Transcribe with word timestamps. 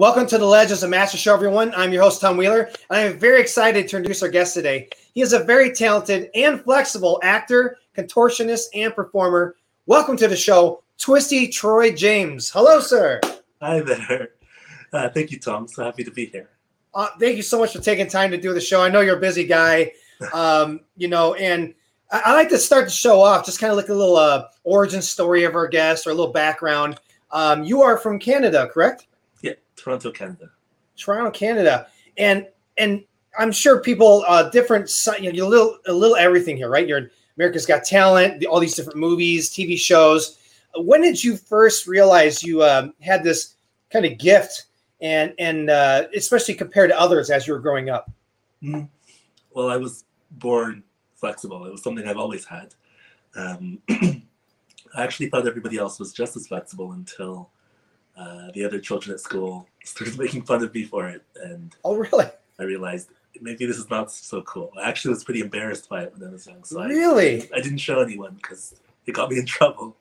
Welcome 0.00 0.26
to 0.28 0.38
the 0.38 0.46
Legends 0.46 0.82
of 0.82 0.88
Master 0.88 1.18
Show, 1.18 1.34
everyone. 1.34 1.74
I'm 1.76 1.92
your 1.92 2.02
host, 2.02 2.22
Tom 2.22 2.38
Wheeler, 2.38 2.70
and 2.88 2.98
I'm 2.98 3.18
very 3.18 3.38
excited 3.38 3.86
to 3.88 3.98
introduce 3.98 4.22
our 4.22 4.30
guest 4.30 4.54
today. 4.54 4.88
He 5.12 5.20
is 5.20 5.34
a 5.34 5.44
very 5.44 5.74
talented 5.74 6.30
and 6.34 6.58
flexible 6.62 7.20
actor, 7.22 7.76
contortionist, 7.94 8.68
and 8.72 8.94
performer. 8.94 9.56
Welcome 9.84 10.16
to 10.16 10.26
the 10.26 10.36
show, 10.36 10.82
Twisty 10.96 11.48
Troy 11.48 11.92
James. 11.92 12.48
Hello, 12.48 12.80
sir. 12.80 13.20
Hi 13.60 13.80
there. 13.80 14.30
Uh, 14.90 15.10
thank 15.10 15.32
you, 15.32 15.38
Tom. 15.38 15.68
So 15.68 15.84
happy 15.84 16.02
to 16.04 16.10
be 16.10 16.24
here. 16.24 16.48
Uh, 16.94 17.08
thank 17.20 17.36
you 17.36 17.42
so 17.42 17.58
much 17.58 17.74
for 17.74 17.82
taking 17.82 18.06
time 18.06 18.30
to 18.30 18.38
do 18.38 18.54
the 18.54 18.60
show. 18.62 18.80
I 18.80 18.88
know 18.88 19.00
you're 19.00 19.18
a 19.18 19.20
busy 19.20 19.44
guy, 19.44 19.92
um, 20.32 20.80
you 20.96 21.08
know, 21.08 21.34
and 21.34 21.74
I, 22.10 22.22
I, 22.24 22.32
like 22.32 22.48
to 22.48 22.58
start 22.58 22.86
the 22.86 22.90
show 22.90 23.20
off 23.20 23.44
just 23.44 23.60
kind 23.60 23.70
of 23.70 23.76
like 23.76 23.90
a 23.90 23.94
little 23.94 24.16
uh, 24.16 24.46
origin 24.64 25.02
story 25.02 25.44
of 25.44 25.54
our 25.54 25.68
guest 25.68 26.06
or 26.06 26.10
a 26.10 26.14
little 26.14 26.32
background. 26.32 26.98
Um, 27.32 27.64
you 27.64 27.82
are 27.82 27.98
from 27.98 28.18
Canada, 28.18 28.66
correct? 28.72 29.06
Toronto, 29.80 30.10
Canada. 30.10 30.50
Toronto, 30.96 31.30
Canada, 31.30 31.86
and 32.18 32.46
and 32.76 33.02
I'm 33.38 33.52
sure 33.52 33.80
people 33.80 34.24
uh, 34.26 34.50
different. 34.50 34.90
You 35.18 35.30
know, 35.30 35.30
you're 35.30 35.46
a 35.46 35.48
little 35.48 35.78
a 35.86 35.92
little 35.92 36.16
everything 36.16 36.56
here, 36.56 36.68
right? 36.68 36.86
You're 36.86 36.98
in 36.98 37.10
America's 37.36 37.64
Got 37.64 37.84
Talent, 37.84 38.44
all 38.44 38.60
these 38.60 38.74
different 38.74 38.98
movies, 38.98 39.50
TV 39.50 39.78
shows. 39.78 40.38
When 40.76 41.00
did 41.00 41.22
you 41.22 41.36
first 41.36 41.86
realize 41.86 42.42
you 42.42 42.62
um, 42.62 42.94
had 43.00 43.24
this 43.24 43.54
kind 43.90 44.04
of 44.04 44.18
gift, 44.18 44.66
and 45.00 45.32
and 45.38 45.70
uh, 45.70 46.08
especially 46.14 46.54
compared 46.54 46.90
to 46.90 47.00
others 47.00 47.30
as 47.30 47.46
you 47.46 47.54
were 47.54 47.60
growing 47.60 47.88
up? 47.88 48.10
Mm. 48.62 48.88
Well, 49.52 49.70
I 49.70 49.76
was 49.76 50.04
born 50.32 50.82
flexible. 51.14 51.64
It 51.64 51.72
was 51.72 51.82
something 51.82 52.06
I've 52.06 52.18
always 52.18 52.44
had. 52.44 52.74
Um, 53.34 53.78
I 53.88 54.22
actually 55.04 55.30
thought 55.30 55.46
everybody 55.46 55.78
else 55.78 55.98
was 55.98 56.12
just 56.12 56.36
as 56.36 56.46
flexible 56.48 56.92
until 56.92 57.50
uh, 58.20 58.50
the 58.52 58.64
other 58.64 58.78
children 58.78 59.14
at 59.14 59.20
school 59.20 59.66
started 59.82 60.18
making 60.24 60.42
fun 60.42 60.62
of 60.62 60.74
me 60.74 60.84
for 60.84 61.08
it, 61.08 61.22
and 61.42 61.74
oh 61.84 61.96
really? 61.96 62.26
I 62.58 62.64
realized 62.64 63.08
maybe 63.40 63.64
this 63.64 63.78
is 63.78 63.88
not 63.88 64.12
so 64.12 64.42
cool. 64.42 64.70
I 64.78 64.86
actually 64.88 65.14
was 65.14 65.24
pretty 65.24 65.40
embarrassed 65.40 65.88
by 65.88 66.02
it 66.02 66.12
when 66.12 66.28
I 66.28 66.30
was 66.30 66.46
young. 66.46 66.62
So 66.64 66.84
really, 66.84 67.42
I, 67.42 67.48
I 67.56 67.60
didn't 67.60 67.78
show 67.78 68.00
anyone 68.00 68.34
because 68.34 68.74
it 69.06 69.12
got 69.12 69.30
me 69.30 69.38
in 69.38 69.46
trouble. 69.56 69.96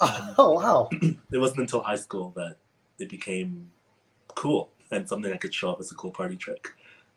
Um, 0.00 0.34
oh 0.36 0.52
wow! 0.60 0.88
it 1.32 1.38
wasn't 1.38 1.60
until 1.60 1.80
high 1.80 1.96
school 1.96 2.32
that 2.36 2.56
it 2.98 3.08
became 3.08 3.70
cool 4.34 4.68
and 4.90 5.08
something 5.08 5.32
I 5.32 5.36
could 5.36 5.54
show 5.54 5.70
off 5.70 5.80
as 5.80 5.90
a 5.90 5.94
cool 5.94 6.10
party 6.10 6.36
trick. 6.36 6.68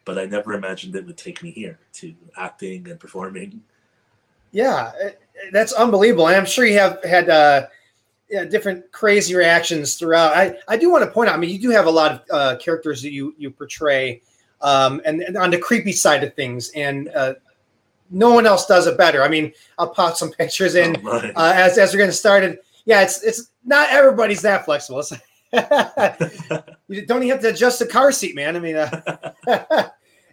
But 0.05 0.17
I 0.17 0.25
never 0.25 0.53
imagined 0.53 0.95
it 0.95 1.05
would 1.05 1.17
take 1.17 1.43
me 1.43 1.51
here 1.51 1.77
to 1.93 2.16
acting 2.38 2.89
and 2.89 2.99
performing. 2.99 3.61
Yeah, 4.51 4.91
that's 5.51 5.73
unbelievable. 5.73 6.27
And 6.27 6.35
I'm 6.35 6.45
sure 6.45 6.66
you 6.66 6.79
have 6.79 7.03
had 7.03 7.29
uh, 7.29 7.67
yeah, 8.31 8.45
different 8.45 8.89
crazy 8.93 9.35
reactions 9.35 9.95
throughout. 9.95 10.35
I, 10.35 10.55
I 10.69 10.77
do 10.77 10.89
want 10.89 11.03
to 11.03 11.11
point 11.11 11.29
out. 11.29 11.35
I 11.35 11.37
mean, 11.37 11.49
you 11.49 11.59
do 11.59 11.69
have 11.69 11.85
a 11.85 11.91
lot 11.91 12.11
of 12.11 12.21
uh, 12.31 12.55
characters 12.57 13.01
that 13.01 13.11
you 13.11 13.35
you 13.38 13.51
portray, 13.51 14.21
um, 14.61 15.01
and, 15.03 15.21
and, 15.21 15.35
on 15.35 15.51
the 15.51 15.57
creepy 15.57 15.91
side 15.91 16.23
of 16.23 16.33
things, 16.33 16.71
and 16.73 17.09
uh, 17.09 17.33
no 18.09 18.33
one 18.33 18.45
else 18.45 18.65
does 18.65 18.88
it 18.88 18.97
better. 18.97 19.21
I 19.21 19.27
mean, 19.27 19.51
I'll 19.77 19.89
pop 19.89 20.15
some 20.15 20.31
pictures 20.38 20.75
in 20.75 20.95
oh, 21.05 21.17
uh, 21.35 21.53
as 21.55 21.77
as 21.77 21.91
we're 21.93 21.99
getting 21.99 22.13
started. 22.13 22.59
Yeah, 22.85 23.01
it's 23.01 23.21
it's 23.21 23.51
not 23.65 23.89
everybody's 23.89 24.41
that 24.43 24.63
flexible. 24.63 25.03
you 26.88 27.05
don't 27.05 27.23
even 27.23 27.29
have 27.29 27.41
to 27.41 27.49
adjust 27.49 27.79
the 27.79 27.85
car 27.85 28.13
seat, 28.13 28.33
man. 28.33 28.55
I 28.55 28.59
mean, 28.59 28.77
uh, 28.77 29.33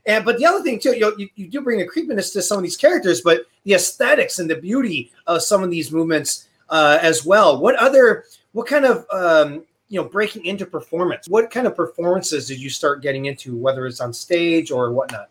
and 0.06 0.24
but 0.24 0.38
the 0.38 0.46
other 0.46 0.62
thing 0.62 0.78
too, 0.78 0.96
you, 0.96 1.12
you 1.18 1.28
you 1.34 1.48
do 1.48 1.62
bring 1.62 1.80
a 1.80 1.86
creepiness 1.86 2.30
to 2.34 2.42
some 2.42 2.58
of 2.58 2.62
these 2.62 2.76
characters, 2.76 3.22
but 3.22 3.46
the 3.64 3.74
aesthetics 3.74 4.38
and 4.38 4.48
the 4.48 4.54
beauty 4.54 5.10
of 5.26 5.42
some 5.42 5.64
of 5.64 5.70
these 5.72 5.90
movements 5.90 6.47
uh, 6.70 6.98
as 7.02 7.24
well. 7.24 7.60
What 7.60 7.76
other, 7.76 8.24
what 8.52 8.66
kind 8.66 8.84
of, 8.84 9.06
um, 9.10 9.64
you 9.88 10.00
know, 10.00 10.08
breaking 10.08 10.44
into 10.44 10.66
performance? 10.66 11.26
What 11.28 11.50
kind 11.50 11.66
of 11.66 11.74
performances 11.74 12.46
did 12.46 12.60
you 12.60 12.70
start 12.70 13.02
getting 13.02 13.26
into, 13.26 13.56
whether 13.56 13.86
it's 13.86 14.00
on 14.00 14.12
stage 14.12 14.70
or 14.70 14.92
whatnot? 14.92 15.30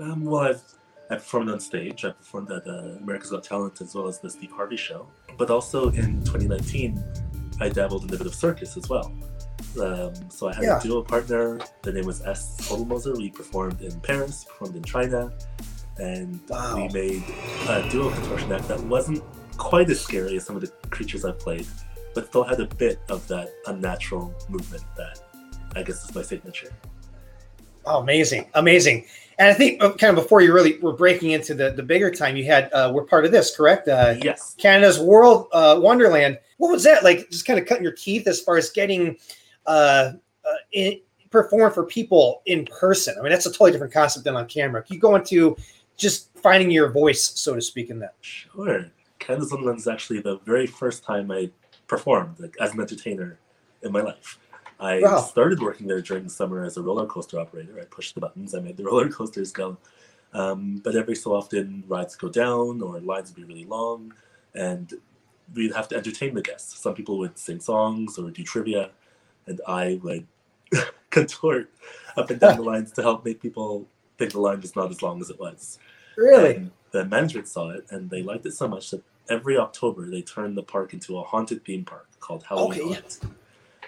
Um, 0.00 0.24
well, 0.24 0.42
I've, 0.42 0.62
I 1.10 1.16
performed 1.16 1.50
on 1.50 1.60
stage. 1.60 2.04
I 2.04 2.10
performed 2.10 2.50
at 2.50 2.66
uh, 2.66 2.96
America's 3.02 3.30
Got 3.30 3.44
Talent 3.44 3.80
as 3.80 3.94
well 3.94 4.06
as 4.06 4.20
the 4.20 4.30
Steve 4.30 4.52
Harvey 4.52 4.76
Show. 4.76 5.06
But 5.36 5.50
also 5.50 5.88
in 5.90 6.20
2019, 6.24 7.02
I 7.60 7.68
dabbled 7.68 8.04
in 8.04 8.14
a 8.14 8.16
bit 8.16 8.26
of 8.26 8.34
circus 8.34 8.76
as 8.76 8.88
well. 8.88 9.12
Um, 9.80 10.14
so 10.30 10.48
I 10.48 10.54
had 10.54 10.64
yeah. 10.64 10.78
a 10.78 10.82
duo 10.82 11.02
partner. 11.02 11.60
The 11.82 11.92
name 11.92 12.06
was 12.06 12.22
S. 12.22 12.56
Hodelmoser. 12.68 13.16
We 13.16 13.30
performed 13.30 13.80
in 13.82 14.00
Paris, 14.00 14.44
performed 14.44 14.76
in 14.76 14.82
China, 14.82 15.32
and 15.98 16.40
wow. 16.48 16.76
we 16.76 16.88
made 16.88 17.22
a 17.68 17.88
duo 17.90 18.10
contortion 18.10 18.52
act 18.52 18.68
that 18.68 18.80
wasn't 18.80 19.22
quite 19.60 19.90
as 19.90 20.00
scary 20.00 20.36
as 20.36 20.44
some 20.44 20.56
of 20.56 20.62
the 20.62 20.68
creatures 20.88 21.24
I've 21.24 21.38
played, 21.38 21.66
but 22.14 22.26
still 22.26 22.42
had 22.42 22.58
a 22.60 22.66
bit 22.66 22.98
of 23.08 23.28
that 23.28 23.52
unnatural 23.66 24.34
movement 24.48 24.82
that 24.96 25.20
I 25.76 25.82
guess 25.82 26.02
is 26.02 26.14
my 26.14 26.22
signature. 26.22 26.72
Oh, 27.84 28.00
amazing, 28.00 28.46
amazing! 28.54 29.06
And 29.38 29.48
I 29.48 29.54
think 29.54 29.82
uh, 29.82 29.92
kind 29.92 30.16
of 30.16 30.24
before 30.24 30.40
you 30.40 30.52
really 30.52 30.78
were 30.78 30.94
breaking 30.94 31.32
into 31.32 31.54
the 31.54 31.70
the 31.70 31.82
bigger 31.82 32.10
time, 32.10 32.36
you 32.36 32.44
had 32.44 32.72
uh, 32.72 32.90
we're 32.92 33.04
part 33.04 33.24
of 33.24 33.32
this, 33.32 33.54
correct? 33.54 33.86
Uh, 33.86 34.14
yes. 34.22 34.56
Canada's 34.58 34.98
World 34.98 35.48
uh, 35.52 35.78
Wonderland. 35.80 36.38
What 36.56 36.72
was 36.72 36.82
that 36.84 37.04
like? 37.04 37.30
Just 37.30 37.46
kind 37.46 37.58
of 37.58 37.66
cutting 37.66 37.84
your 37.84 37.92
teeth 37.92 38.26
as 38.26 38.40
far 38.40 38.56
as 38.56 38.70
getting 38.70 39.18
uh, 39.66 40.12
uh, 40.44 40.54
in, 40.72 41.00
perform 41.30 41.72
for 41.72 41.84
people 41.84 42.42
in 42.46 42.66
person. 42.66 43.14
I 43.18 43.22
mean, 43.22 43.30
that's 43.30 43.46
a 43.46 43.50
totally 43.50 43.72
different 43.72 43.92
concept 43.92 44.24
than 44.24 44.36
on 44.36 44.46
camera. 44.46 44.84
You 44.88 44.98
go 44.98 45.14
into 45.16 45.56
just 45.96 46.34
finding 46.38 46.70
your 46.70 46.90
voice, 46.90 47.38
so 47.38 47.54
to 47.54 47.60
speak, 47.60 47.90
in 47.90 47.98
that. 48.00 48.14
Sure. 48.20 48.90
Wonderland 49.38 49.78
is 49.78 49.88
actually 49.88 50.20
the 50.20 50.38
very 50.38 50.66
first 50.66 51.04
time 51.04 51.30
I 51.30 51.50
performed 51.86 52.38
like, 52.38 52.56
as 52.60 52.74
an 52.74 52.80
entertainer 52.80 53.38
in 53.82 53.92
my 53.92 54.00
life. 54.00 54.38
I 54.78 55.00
wow. 55.00 55.18
started 55.18 55.60
working 55.60 55.86
there 55.86 56.00
during 56.00 56.24
the 56.24 56.30
summer 56.30 56.64
as 56.64 56.76
a 56.76 56.82
roller 56.82 57.06
coaster 57.06 57.38
operator. 57.38 57.78
I 57.78 57.84
pushed 57.84 58.14
the 58.14 58.20
buttons, 58.20 58.54
I 58.54 58.60
made 58.60 58.76
the 58.76 58.84
roller 58.90 59.08
coasters 59.08 59.52
go. 59.52 59.76
Um, 60.32 60.80
but 60.82 60.94
every 60.94 61.16
so 61.16 61.34
often, 61.34 61.84
rides 61.88 62.16
go 62.16 62.28
down 62.28 62.80
or 62.82 63.00
lines 63.00 63.30
would 63.30 63.36
be 63.36 63.52
really 63.52 63.66
long, 63.66 64.14
and 64.54 64.92
we'd 65.54 65.74
have 65.74 65.88
to 65.88 65.96
entertain 65.96 66.34
the 66.34 66.42
guests. 66.42 66.78
Some 66.78 66.94
people 66.94 67.18
would 67.18 67.36
sing 67.36 67.60
songs 67.60 68.16
or 68.16 68.30
do 68.30 68.42
trivia, 68.44 68.90
and 69.46 69.60
I 69.66 69.98
would 70.02 70.26
contort 71.10 71.70
up 72.16 72.30
and 72.30 72.38
down 72.38 72.56
the 72.56 72.62
lines 72.72 72.92
to 72.92 73.02
help 73.02 73.24
make 73.24 73.42
people 73.42 73.86
think 74.18 74.32
the 74.32 74.40
line 74.40 74.60
was 74.60 74.76
not 74.76 74.90
as 74.90 75.02
long 75.02 75.20
as 75.20 75.30
it 75.30 75.40
was. 75.40 75.78
Really? 76.16 76.56
And 76.56 76.70
the 76.92 77.04
management 77.04 77.48
saw 77.48 77.70
it 77.70 77.86
and 77.90 78.10
they 78.10 78.22
liked 78.22 78.46
it 78.46 78.52
so 78.52 78.68
much 78.68 78.90
that 78.90 79.02
every 79.28 79.56
October 79.58 80.06
they 80.06 80.22
turn 80.22 80.54
the 80.54 80.62
park 80.62 80.92
into 80.92 81.18
a 81.18 81.22
haunted 81.22 81.64
theme 81.64 81.84
park 81.84 82.08
called 82.20 82.42
Halloween 82.42 82.80
okay, 82.80 82.94
Haunt. 82.94 83.20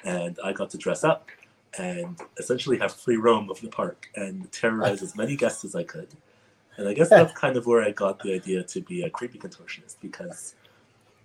And 0.05 0.39
I 0.45 0.53
got 0.53 0.71
to 0.71 0.79
dress 0.79 1.05
up 1.05 1.31
and 1.79 2.21
essentially 2.39 2.79
have 2.79 2.93
free 2.93 3.17
roam 3.17 3.51
of 3.51 3.61
the 3.61 3.69
park 3.69 4.09
and 4.17 4.51
terrorize 4.53 5.03
as 5.03 5.17
many 5.17 5.37
guests 5.37 5.65
as 5.65 5.75
I 5.75 5.85
could. 5.85 6.09
And 6.77 6.89
I 6.89 6.95
guess 6.95 7.11
that's 7.11 7.33
kind 7.35 7.57
of 7.57 7.67
where 7.67 7.83
I 7.83 7.91
got 7.93 8.21
the 8.21 8.35
idea 8.35 8.63
to 8.63 8.81
be 8.81 9.03
a 9.03 9.11
creepy 9.11 9.39
contortionist 9.39 9.97
because 10.01 10.55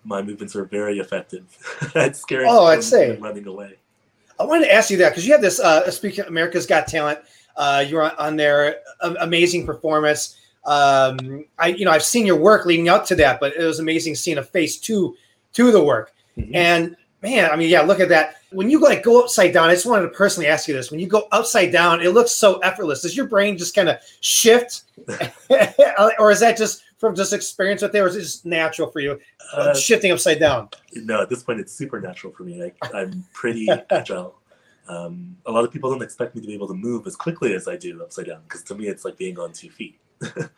my 0.04 0.22
movements 0.22 0.54
are 0.54 0.64
very 0.64 0.98
effective 0.98 1.44
at 1.94 2.16
scaring 2.16 2.48
oh, 2.48 2.66
I'd 2.66 2.84
say. 2.84 3.16
running 3.16 3.46
away. 3.46 3.76
I 4.38 4.44
wanted 4.44 4.66
to 4.66 4.72
ask 4.72 4.90
you 4.90 4.96
that 4.98 5.10
because 5.10 5.26
you 5.26 5.32
had 5.32 5.42
this 5.42 5.58
uh, 5.58 5.90
speaking 5.90 6.24
America's 6.26 6.66
Got 6.66 6.86
Talent. 6.86 7.18
Uh, 7.56 7.84
you 7.86 7.96
were 7.96 8.12
on 8.20 8.36
there, 8.36 8.76
amazing 9.00 9.66
performance 9.66 10.36
um, 10.64 11.44
I 11.58 11.68
you 11.68 11.84
know 11.84 11.90
I've 11.90 12.04
seen 12.04 12.26
your 12.26 12.36
work 12.36 12.66
leading 12.66 12.88
up 12.88 13.06
to 13.06 13.14
that, 13.16 13.40
but 13.40 13.54
it 13.56 13.64
was 13.64 13.78
amazing 13.78 14.14
seeing 14.14 14.38
a 14.38 14.42
face 14.42 14.78
to 14.80 15.16
to 15.54 15.72
the 15.72 15.82
work. 15.82 16.12
Mm-hmm. 16.36 16.54
And 16.54 16.96
man, 17.22 17.50
I 17.50 17.56
mean, 17.56 17.70
yeah, 17.70 17.82
look 17.82 18.00
at 18.00 18.08
that. 18.10 18.36
When 18.50 18.70
you 18.70 18.80
like 18.80 19.02
go 19.02 19.22
upside 19.22 19.52
down, 19.52 19.68
I 19.68 19.74
just 19.74 19.86
wanted 19.86 20.02
to 20.02 20.08
personally 20.10 20.48
ask 20.48 20.68
you 20.68 20.74
this: 20.74 20.90
when 20.90 21.00
you 21.00 21.06
go 21.06 21.28
upside 21.32 21.72
down, 21.72 22.00
it 22.00 22.10
looks 22.10 22.32
so 22.32 22.58
effortless. 22.58 23.02
Does 23.02 23.16
your 23.16 23.26
brain 23.26 23.58
just 23.58 23.74
kind 23.74 23.88
of 23.88 23.98
shift, 24.20 24.82
or 26.18 26.30
is 26.30 26.40
that 26.40 26.56
just 26.56 26.82
from 26.98 27.14
just 27.14 27.32
experience 27.32 27.82
with 27.82 27.94
it, 27.94 27.98
or 27.98 28.08
is 28.08 28.16
it 28.16 28.20
just 28.20 28.46
natural 28.46 28.90
for 28.90 29.00
you 29.00 29.18
uh, 29.52 29.74
shifting 29.74 30.12
upside 30.12 30.40
down? 30.40 30.68
No, 30.94 31.22
at 31.22 31.28
this 31.28 31.42
point, 31.42 31.60
it's 31.60 31.72
super 31.72 32.00
natural 32.00 32.32
for 32.32 32.44
me. 32.44 32.62
I, 32.62 32.72
I'm 32.94 33.24
pretty 33.32 33.68
agile. 33.90 34.34
Um, 34.88 35.36
a 35.44 35.52
lot 35.52 35.64
of 35.64 35.70
people 35.70 35.90
don't 35.90 36.02
expect 36.02 36.34
me 36.34 36.40
to 36.40 36.46
be 36.46 36.54
able 36.54 36.68
to 36.68 36.74
move 36.74 37.06
as 37.06 37.14
quickly 37.14 37.54
as 37.54 37.68
I 37.68 37.76
do 37.76 38.02
upside 38.02 38.26
down 38.26 38.40
because 38.44 38.62
to 38.64 38.74
me, 38.74 38.88
it's 38.88 39.04
like 39.04 39.18
being 39.18 39.38
on 39.38 39.52
two 39.52 39.68
feet 39.68 39.98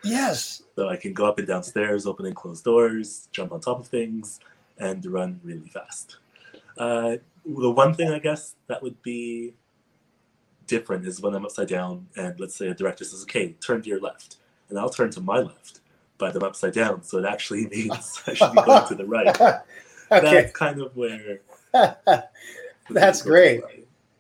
yes. 0.05 0.63
So 0.77 0.89
I 0.89 0.97
can 0.97 1.13
go 1.13 1.27
up 1.27 1.39
and 1.39 1.47
down 1.47 1.63
stairs, 1.63 2.07
open 2.07 2.25
and 2.25 2.35
close 2.35 2.63
doors, 2.63 3.29
jump 3.33 3.53
on 3.53 3.61
top 3.61 3.81
of 3.81 3.87
things, 3.87 4.41
and 4.79 5.05
run 5.05 5.39
really 5.45 5.69
fast. 5.69 6.17
Uh, 6.79 7.17
the 7.45 7.71
one 7.71 7.93
thing 7.93 8.11
I 8.11 8.19
guess 8.19 8.55
that 8.69 8.83
would 8.83 9.03
be 9.03 9.53
different 10.67 11.07
is 11.07 11.21
when 11.21 11.35
I'm 11.35 11.45
upside 11.45 11.69
down 11.69 12.07
and 12.17 12.39
let's 12.41 12.55
say 12.55 12.69
a 12.69 12.75
director 12.75 13.05
says, 13.05 13.23
okay, 13.25 13.53
turn 13.61 13.83
to 13.83 13.89
your 13.89 14.01
left. 14.01 14.37
And 14.71 14.79
I'll 14.79 14.89
turn 14.89 15.11
to 15.11 15.21
my 15.21 15.41
left, 15.41 15.81
but 16.17 16.35
I'm 16.35 16.45
upside 16.45 16.73
down. 16.73 17.03
So 17.03 17.19
it 17.19 17.27
actually 17.27 17.67
means 17.71 18.23
I 18.27 18.35
should 18.35 18.53
be 18.53 18.63
going 18.63 18.89
to 18.89 18.95
the 18.95 19.05
right. 19.05 19.29
okay. 19.41 19.61
That's 20.11 20.53
kind 20.53 20.81
of 20.81 20.97
where. 20.97 21.41
That's 22.89 23.21
great. 23.21 23.63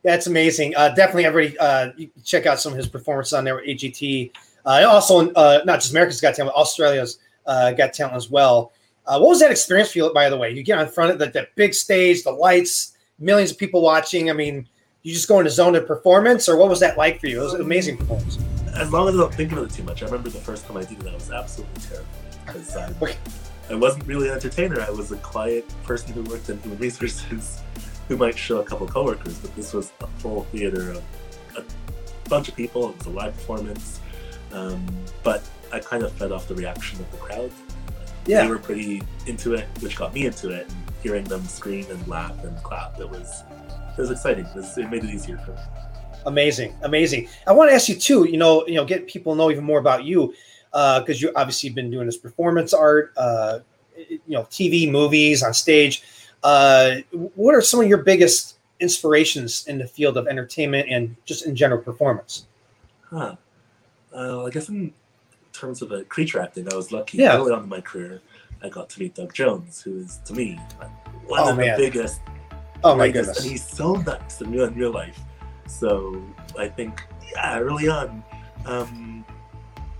That's 0.02 0.26
amazing. 0.26 0.74
Uh, 0.76 0.88
definitely, 0.90 1.26
everybody, 1.26 1.58
uh, 1.58 1.92
check 2.24 2.46
out 2.46 2.58
some 2.58 2.72
of 2.72 2.78
his 2.78 2.88
performances 2.88 3.32
on 3.32 3.44
there 3.44 3.56
with 3.56 3.66
AGT. 3.66 4.32
Uh, 4.64 4.84
also, 4.88 5.32
uh, 5.32 5.60
not 5.64 5.80
just 5.80 5.92
America's 5.92 6.20
Got 6.20 6.34
Talent, 6.34 6.54
Australia's 6.54 7.18
uh, 7.46 7.72
Got 7.72 7.92
Talent 7.92 8.16
as 8.16 8.30
well. 8.30 8.72
Uh, 9.06 9.18
what 9.18 9.30
was 9.30 9.40
that 9.40 9.50
experience 9.50 9.92
for 9.92 9.98
you, 9.98 10.12
by 10.12 10.28
the 10.28 10.36
way? 10.36 10.50
You 10.50 10.62
get 10.62 10.78
on 10.78 10.86
front 10.88 11.10
of 11.10 11.18
the, 11.18 11.26
the 11.26 11.48
big 11.56 11.74
stage, 11.74 12.22
the 12.22 12.30
lights, 12.30 12.96
millions 13.18 13.50
of 13.50 13.58
people 13.58 13.82
watching. 13.82 14.30
I 14.30 14.32
mean, 14.32 14.68
you 15.02 15.12
just 15.12 15.28
go 15.28 15.38
into 15.38 15.50
zone 15.50 15.74
of 15.74 15.86
performance, 15.86 16.48
or 16.48 16.56
what 16.56 16.68
was 16.68 16.80
that 16.80 16.98
like 16.98 17.20
for 17.20 17.26
you? 17.26 17.40
It 17.40 17.44
was 17.44 17.54
an 17.54 17.62
amazing 17.62 17.96
performance. 17.96 18.38
As 18.74 18.92
long 18.92 19.08
as 19.08 19.14
I 19.14 19.18
don't 19.18 19.34
think 19.34 19.52
about 19.52 19.64
it 19.64 19.70
too 19.72 19.82
much, 19.82 20.02
I 20.02 20.06
remember 20.06 20.28
the 20.28 20.38
first 20.38 20.66
time 20.66 20.76
I 20.76 20.84
did 20.84 21.02
it, 21.02 21.08
I 21.08 21.14
was 21.14 21.30
absolutely 21.30 21.82
terrified 21.82 22.30
because 22.46 22.76
um, 22.76 22.94
I 23.70 23.74
wasn't 23.74 24.06
really 24.06 24.28
an 24.28 24.34
entertainer. 24.34 24.80
I 24.80 24.90
was 24.90 25.12
a 25.12 25.16
quiet 25.18 25.64
person 25.84 26.12
who 26.12 26.22
worked 26.24 26.48
in 26.48 26.60
human 26.60 26.78
resources, 26.78 27.62
who 28.08 28.16
might 28.16 28.36
show 28.36 28.60
a 28.60 28.64
couple 28.64 28.86
coworkers, 28.86 29.38
but 29.38 29.54
this 29.56 29.72
was 29.72 29.92
a 30.00 30.06
full 30.18 30.44
theater 30.44 30.90
of 30.90 31.02
a 31.56 31.64
bunch 32.28 32.48
of 32.48 32.56
people. 32.56 32.90
It 32.90 32.98
was 32.98 33.06
a 33.06 33.10
live 33.10 33.34
performance, 33.34 34.00
um, 34.52 34.86
but 35.22 35.48
I 35.72 35.80
kind 35.80 36.02
of 36.02 36.12
fed 36.12 36.32
off 36.32 36.48
the 36.48 36.54
reaction 36.54 37.00
of 37.00 37.10
the 37.12 37.18
crowd. 37.18 37.52
Yeah. 38.26 38.44
They 38.44 38.50
were 38.50 38.58
pretty 38.58 39.02
into 39.26 39.54
it, 39.54 39.66
which 39.80 39.96
got 39.96 40.14
me 40.14 40.26
into 40.26 40.50
it. 40.50 40.68
And 40.68 40.76
hearing 41.02 41.24
them 41.24 41.44
scream 41.44 41.86
and 41.90 42.06
laugh 42.06 42.44
and 42.44 42.56
clap, 42.62 43.00
it 43.00 43.08
was 43.08 43.42
it 43.96 44.00
was 44.00 44.10
exciting. 44.10 44.46
It, 44.46 44.56
was, 44.56 44.76
it 44.78 44.90
made 44.90 45.04
it 45.04 45.10
easier 45.10 45.38
for 45.38 45.52
me. 45.52 45.58
Amazing, 46.26 46.74
amazing. 46.82 47.28
I 47.46 47.52
want 47.52 47.70
to 47.70 47.74
ask 47.74 47.88
you 47.88 47.94
too. 47.94 48.24
You 48.24 48.36
know, 48.36 48.66
you 48.66 48.74
know, 48.74 48.84
get 48.84 49.06
people 49.06 49.34
know 49.34 49.50
even 49.50 49.64
more 49.64 49.78
about 49.78 50.04
you 50.04 50.34
because 50.70 51.22
uh, 51.22 51.28
you 51.28 51.32
obviously 51.34 51.70
been 51.70 51.90
doing 51.90 52.06
this 52.06 52.16
performance 52.16 52.72
art, 52.72 53.12
uh, 53.16 53.60
you 53.96 54.20
know, 54.28 54.42
TV, 54.44 54.90
movies, 54.90 55.42
on 55.42 55.54
stage. 55.54 56.02
Uh, 56.42 56.96
what 57.34 57.54
are 57.54 57.62
some 57.62 57.80
of 57.80 57.88
your 57.88 57.98
biggest 57.98 58.58
inspirations 58.80 59.66
in 59.66 59.78
the 59.78 59.86
field 59.86 60.16
of 60.16 60.26
entertainment 60.26 60.88
and 60.88 61.16
just 61.24 61.46
in 61.46 61.56
general 61.56 61.80
performance? 61.80 62.46
Huh. 63.02 63.36
Uh, 64.14 64.44
I 64.44 64.50
guess 64.50 64.68
in 64.68 64.92
terms 65.52 65.82
of 65.82 65.92
a 65.92 66.04
creature 66.04 66.40
acting, 66.40 66.72
I 66.72 66.76
was 66.76 66.92
lucky 66.92 67.18
yeah. 67.18 67.36
early 67.36 67.52
on 67.52 67.64
in 67.64 67.68
my 67.68 67.80
career. 67.80 68.20
I 68.62 68.68
got 68.68 68.90
to 68.90 69.00
meet 69.00 69.14
Doug 69.14 69.32
Jones, 69.32 69.80
who 69.82 69.98
is 69.98 70.20
to 70.26 70.34
me 70.34 70.58
one 71.26 71.40
oh, 71.40 71.50
of 71.50 71.56
man. 71.56 71.78
the 71.78 71.86
biggest. 71.86 72.20
Oh 72.82 72.94
my 72.96 73.08
goodness! 73.10 73.40
And 73.40 73.50
he's 73.50 73.66
so 73.66 73.94
nice 73.94 74.40
in 74.40 74.52
real, 74.52 74.64
in 74.64 74.74
real 74.74 74.92
life. 74.92 75.18
So 75.66 76.22
I 76.58 76.68
think, 76.68 77.02
yeah, 77.32 77.58
early 77.58 77.88
on, 77.88 78.24
um, 78.66 79.24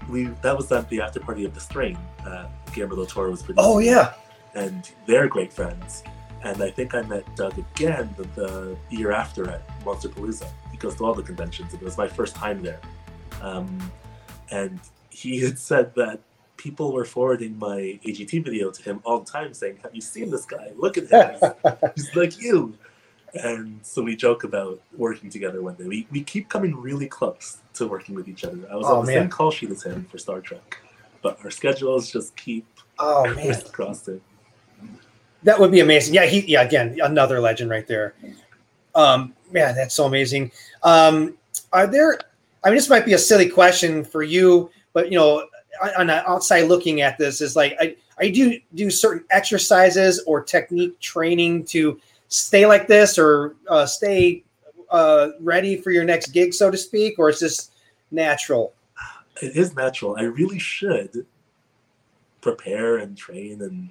we 0.08 0.24
that 0.42 0.56
was 0.56 0.70
at 0.72 0.88
the 0.90 1.00
after 1.00 1.20
party 1.20 1.44
of 1.44 1.54
the 1.54 1.60
Strain. 1.60 1.96
Uh, 2.26 2.48
Guillermo 2.72 2.96
del 2.96 3.06
Toro 3.06 3.30
was 3.30 3.42
producing. 3.42 3.64
Oh 3.64 3.78
yeah, 3.78 4.14
and 4.54 4.90
they're 5.06 5.28
great 5.28 5.52
friends. 5.52 6.02
And 6.42 6.62
I 6.62 6.70
think 6.70 6.94
I 6.94 7.02
met 7.02 7.36
Doug 7.36 7.58
again 7.58 8.14
the, 8.16 8.24
the 8.34 8.76
year 8.88 9.12
after 9.12 9.50
at 9.50 9.62
Monsterpalooza. 9.84 10.48
He 10.70 10.78
goes 10.78 10.94
to 10.96 11.04
all 11.04 11.12
the 11.14 11.22
conventions, 11.22 11.74
and 11.74 11.82
it 11.82 11.84
was 11.84 11.98
my 11.98 12.08
first 12.08 12.34
time 12.34 12.62
there. 12.62 12.80
Um, 13.42 13.78
and 14.50 14.80
he 15.10 15.40
had 15.40 15.58
said 15.58 15.94
that 15.94 16.20
people 16.56 16.92
were 16.92 17.04
forwarding 17.04 17.58
my 17.58 17.98
AGT 18.04 18.44
video 18.44 18.70
to 18.70 18.82
him 18.82 19.00
all 19.04 19.20
the 19.20 19.30
time, 19.30 19.54
saying, 19.54 19.78
"Have 19.82 19.94
you 19.94 20.00
seen 20.00 20.30
this 20.30 20.44
guy? 20.44 20.72
Look 20.76 20.98
at 20.98 21.08
him. 21.08 21.52
He's, 21.94 22.06
he's 22.06 22.16
like 22.16 22.40
you." 22.40 22.76
And 23.34 23.78
so 23.82 24.02
we 24.02 24.16
joke 24.16 24.44
about 24.44 24.80
working 24.96 25.30
together 25.30 25.62
one 25.62 25.74
day. 25.74 25.84
We, 25.84 26.06
we 26.10 26.22
keep 26.22 26.48
coming 26.48 26.76
really 26.76 27.06
close 27.06 27.58
to 27.74 27.86
working 27.86 28.14
with 28.14 28.28
each 28.28 28.44
other. 28.44 28.58
I 28.70 28.74
was 28.74 28.86
oh, 28.86 28.98
on 28.98 29.06
the 29.06 29.12
man. 29.12 29.22
same 29.22 29.30
call 29.30 29.50
sheet 29.50 29.70
as 29.70 29.84
him 29.84 30.04
for 30.10 30.18
Star 30.18 30.40
Trek, 30.40 30.78
but 31.22 31.38
our 31.44 31.50
schedules 31.50 32.10
just 32.10 32.36
keep 32.36 32.66
oh 32.98 33.32
man 33.34 33.56
crossing. 33.72 34.20
That 35.42 35.58
would 35.58 35.70
be 35.70 35.80
amazing. 35.80 36.14
Yeah, 36.14 36.26
he 36.26 36.40
yeah 36.40 36.62
again 36.62 36.98
another 37.02 37.40
legend 37.40 37.70
right 37.70 37.86
there. 37.86 38.14
Um, 38.94 39.34
man, 39.50 39.74
that's 39.74 39.94
so 39.94 40.04
amazing. 40.04 40.50
Um, 40.82 41.36
are 41.72 41.86
there? 41.86 42.18
I 42.62 42.68
mean, 42.68 42.76
this 42.76 42.90
might 42.90 43.06
be 43.06 43.14
a 43.14 43.18
silly 43.18 43.48
question 43.48 44.04
for 44.04 44.22
you, 44.22 44.70
but 44.92 45.10
you 45.10 45.18
know, 45.18 45.46
on 45.96 46.08
the 46.08 46.28
outside 46.28 46.62
looking 46.62 47.00
at 47.00 47.18
this, 47.18 47.40
is 47.40 47.56
like 47.56 47.76
I 47.80 47.96
I 48.18 48.28
do 48.28 48.58
do 48.74 48.90
certain 48.90 49.24
exercises 49.30 50.22
or 50.26 50.42
technique 50.42 50.98
training 51.00 51.64
to 51.66 52.00
stay 52.28 52.66
like 52.66 52.86
this 52.86 53.18
or 53.18 53.56
uh, 53.68 53.86
stay 53.86 54.44
uh, 54.90 55.30
ready 55.40 55.76
for 55.76 55.90
your 55.90 56.04
next 56.04 56.28
gig, 56.28 56.52
so 56.52 56.70
to 56.70 56.76
speak, 56.76 57.18
or 57.18 57.30
is 57.30 57.40
this 57.40 57.70
natural? 58.10 58.74
It 59.40 59.56
is 59.56 59.74
natural. 59.74 60.16
I 60.18 60.22
really 60.22 60.58
should 60.58 61.26
prepare 62.40 62.98
and 62.98 63.16
train 63.16 63.62
and 63.62 63.90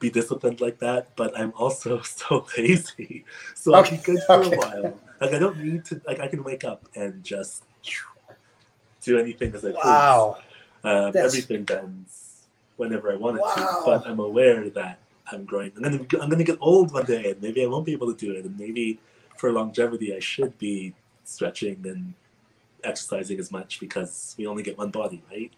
be 0.00 0.10
disciplined 0.10 0.60
like 0.60 0.78
that, 0.78 1.14
but 1.14 1.38
I'm 1.38 1.52
also 1.56 2.00
so 2.02 2.46
lazy. 2.56 3.24
So 3.54 3.74
okay. 3.74 3.90
I'll 3.90 3.96
be 3.98 4.02
good 4.02 4.22
for 4.26 4.32
okay. 4.36 4.56
a 4.56 4.58
while. 4.58 5.00
Like 5.20 5.34
I 5.34 5.38
don't 5.38 5.58
need 5.58 5.84
to 5.86 6.00
like 6.06 6.20
I 6.20 6.26
can 6.26 6.42
wake 6.42 6.64
up 6.64 6.88
and 6.96 7.22
just 7.22 7.64
do 9.02 9.18
anything 9.18 9.54
as 9.54 9.64
I 9.64 9.72
please. 9.72 9.84
Wow. 9.84 10.38
Uh, 10.82 11.12
everything 11.14 11.64
bends 11.64 12.46
whenever 12.76 13.12
I 13.12 13.16
want 13.16 13.36
it 13.36 13.42
wow. 13.42 13.54
to, 13.54 13.82
but 13.84 14.06
I'm 14.06 14.20
aware 14.20 14.70
that 14.70 14.98
I'm 15.30 15.44
growing. 15.44 15.72
I'm 15.76 15.82
gonna 15.82 16.06
I'm 16.20 16.30
gonna 16.30 16.44
get 16.44 16.58
old 16.60 16.92
one 16.92 17.04
day, 17.04 17.30
and 17.30 17.42
maybe 17.42 17.62
I 17.62 17.66
won't 17.66 17.86
be 17.86 17.92
able 17.92 18.12
to 18.12 18.18
do 18.18 18.32
it. 18.32 18.44
And 18.44 18.58
maybe 18.58 18.98
for 19.36 19.52
longevity, 19.52 20.14
I 20.14 20.20
should 20.20 20.58
be 20.58 20.94
stretching 21.24 21.80
and 21.84 22.14
exercising 22.82 23.38
as 23.38 23.52
much 23.52 23.78
because 23.78 24.34
we 24.38 24.46
only 24.46 24.62
get 24.62 24.78
one 24.78 24.90
body, 24.90 25.22
right? 25.30 25.52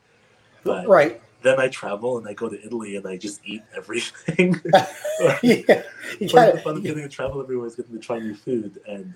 But 0.64 0.88
right 0.88 1.20
then 1.42 1.60
I 1.60 1.69
travel 1.69 2.19
and 2.19 2.26
I 2.26 2.32
go 2.32 2.48
to 2.48 2.64
Italy 2.64 2.96
and 2.96 3.06
I 3.06 3.16
just 3.16 3.40
eat 3.44 3.62
everything. 3.76 4.60
yeah, 5.42 5.82
part 6.30 6.48
of 6.48 6.54
the 6.54 6.60
fun 6.62 6.76
of 6.76 6.82
getting 6.82 7.02
to 7.02 7.08
travel 7.08 7.40
everywhere 7.40 7.66
is 7.66 7.74
getting 7.74 7.94
to 7.94 8.00
try 8.00 8.19
new 8.19 8.34
food 8.34 8.80
and. 8.88 9.14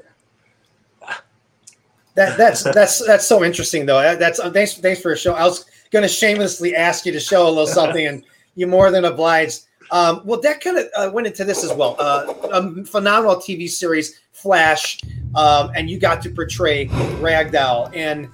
That, 2.16 2.36
that's 2.36 2.62
that's 2.62 3.06
that's 3.06 3.26
so 3.26 3.44
interesting 3.44 3.86
though. 3.86 4.16
That's 4.16 4.40
uh, 4.40 4.50
thanks 4.50 4.74
thanks 4.74 5.00
for 5.00 5.12
a 5.12 5.16
show. 5.16 5.34
I 5.34 5.44
was 5.44 5.66
going 5.90 6.02
to 6.02 6.08
shamelessly 6.08 6.74
ask 6.74 7.06
you 7.06 7.12
to 7.12 7.20
show 7.20 7.46
a 7.46 7.48
little 7.48 7.66
something, 7.66 8.06
and 8.06 8.24
you 8.54 8.66
more 8.66 8.90
than 8.90 9.04
obliged. 9.04 9.62
Um, 9.92 10.22
well, 10.24 10.40
that 10.40 10.60
kind 10.60 10.78
of 10.78 10.86
uh, 10.96 11.10
went 11.12 11.28
into 11.28 11.44
this 11.44 11.62
as 11.62 11.72
well. 11.72 11.94
Uh, 12.00 12.34
a 12.52 12.84
phenomenal 12.84 13.36
TV 13.36 13.68
series, 13.68 14.20
Flash, 14.32 15.00
um, 15.36 15.70
and 15.76 15.88
you 15.88 16.00
got 16.00 16.20
to 16.22 16.30
portray 16.30 16.86
Ragdoll 16.86 17.94
and 17.94 18.28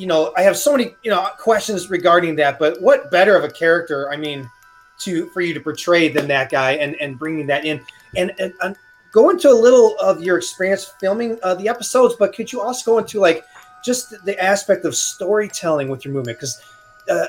you 0.00 0.06
know, 0.06 0.32
I 0.34 0.40
have 0.42 0.56
so 0.56 0.72
many, 0.72 0.94
you 1.04 1.10
know, 1.10 1.28
questions 1.38 1.90
regarding 1.90 2.36
that. 2.36 2.58
But 2.58 2.80
what 2.80 3.10
better 3.10 3.36
of 3.36 3.44
a 3.44 3.50
character, 3.50 4.10
I 4.10 4.16
mean, 4.16 4.48
to 5.00 5.28
for 5.30 5.42
you 5.42 5.52
to 5.52 5.60
portray 5.60 6.08
than 6.08 6.26
that 6.28 6.50
guy, 6.50 6.72
and 6.72 6.96
and 7.00 7.18
bringing 7.18 7.46
that 7.48 7.66
in, 7.66 7.84
and 8.16 8.32
and, 8.38 8.54
and 8.62 8.76
go 9.12 9.30
into 9.30 9.50
a 9.50 9.54
little 9.54 9.96
of 10.00 10.22
your 10.22 10.36
experience 10.36 10.92
filming 11.00 11.38
uh, 11.42 11.54
the 11.54 11.68
episodes. 11.68 12.14
But 12.18 12.34
could 12.34 12.52
you 12.52 12.60
also 12.60 12.92
go 12.92 12.98
into 12.98 13.20
like 13.20 13.44
just 13.84 14.24
the 14.24 14.38
aspect 14.42 14.84
of 14.84 14.94
storytelling 14.94 15.88
with 15.88 16.04
your 16.04 16.14
movement? 16.14 16.38
Because 16.38 16.62
uh, 17.08 17.26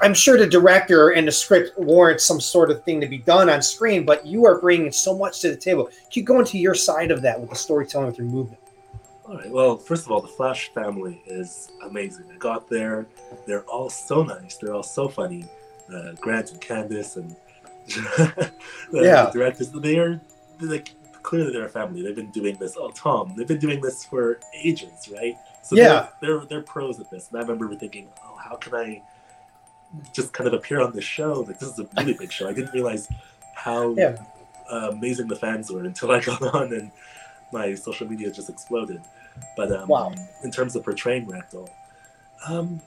I'm 0.00 0.14
sure 0.14 0.36
the 0.36 0.46
director 0.46 1.10
and 1.10 1.26
the 1.26 1.32
script 1.32 1.78
warrants 1.78 2.24
some 2.24 2.40
sort 2.40 2.70
of 2.70 2.82
thing 2.84 3.00
to 3.00 3.06
be 3.06 3.18
done 3.18 3.48
on 3.48 3.62
screen, 3.62 4.04
but 4.04 4.26
you 4.26 4.44
are 4.44 4.60
bringing 4.60 4.90
so 4.90 5.16
much 5.16 5.40
to 5.40 5.50
the 5.50 5.56
table. 5.56 5.86
Can 5.86 5.94
you 6.12 6.24
go 6.24 6.40
into 6.40 6.58
your 6.58 6.74
side 6.74 7.10
of 7.10 7.22
that 7.22 7.40
with 7.40 7.50
the 7.50 7.56
storytelling 7.56 8.08
with 8.08 8.18
your 8.18 8.26
movement? 8.26 8.58
All 9.24 9.36
right. 9.36 9.50
Well, 9.50 9.76
first 9.76 10.04
of 10.04 10.10
all, 10.10 10.20
the 10.20 10.28
Flash 10.28 10.72
family 10.74 11.22
is 11.26 11.70
amazing. 11.84 12.24
I 12.32 12.36
got 12.38 12.68
there; 12.68 13.06
they're 13.46 13.62
all 13.64 13.88
so 13.88 14.24
nice. 14.24 14.56
They're 14.56 14.74
all 14.74 14.82
so 14.82 15.08
funny. 15.08 15.44
Uh, 15.92 16.12
Grant 16.20 16.50
and 16.50 16.60
Candice 16.60 17.16
and 17.16 17.36
the, 17.86 18.52
yeah. 18.92 19.26
the 19.26 19.30
directors. 19.32 19.70
They 19.70 19.98
are 19.98 20.20
like 20.68 20.90
clearly 21.22 21.52
they're 21.52 21.66
a 21.66 21.68
family. 21.68 22.02
They've 22.02 22.16
been 22.16 22.30
doing 22.30 22.56
this. 22.56 22.76
Oh, 22.76 22.90
Tom, 22.90 23.34
they've 23.36 23.46
been 23.46 23.58
doing 23.58 23.80
this 23.80 24.04
for 24.04 24.40
ages, 24.54 25.08
right? 25.12 25.36
So 25.62 25.76
yeah, 25.76 26.08
they're, 26.20 26.38
they're, 26.38 26.46
they're 26.46 26.62
pros 26.62 27.00
at 27.00 27.10
this. 27.10 27.28
And 27.28 27.38
I 27.38 27.42
remember 27.42 27.74
thinking, 27.74 28.08
oh, 28.24 28.36
how 28.36 28.56
can 28.56 28.74
I 28.74 29.02
just 30.12 30.32
kind 30.32 30.48
of 30.48 30.54
appear 30.54 30.80
on 30.80 30.92
this 30.92 31.04
show? 31.04 31.44
Like 31.46 31.58
this 31.58 31.70
is 31.70 31.78
a 31.78 31.88
really 31.96 32.14
big 32.14 32.32
show. 32.32 32.48
I 32.48 32.52
didn't 32.52 32.72
realize 32.72 33.08
how 33.54 33.94
yeah. 33.94 34.16
uh, 34.70 34.90
amazing 34.92 35.28
the 35.28 35.36
fans 35.36 35.70
were 35.70 35.84
until 35.84 36.10
I 36.10 36.20
got 36.24 36.42
on 36.54 36.72
and 36.72 36.90
my 37.52 37.74
social 37.74 38.08
media 38.08 38.30
just 38.30 38.50
exploded. 38.50 39.02
But 39.56 39.72
um, 39.72 39.88
wow. 39.88 40.14
in 40.42 40.50
terms 40.50 40.76
of 40.76 40.84
portraying 40.84 41.26
Ragdoll, 41.26 41.70
um, 42.46 42.80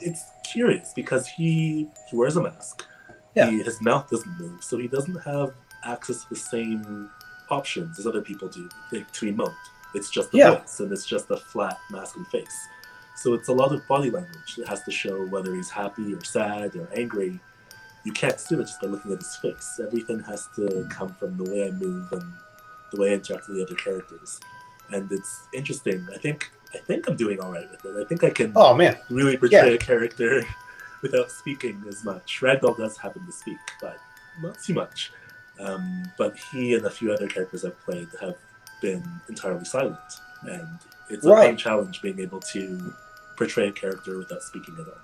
it's 0.00 0.24
curious 0.42 0.92
because 0.94 1.26
he 1.26 1.88
he 2.10 2.16
wears 2.16 2.36
a 2.36 2.42
mask. 2.42 2.84
Yeah. 3.34 3.50
He, 3.50 3.62
his 3.62 3.80
mouth 3.82 4.08
doesn't 4.10 4.40
move, 4.40 4.64
so 4.64 4.78
he 4.78 4.88
doesn't 4.88 5.16
have 5.24 5.52
access 5.86 6.22
to 6.24 6.30
the 6.30 6.36
same 6.36 7.10
options 7.50 7.98
as 7.98 8.06
other 8.06 8.22
people 8.22 8.48
do 8.48 8.68
like, 8.92 9.10
to 9.12 9.32
emote. 9.32 9.54
It's 9.94 10.10
just 10.10 10.30
the 10.32 10.38
yeah. 10.38 10.50
voice, 10.56 10.80
and 10.80 10.92
it's 10.92 11.06
just 11.06 11.30
a 11.30 11.36
flat 11.36 11.78
mask 11.90 12.16
and 12.16 12.26
face. 12.28 12.68
So 13.16 13.32
it's 13.32 13.48
a 13.48 13.52
lot 13.52 13.72
of 13.72 13.86
body 13.88 14.10
language 14.10 14.56
that 14.56 14.68
has 14.68 14.82
to 14.82 14.90
show 14.90 15.24
whether 15.26 15.54
he's 15.54 15.70
happy 15.70 16.12
or 16.12 16.22
sad 16.22 16.76
or 16.76 16.88
angry. 16.94 17.40
You 18.04 18.12
can't 18.12 18.38
see 18.38 18.54
it 18.54 18.58
just 18.58 18.80
by 18.80 18.88
looking 18.88 19.12
at 19.12 19.18
his 19.18 19.36
face. 19.36 19.80
Everything 19.82 20.20
has 20.20 20.48
to 20.56 20.86
come 20.90 21.14
from 21.14 21.36
the 21.36 21.44
way 21.44 21.66
I 21.66 21.70
move 21.70 22.12
and 22.12 22.32
the 22.92 23.00
way 23.00 23.10
I 23.10 23.14
interact 23.14 23.48
with 23.48 23.56
the 23.56 23.64
other 23.64 23.74
characters, 23.74 24.38
and 24.90 25.10
it's 25.10 25.48
interesting. 25.54 26.06
I 26.14 26.18
think 26.18 26.50
I 26.74 26.78
think 26.78 27.08
I'm 27.08 27.16
doing 27.16 27.40
all 27.40 27.52
right 27.52 27.68
with 27.70 27.84
it. 27.84 28.04
I 28.04 28.06
think 28.06 28.22
I 28.22 28.30
can. 28.30 28.52
Oh 28.54 28.74
man, 28.74 28.96
really 29.10 29.36
portray 29.36 29.70
yeah. 29.70 29.74
a 29.74 29.78
character 29.78 30.42
without 31.02 31.30
speaking 31.30 31.82
as 31.88 32.04
much. 32.04 32.40
Ragdoll 32.42 32.76
does 32.76 32.96
happen 32.98 33.24
to 33.24 33.32
speak, 33.32 33.58
but 33.80 33.96
not 34.42 34.60
too 34.62 34.74
much. 34.74 35.10
Um, 35.58 36.10
but 36.18 36.36
he 36.52 36.74
and 36.74 36.84
a 36.84 36.90
few 36.90 37.12
other 37.12 37.26
characters 37.28 37.64
I've 37.64 37.80
played 37.80 38.08
have 38.20 38.36
been 38.82 39.02
entirely 39.28 39.64
silent, 39.64 39.96
and 40.42 40.78
it's 41.08 41.24
a 41.24 41.30
right. 41.30 41.46
fun 41.48 41.56
challenge 41.56 42.02
being 42.02 42.20
able 42.20 42.40
to 42.40 42.92
portray 43.36 43.68
a 43.68 43.72
character 43.72 44.18
without 44.18 44.42
speaking 44.42 44.76
at 44.80 44.86
all. 44.86 45.00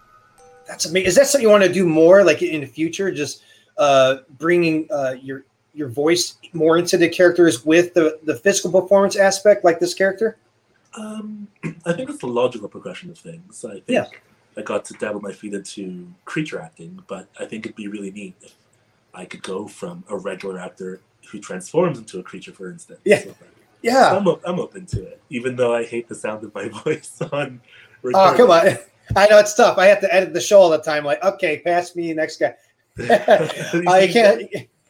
That's 0.67 0.87
amazing. 0.87 1.09
Is 1.09 1.15
that 1.17 1.27
something 1.27 1.43
you 1.43 1.51
want 1.51 1.65
to 1.65 1.73
do 1.73 1.87
more, 1.87 2.25
like 2.25 2.43
in 2.43 2.61
the 2.61 2.67
future? 2.67 3.11
Just 3.11 3.43
uh, 3.79 4.19
bringing 4.39 4.87
uh, 4.91 5.17
your 5.21 5.45
your 5.75 5.89
voice 5.89 6.37
more 6.53 6.77
into 6.77 6.97
the 6.99 7.09
characters 7.09 7.65
with 7.65 7.95
the 7.95 8.19
the 8.25 8.37
physical 8.37 8.81
performance 8.81 9.17
aspect, 9.17 9.65
like 9.65 9.81
this 9.81 9.95
character? 9.95 10.37
Um, 10.95 11.49
I 11.87 11.93
think 11.93 12.11
it's 12.11 12.19
the 12.19 12.27
logical 12.27 12.69
progression 12.69 13.11
of 13.11 13.19
things. 13.19 13.65
I 13.65 13.75
think 13.75 13.89
Yeah. 13.89 14.07
I 14.57 14.61
got 14.61 14.85
to 14.87 14.95
dabble 14.95 15.21
my 15.21 15.33
feet 15.33 15.55
into 15.55 16.07
creature 16.27 16.61
acting, 16.61 17.03
but 17.07 17.27
I 17.41 17.47
think 17.47 17.65
it'd 17.65 17.77
be 17.77 17.89
really 17.89 18.11
neat 18.11 18.35
if 18.43 18.55
I 19.15 19.25
could 19.25 19.43
go 19.43 19.67
from 19.67 20.05
a 20.09 20.17
regular 20.17 20.59
actor 20.59 21.01
who 21.31 21.39
transforms 21.41 21.99
into 21.99 22.19
a 22.19 22.23
creature, 22.23 22.53
for 22.53 22.71
instance. 22.71 23.01
Yeah. 23.05 23.21
So 23.21 23.35
Yeah. 23.83 24.17
I'm, 24.17 24.27
I'm 24.45 24.61
open 24.61 24.87
to 24.87 25.03
it, 25.03 25.21
even 25.31 25.57
though 25.57 25.75
I 25.75 25.85
hate 25.85 26.09
the 26.09 26.15
sound 26.15 26.45
of 26.45 26.55
my 26.55 26.69
voice 26.85 27.21
on. 27.33 27.61
Oh, 28.05 28.35
come 28.37 28.51
on. 28.51 28.79
I 29.17 29.27
know 29.27 29.39
it's 29.39 29.55
tough. 29.55 29.79
I 29.79 29.87
have 29.87 30.01
to 30.01 30.15
edit 30.15 30.33
the 30.33 30.41
show 30.41 30.61
all 30.61 30.71
the 30.71 30.79
time. 30.79 31.05
Like, 31.05 31.23
okay, 31.23 31.59
pass 31.59 31.95
me 31.95 32.13
next 32.15 32.39
guy. 32.39 32.55
Uh, 32.99 33.97
you 33.97 34.13
can't 34.13 34.43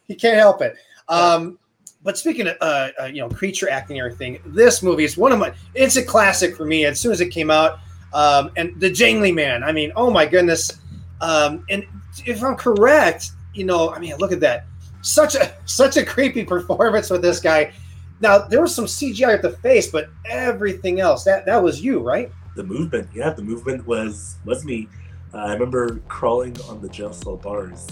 you 0.08 0.16
can't 0.16 0.36
help 0.36 0.60
it. 0.60 0.76
Um, 1.08 1.58
but 2.02 2.18
speaking 2.18 2.48
of 2.48 2.56
uh, 2.60 2.88
uh, 3.00 3.04
you 3.06 3.20
know 3.20 3.28
creature 3.28 3.70
acting 3.70 3.98
and 3.98 4.06
everything, 4.06 4.40
this 4.46 4.82
movie 4.82 5.04
is 5.04 5.16
one 5.16 5.32
of 5.32 5.38
my. 5.38 5.52
It's 5.74 5.96
a 5.96 6.04
classic 6.04 6.56
for 6.56 6.64
me. 6.64 6.84
As 6.84 6.98
soon 6.98 7.12
as 7.12 7.20
it 7.20 7.28
came 7.28 7.50
out, 7.50 7.78
um, 8.12 8.50
and 8.56 8.78
the 8.80 8.90
Jangly 8.90 9.34
Man. 9.34 9.62
I 9.62 9.72
mean, 9.72 9.92
oh 9.96 10.10
my 10.10 10.26
goodness. 10.26 10.78
Um, 11.20 11.64
and 11.70 11.84
if 12.26 12.42
I'm 12.42 12.56
correct, 12.56 13.30
you 13.54 13.64
know, 13.64 13.90
I 13.92 13.98
mean, 13.98 14.16
look 14.18 14.32
at 14.32 14.40
that. 14.40 14.66
Such 15.02 15.34
a 15.34 15.52
such 15.66 15.96
a 15.96 16.04
creepy 16.04 16.44
performance 16.44 17.10
with 17.10 17.22
this 17.22 17.40
guy. 17.40 17.72
Now 18.20 18.38
there 18.38 18.60
was 18.60 18.74
some 18.74 18.86
CGI 18.86 19.34
at 19.34 19.42
the 19.42 19.50
face, 19.50 19.90
but 19.90 20.08
everything 20.26 21.00
else 21.00 21.24
that 21.24 21.44
that 21.46 21.62
was 21.62 21.82
you, 21.82 22.00
right? 22.00 22.30
the 22.54 22.62
movement 22.62 23.08
yeah 23.14 23.30
the 23.30 23.40
movement 23.40 23.86
was 23.86 24.36
was 24.44 24.62
me 24.62 24.86
uh, 25.32 25.38
i 25.38 25.52
remember 25.54 26.00
crawling 26.08 26.54
on 26.68 26.82
the 26.82 26.88
jail 26.90 27.10
cell 27.10 27.34
bars 27.38 27.86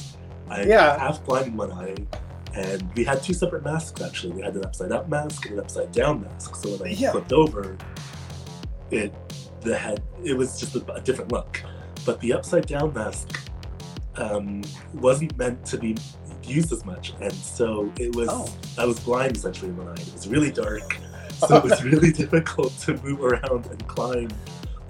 i 0.51 0.65
Yeah. 0.65 0.99
half 0.99 1.25
blind 1.25 1.47
in 1.47 1.57
one 1.57 1.73
eye 1.73 1.95
and 2.53 2.87
we 2.95 3.03
had 3.03 3.23
two 3.23 3.33
separate 3.33 3.65
masks 3.65 4.03
actually 4.03 4.35
we 4.35 4.43
had 4.43 4.55
an 4.57 4.65
upside 4.67 4.93
up 4.93 5.09
mask 5.09 5.47
and 5.47 5.55
an 5.55 5.61
upside 5.61 5.91
down 5.93 6.21
mask 6.21 6.57
so 6.57 6.77
when 6.77 6.91
i 6.91 6.93
Yeah. 6.93 7.11
flipped 7.13 7.33
over 7.33 7.79
it 8.91 9.15
the 9.63 9.75
head 9.75 10.03
it 10.25 10.37
was 10.37 10.61
just 10.61 10.77
a, 10.77 10.93
a 10.93 11.01
different 11.01 11.33
look 11.33 11.63
but 12.05 12.21
the 12.21 12.35
upside 12.35 12.67
down 12.67 12.93
mask 12.93 13.50
um, 14.21 14.63
wasn't 14.95 15.37
meant 15.39 15.65
to 15.67 15.79
be 15.79 15.97
used 16.45 16.73
as 16.73 16.85
much 16.85 17.13
and 17.21 17.33
so 17.33 17.93
it 17.99 18.15
was 18.17 18.29
Oh. 18.31 18.49
i 18.79 18.85
was 18.85 18.99
blind 19.01 19.37
essentially 19.37 19.69
in 19.71 19.77
one 19.77 19.89
eye 19.89 20.01
it 20.01 20.13
was 20.13 20.27
really 20.27 20.51
dark 20.51 20.97
so 21.39 21.57
it 21.57 21.63
was 21.65 21.83
really 21.91 22.13
difficult 22.13 22.73
to 22.81 22.95
move 23.03 23.23
around 23.23 23.67
and 23.67 23.87
climb 23.89 24.29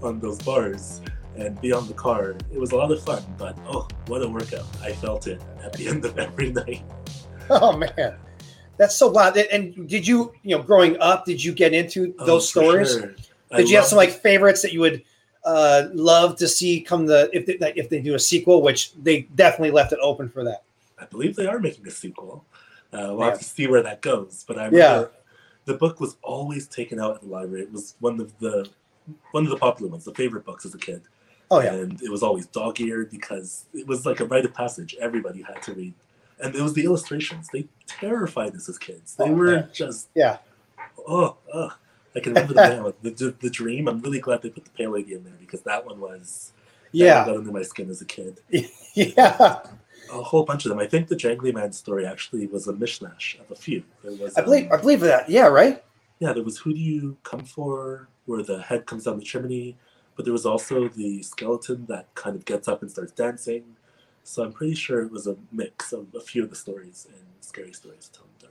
on 0.02 0.18
those 0.20 0.38
bars 0.42 1.00
and 1.36 1.60
be 1.60 1.70
on 1.72 1.86
the 1.86 1.94
car. 1.94 2.34
It 2.52 2.58
was 2.58 2.72
a 2.72 2.76
lot 2.76 2.90
of 2.90 3.00
fun, 3.04 3.22
but 3.38 3.56
oh, 3.68 3.86
what 4.08 4.20
a 4.22 4.28
workout! 4.28 4.66
I 4.82 4.92
felt 4.92 5.26
it 5.28 5.40
at 5.64 5.72
the 5.74 5.86
end 5.88 6.04
of 6.04 6.18
every 6.18 6.50
night. 6.62 6.82
Oh 7.48 7.76
man, 7.76 8.16
that's 8.78 8.96
so 8.96 9.08
wild. 9.08 9.36
And- 9.36 9.88
did 9.88 10.06
you, 10.06 10.32
you 10.42 10.56
know, 10.56 10.62
growing 10.62 10.98
up, 10.98 11.24
did 11.24 11.42
you 11.42 11.52
get 11.52 11.72
into 11.72 12.14
Oh, 12.18 12.26
those 12.26 12.50
for 12.50 12.60
stories? 12.64 12.92
sure. 12.94 13.14
I 13.52 13.58
Did 13.58 13.70
you 13.70 13.76
have 13.76 13.84
some 13.86 13.96
like 13.96 14.10
favorites 14.10 14.60
that 14.62 14.72
you 14.72 14.80
would 14.80 15.02
uh, 15.44 15.88
love 15.92 16.36
to 16.36 16.46
see 16.48 16.80
come 16.80 17.06
the 17.06 17.30
if 17.32 17.46
they, 17.46 17.72
if 17.74 17.88
they 17.88 18.00
do 18.00 18.14
a 18.14 18.18
sequel, 18.18 18.62
which 18.62 18.92
they 18.94 19.22
definitely 19.34 19.70
left 19.70 19.92
it 19.92 19.98
open 20.02 20.28
for 20.28 20.44
that. 20.44 20.62
I 20.98 21.06
believe 21.06 21.34
they 21.36 21.46
are 21.46 21.58
making 21.58 21.86
a 21.86 21.90
sequel. 21.90 22.44
Uh, 22.92 22.98
we'll 23.14 23.20
Yeah. 23.20 23.24
have 23.30 23.38
to 23.38 23.44
see 23.44 23.66
where 23.66 23.82
that 23.82 24.00
goes. 24.02 24.44
But 24.46 24.58
I 24.58 24.66
remember 24.66 24.76
Yeah. 24.76 25.04
the 25.64 25.74
book 25.74 26.00
was 26.00 26.16
always 26.22 26.66
taken 26.66 27.00
out 27.00 27.14
at 27.14 27.20
the 27.22 27.28
library. 27.28 27.62
It 27.62 27.72
was 27.72 27.94
one 28.00 28.20
of 28.20 28.38
the 28.38 28.68
one 29.32 29.44
of 29.44 29.50
the 29.50 29.56
popular 29.56 29.90
ones, 29.90 30.04
the 30.04 30.14
favorite 30.14 30.44
books 30.44 30.64
as 30.66 30.74
a 30.74 30.78
kid. 30.78 31.02
Oh 31.50 31.60
yeah, 31.60 31.72
and 31.74 32.00
it 32.02 32.10
was 32.10 32.22
always 32.22 32.46
dog-eared 32.46 33.10
because 33.10 33.64
it 33.74 33.86
was 33.86 34.06
like 34.06 34.20
a 34.20 34.24
rite 34.24 34.44
of 34.44 34.54
passage 34.54 34.94
everybody 35.00 35.42
had 35.42 35.60
to 35.62 35.72
read 35.72 35.94
and 36.38 36.54
it 36.54 36.62
was 36.62 36.74
the 36.74 36.84
illustrations 36.84 37.48
they 37.52 37.66
terrified 37.88 38.54
us 38.54 38.68
as 38.68 38.78
kids 38.78 39.16
they 39.16 39.24
Oh, 39.24 39.32
were 39.32 39.54
yeah. 39.54 39.62
just 39.72 40.08
Yeah. 40.14 40.36
oh, 41.08 41.36
oh 41.52 41.72
i 42.16 42.20
can 42.20 42.32
remember 42.34 42.54
the 42.54 42.68
now 42.68 42.92
the, 43.02 43.10
the, 43.10 43.34
the 43.40 43.50
dream 43.50 43.88
i'm 43.88 44.00
really 44.00 44.20
glad 44.20 44.42
they 44.42 44.50
put 44.50 44.64
the 44.64 44.70
pale 44.70 44.90
lady 44.90 45.14
in 45.14 45.24
there 45.24 45.34
because 45.38 45.62
that 45.62 45.84
one 45.84 46.00
was 46.00 46.52
that 46.92 46.98
one 46.98 47.06
yeah, 47.06 47.24
got 47.24 47.36
under 47.36 47.52
my 47.52 47.62
skin 47.62 47.88
as 47.90 48.00
a 48.00 48.04
kid 48.04 48.40
yeah. 48.94 49.60
a 50.12 50.22
whole 50.22 50.44
bunch 50.44 50.64
of 50.64 50.70
them 50.70 50.78
i 50.78 50.86
think 50.86 51.08
the 51.08 51.16
jangly 51.16 51.54
man 51.54 51.72
story 51.72 52.06
actually 52.06 52.46
was 52.46 52.68
a 52.68 52.72
mishmash 52.72 53.38
of 53.40 53.50
a 53.50 53.54
few 53.54 53.82
there 54.02 54.12
was 54.12 54.36
I 54.36 54.42
believe 54.42 54.70
I 54.70 54.76
um, 54.76 54.80
believe 54.80 55.00
that. 55.00 55.28
Yeah, 55.28 55.46
right. 55.46 55.82
yeah, 56.18 56.32
there 56.32 56.42
was 56.42 56.58
Who 56.58 56.72
Do 56.72 56.80
You 56.80 57.16
Come 57.22 57.44
For, 57.44 58.08
where 58.26 58.42
the 58.42 58.62
head 58.62 58.86
comes 58.86 59.04
down 59.04 59.18
the 59.18 59.24
chimney, 59.24 59.76
but 60.16 60.24
there 60.24 60.32
was 60.32 60.46
also 60.46 60.88
the 60.88 61.22
skeleton 61.22 61.86
that 61.86 62.14
kind 62.14 62.36
of 62.36 62.44
gets 62.44 62.68
up 62.68 62.82
and 62.82 62.90
starts 62.90 63.12
dancing. 63.12 63.64
So 64.24 64.44
I'm 64.44 64.52
pretty 64.52 64.74
sure 64.74 65.02
it 65.02 65.10
was 65.10 65.26
a 65.26 65.36
mix 65.50 65.92
of 65.92 66.06
a 66.14 66.20
few 66.20 66.44
of 66.44 66.50
the 66.50 66.56
stories 66.56 67.06
and 67.10 67.24
scary 67.40 67.72
stories 67.72 68.08
to 68.08 68.18
tell 68.18 68.24
in 68.26 68.30
the 68.38 68.46
dark. 68.46 68.49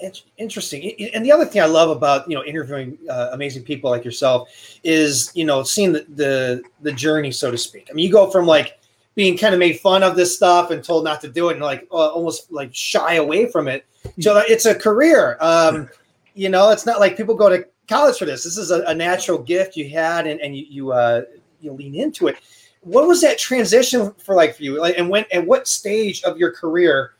It's 0.00 0.24
interesting. 0.38 0.92
And 1.14 1.24
the 1.24 1.30
other 1.30 1.44
thing 1.44 1.60
I 1.60 1.66
love 1.66 1.90
about 1.90 2.28
you 2.28 2.34
know 2.34 2.44
interviewing 2.44 2.98
uh, 3.08 3.30
amazing 3.32 3.64
people 3.64 3.90
like 3.90 4.04
yourself 4.04 4.48
is 4.82 5.30
you 5.34 5.44
know 5.44 5.62
seeing 5.62 5.92
the, 5.92 6.06
the 6.08 6.62
the 6.80 6.92
journey, 6.92 7.30
so 7.30 7.50
to 7.50 7.58
speak. 7.58 7.88
I 7.90 7.94
mean, 7.94 8.06
you 8.06 8.12
go 8.12 8.30
from 8.30 8.46
like 8.46 8.78
being 9.14 9.36
kind 9.36 9.54
of 9.54 9.60
made 9.60 9.78
fun 9.80 10.02
of 10.02 10.16
this 10.16 10.34
stuff 10.34 10.70
and 10.70 10.82
told 10.82 11.04
not 11.04 11.20
to 11.20 11.28
do 11.28 11.50
it, 11.50 11.54
and 11.54 11.62
like 11.62 11.86
uh, 11.92 12.08
almost 12.08 12.50
like 12.50 12.74
shy 12.74 13.14
away 13.14 13.50
from 13.50 13.68
it. 13.68 13.84
So 14.20 14.38
it's 14.38 14.66
a 14.66 14.74
career. 14.74 15.36
Um, 15.40 15.88
you 16.34 16.48
know, 16.48 16.70
it's 16.70 16.86
not 16.86 17.00
like 17.00 17.16
people 17.16 17.34
go 17.34 17.48
to 17.48 17.66
college 17.88 18.18
for 18.18 18.24
this. 18.24 18.44
This 18.44 18.56
is 18.56 18.70
a, 18.70 18.82
a 18.84 18.94
natural 18.94 19.38
gift 19.38 19.76
you 19.76 19.90
had, 19.90 20.26
and, 20.26 20.40
and 20.40 20.56
you 20.56 20.66
you 20.68 20.92
uh, 20.92 21.22
you 21.60 21.72
lean 21.72 21.94
into 21.94 22.28
it. 22.28 22.36
What 22.82 23.06
was 23.06 23.20
that 23.20 23.38
transition 23.38 24.12
for 24.14 24.34
like 24.34 24.56
for 24.56 24.62
you? 24.62 24.80
Like, 24.80 24.96
and 24.96 25.10
when 25.10 25.26
and 25.32 25.46
what 25.46 25.68
stage 25.68 26.22
of 26.22 26.38
your 26.38 26.52
career 26.52 27.12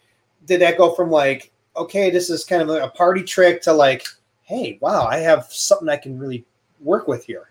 did 0.46 0.62
that 0.62 0.78
go 0.78 0.94
from 0.94 1.10
like 1.10 1.52
okay, 1.80 2.10
this 2.10 2.30
is 2.30 2.44
kind 2.44 2.62
of 2.62 2.68
a 2.68 2.88
party 2.90 3.22
trick 3.22 3.62
to 3.62 3.72
like, 3.72 4.04
hey, 4.42 4.78
wow, 4.80 5.06
I 5.06 5.18
have 5.18 5.46
something 5.50 5.88
I 5.88 5.96
can 5.96 6.18
really 6.18 6.44
work 6.80 7.08
with 7.08 7.24
here. 7.24 7.50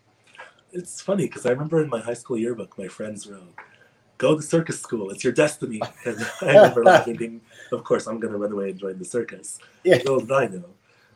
It's 0.71 1.01
funny 1.01 1.25
because 1.25 1.45
I 1.45 1.49
remember 1.49 1.81
in 1.81 1.89
my 1.89 1.99
high 1.99 2.13
school 2.13 2.37
yearbook, 2.37 2.77
my 2.77 2.87
friends 2.87 3.27
wrote, 3.27 3.55
Go 4.19 4.35
to 4.35 4.41
circus 4.41 4.79
school, 4.81 5.09
it's 5.11 5.23
your 5.23 5.33
destiny. 5.33 5.81
And 6.05 6.17
I 6.41 6.45
remember 6.53 6.83
laughing, 6.83 7.17
thinking, 7.17 7.41
Of 7.71 7.83
course, 7.83 8.05
I'm 8.07 8.19
going 8.19 8.33
to 8.33 8.37
run 8.37 8.51
away 8.51 8.69
and 8.71 8.79
join 8.79 8.99
the 8.99 9.05
circus. 9.05 9.59
Yeah. 9.83 9.95
Little 9.95 10.19
did 10.19 10.31
I 10.31 10.47
know. 10.47 10.65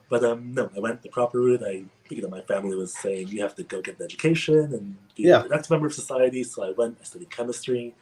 But 0.09 0.23
um, 0.23 0.53
no, 0.53 0.69
I 0.75 0.79
went 0.79 1.01
the 1.01 1.09
proper 1.09 1.39
route. 1.39 1.63
I, 1.65 1.83
you 2.09 2.21
know, 2.21 2.29
my 2.29 2.41
family 2.41 2.75
was 2.75 2.93
saying 2.93 3.27
you 3.29 3.41
have 3.41 3.55
to 3.55 3.63
go 3.63 3.81
get 3.81 3.99
an 3.99 4.05
education 4.05 4.73
and 4.73 4.95
be 5.15 5.23
Yeah. 5.23 5.39
a 5.39 5.41
productive 5.43 5.71
member 5.71 5.87
of 5.87 5.93
society. 5.93 6.43
So 6.43 6.63
I 6.63 6.71
went. 6.71 6.97
I 7.01 7.03
studied 7.03 7.29
chemistry. 7.29 7.93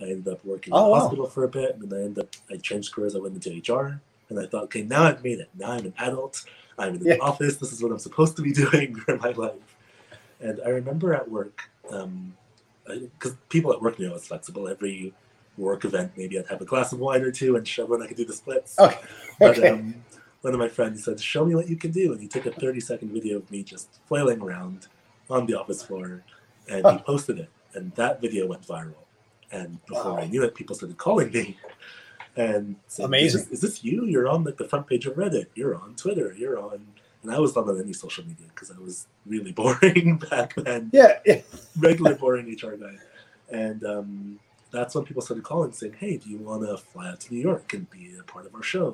I 0.00 0.04
ended 0.04 0.28
up 0.28 0.44
working 0.44 0.72
Oh, 0.74 0.78
in 0.78 0.86
a 0.86 0.88
wow. 0.90 1.00
hospital 1.00 1.26
for 1.28 1.44
a 1.44 1.48
bit, 1.48 1.76
and 1.76 1.90
then 1.90 1.98
I 2.00 2.02
ended 2.04 2.24
up. 2.24 2.36
I 2.50 2.56
changed 2.56 2.92
careers. 2.92 3.14
I 3.16 3.18
went 3.18 3.34
into 3.34 3.50
HR, 3.72 4.00
and 4.30 4.38
I 4.38 4.46
thought, 4.46 4.64
okay, 4.64 4.82
now 4.82 5.02
I've 5.02 5.22
made 5.22 5.40
it. 5.40 5.50
Now 5.54 5.72
I'm 5.72 5.84
an 5.84 5.94
adult. 5.98 6.44
I'm 6.78 6.94
in 6.94 7.04
Yeah. 7.04 7.14
the 7.16 7.20
office. 7.20 7.56
This 7.56 7.72
is 7.72 7.82
what 7.82 7.92
I'm 7.92 7.98
supposed 7.98 8.36
to 8.36 8.42
be 8.42 8.52
doing 8.64 8.94
for 8.94 9.16
my 9.18 9.32
life. 9.32 9.76
And 10.40 10.60
I 10.64 10.70
remember 10.70 11.12
at 11.12 11.30
work, 11.30 11.68
because 12.86 13.34
people 13.50 13.72
at 13.72 13.82
work 13.82 13.98
knew 13.98 14.08
I 14.08 14.12
was 14.14 14.26
flexible. 14.26 14.68
Every 14.68 15.12
work 15.58 15.84
event, 15.84 16.12
maybe 16.16 16.38
I'd 16.38 16.46
have 16.46 16.62
a 16.62 16.64
glass 16.64 16.92
of 16.92 17.00
wine 17.00 17.20
or 17.22 17.30
two 17.30 17.56
and 17.56 17.68
show 17.68 17.84
when 17.84 18.00
I 18.02 18.06
could 18.06 18.16
do 18.16 18.24
the 18.24 18.32
splits. 18.32 18.78
Okay. 18.78 18.96
But 19.38 19.58
Okay. 19.58 19.68
um, 19.68 19.96
one 20.40 20.54
of 20.54 20.58
my 20.58 20.68
friends 20.68 21.04
said, 21.04 21.20
"Show 21.20 21.44
me 21.44 21.54
what 21.54 21.68
you 21.68 21.76
can 21.76 21.90
do," 21.90 22.12
and 22.12 22.20
he 22.20 22.26
took 22.28 22.46
a 22.46 22.50
30 22.50 22.80
second 22.80 23.12
video 23.12 23.36
of 23.38 23.50
me 23.50 23.62
just 23.62 23.88
flailing 24.08 24.40
around 24.40 24.86
on 25.28 25.44
the 25.44 25.54
office 25.58 25.82
floor, 25.82 26.22
and 26.68 26.86
he 26.86 26.98
posted 26.98 27.38
it, 27.38 27.50
and 27.74 27.94
that 27.96 28.22
video 28.22 28.46
went 28.46 28.66
viral. 28.66 28.94
And 29.52 29.84
before 29.86 30.18
I 30.18 30.26
knew 30.26 30.42
it, 30.44 30.54
people 30.54 30.74
started 30.74 30.96
calling 30.96 31.30
me, 31.32 31.58
and 32.36 32.76
said, 32.88 33.06
Amazing. 33.06 33.40
Is, 33.42 33.46
this- 33.48 33.52
is 33.54 33.60
this 33.60 33.84
you? 33.84 34.04
You're 34.06 34.28
on 34.28 34.44
like 34.44 34.56
the 34.56 34.68
front 34.68 34.86
page 34.86 35.06
of 35.06 35.14
Reddit. 35.14 35.46
You're 35.54 35.74
on 35.74 35.94
Twitter. 35.96 36.34
You're 36.36 36.58
on." 36.58 36.86
And 37.22 37.30
I 37.30 37.38
was 37.38 37.54
not 37.54 37.68
on 37.68 37.78
any 37.78 37.92
social 37.92 38.24
media 38.24 38.46
because 38.54 38.70
I 38.70 38.78
was 38.78 39.06
really 39.26 39.52
boring 39.60 40.16
back 40.30 40.54
then 40.54 40.88
yeah, 40.92 41.18
yeah. 41.26 41.42
regular 41.78 42.14
boring 42.14 42.46
HR 42.50 42.76
guy. 42.76 42.94
And 43.50 43.84
um, 43.84 44.40
that's 44.70 44.94
when 44.94 45.04
people 45.04 45.20
started 45.20 45.44
calling 45.44 45.72
saying, 45.72 45.96
Hey, 45.98 46.16
do 46.16 46.30
you 46.30 46.38
want 46.38 46.62
to 46.66 46.78
fly 46.78 47.08
out 47.10 47.20
to 47.20 47.34
New 47.34 47.40
York 47.40 47.74
and 47.74 47.90
be 47.90 48.14
a 48.18 48.22
part 48.22 48.46
of 48.46 48.54
our 48.54 48.62
show? 48.62 48.92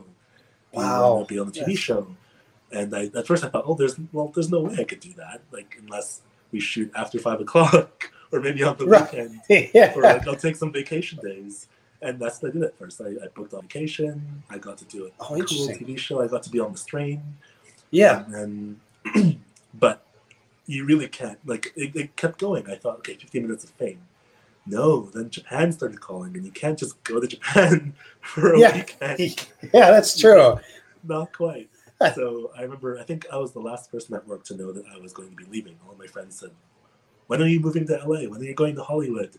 Do 0.72 0.78
Wow. 0.80 1.24
be 1.28 1.38
on 1.38 1.46
the 1.46 1.52
TV 1.52 1.68
Yes. 1.68 1.78
show? 1.78 2.08
And 2.72 2.92
I, 2.96 3.04
at 3.14 3.26
first 3.28 3.44
I 3.44 3.48
thought, 3.48 3.62
oh, 3.64 3.74
there's 3.74 3.96
well, 4.12 4.32
there's 4.34 4.50
no 4.50 4.60
way 4.62 4.74
I 4.80 4.84
could 4.84 4.98
do 5.00 5.12
that, 5.18 5.40
like 5.52 5.76
unless 5.80 6.22
we 6.50 6.58
shoot 6.58 6.90
after 6.96 7.20
five 7.20 7.40
o'clock 7.40 8.10
or 8.32 8.40
maybe 8.40 8.64
on 8.64 8.76
the 8.76 8.86
Right. 8.86 9.02
weekend, 9.12 9.40
yeah. 9.72 9.92
or 9.94 10.02
like 10.02 10.26
I'll 10.26 10.34
take 10.34 10.56
some 10.56 10.72
vacation 10.72 11.20
days. 11.22 11.68
And 12.06 12.20
that's 12.20 12.40
what 12.40 12.50
I 12.50 12.52
did 12.52 12.62
at 12.62 12.78
first. 12.78 13.00
I, 13.00 13.08
I 13.24 13.28
booked 13.34 13.52
on 13.52 13.62
vacation. 13.62 14.42
I 14.48 14.58
got 14.58 14.78
to 14.78 14.84
do 14.84 15.06
a 15.06 15.10
Oh, 15.20 15.26
cool. 15.28 15.44
TV 15.44 15.98
show. 15.98 16.22
I 16.22 16.28
got 16.28 16.42
to 16.44 16.50
be 16.50 16.60
on 16.60 16.70
the 16.72 16.78
strain. 16.78 17.20
Yeah. 17.90 18.24
And 18.26 18.78
then, 19.14 19.40
but 19.74 20.06
you 20.66 20.84
really 20.84 21.08
can't. 21.08 21.38
Like, 21.44 21.72
it, 21.74 21.96
it 21.96 22.16
kept 22.16 22.38
going. 22.38 22.70
I 22.70 22.76
thought, 22.76 22.98
okay, 22.98 23.14
15 23.14 23.42
minutes 23.42 23.64
of 23.64 23.70
fame. 23.70 24.00
No, 24.66 25.02
then 25.14 25.30
Japan 25.30 25.72
started 25.72 26.00
calling, 26.00 26.34
and 26.36 26.44
you 26.44 26.50
can't 26.52 26.78
just 26.78 27.02
go 27.04 27.20
to 27.20 27.26
Japan 27.36 27.92
for 28.20 28.54
a 28.54 28.60
Yeah. 28.60 28.76
weekend. 28.76 29.46
Yeah, 29.74 29.90
that's 29.90 30.16
true. 30.18 30.58
Not 31.04 31.32
quite. 31.32 31.68
So 32.14 32.50
I 32.56 32.62
remember, 32.62 32.98
I 32.98 33.02
think 33.04 33.26
I 33.32 33.36
was 33.36 33.52
the 33.52 33.58
last 33.60 33.90
person 33.90 34.14
at 34.14 34.26
work 34.28 34.44
to 34.44 34.56
know 34.56 34.70
that 34.70 34.84
I 34.94 34.98
was 34.98 35.12
going 35.12 35.30
to 35.30 35.36
be 35.36 35.44
leaving. 35.50 35.76
All 35.88 35.96
my 35.98 36.06
friends 36.06 36.38
said, 36.38 36.50
When 37.26 37.40
are 37.42 37.46
you 37.46 37.58
moving 37.58 37.86
to 37.88 37.94
LA? 38.04 38.28
When 38.28 38.40
are 38.40 38.44
you 38.44 38.54
going 38.54 38.76
to 38.76 38.82
Hollywood? 38.84 39.30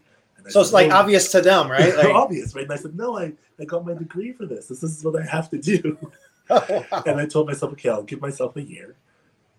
So 0.50 0.62
it's 0.62 0.74
like 0.74 0.90
no. 0.90 0.96
obvious 0.96 1.32
to 1.32 1.42
them, 1.42 1.70
right? 1.70 1.96
Like, 1.98 2.08
obvious, 2.08 2.56
right? 2.56 2.64
And 2.64 2.74
I 2.74 2.78
said, 2.78 2.96
no, 2.96 3.18
I, 3.18 3.34
I 3.60 3.66
got 3.66 3.86
my 3.86 3.94
degree 3.94 4.32
for 4.34 4.46
this. 4.46 4.68
This 4.68 4.84
is 4.84 5.04
what 5.04 5.20
I 5.20 5.26
have 5.26 5.50
to 5.50 5.58
do. 5.58 5.98
Oh, 6.50 6.86
wow. 6.92 7.04
And 7.06 7.20
I 7.20 7.26
told 7.26 7.48
myself, 7.48 7.74
okay, 7.74 7.90
I'll 7.90 8.04
give 8.04 8.22
myself 8.22 8.56
a 8.56 8.62
year. 8.62 8.96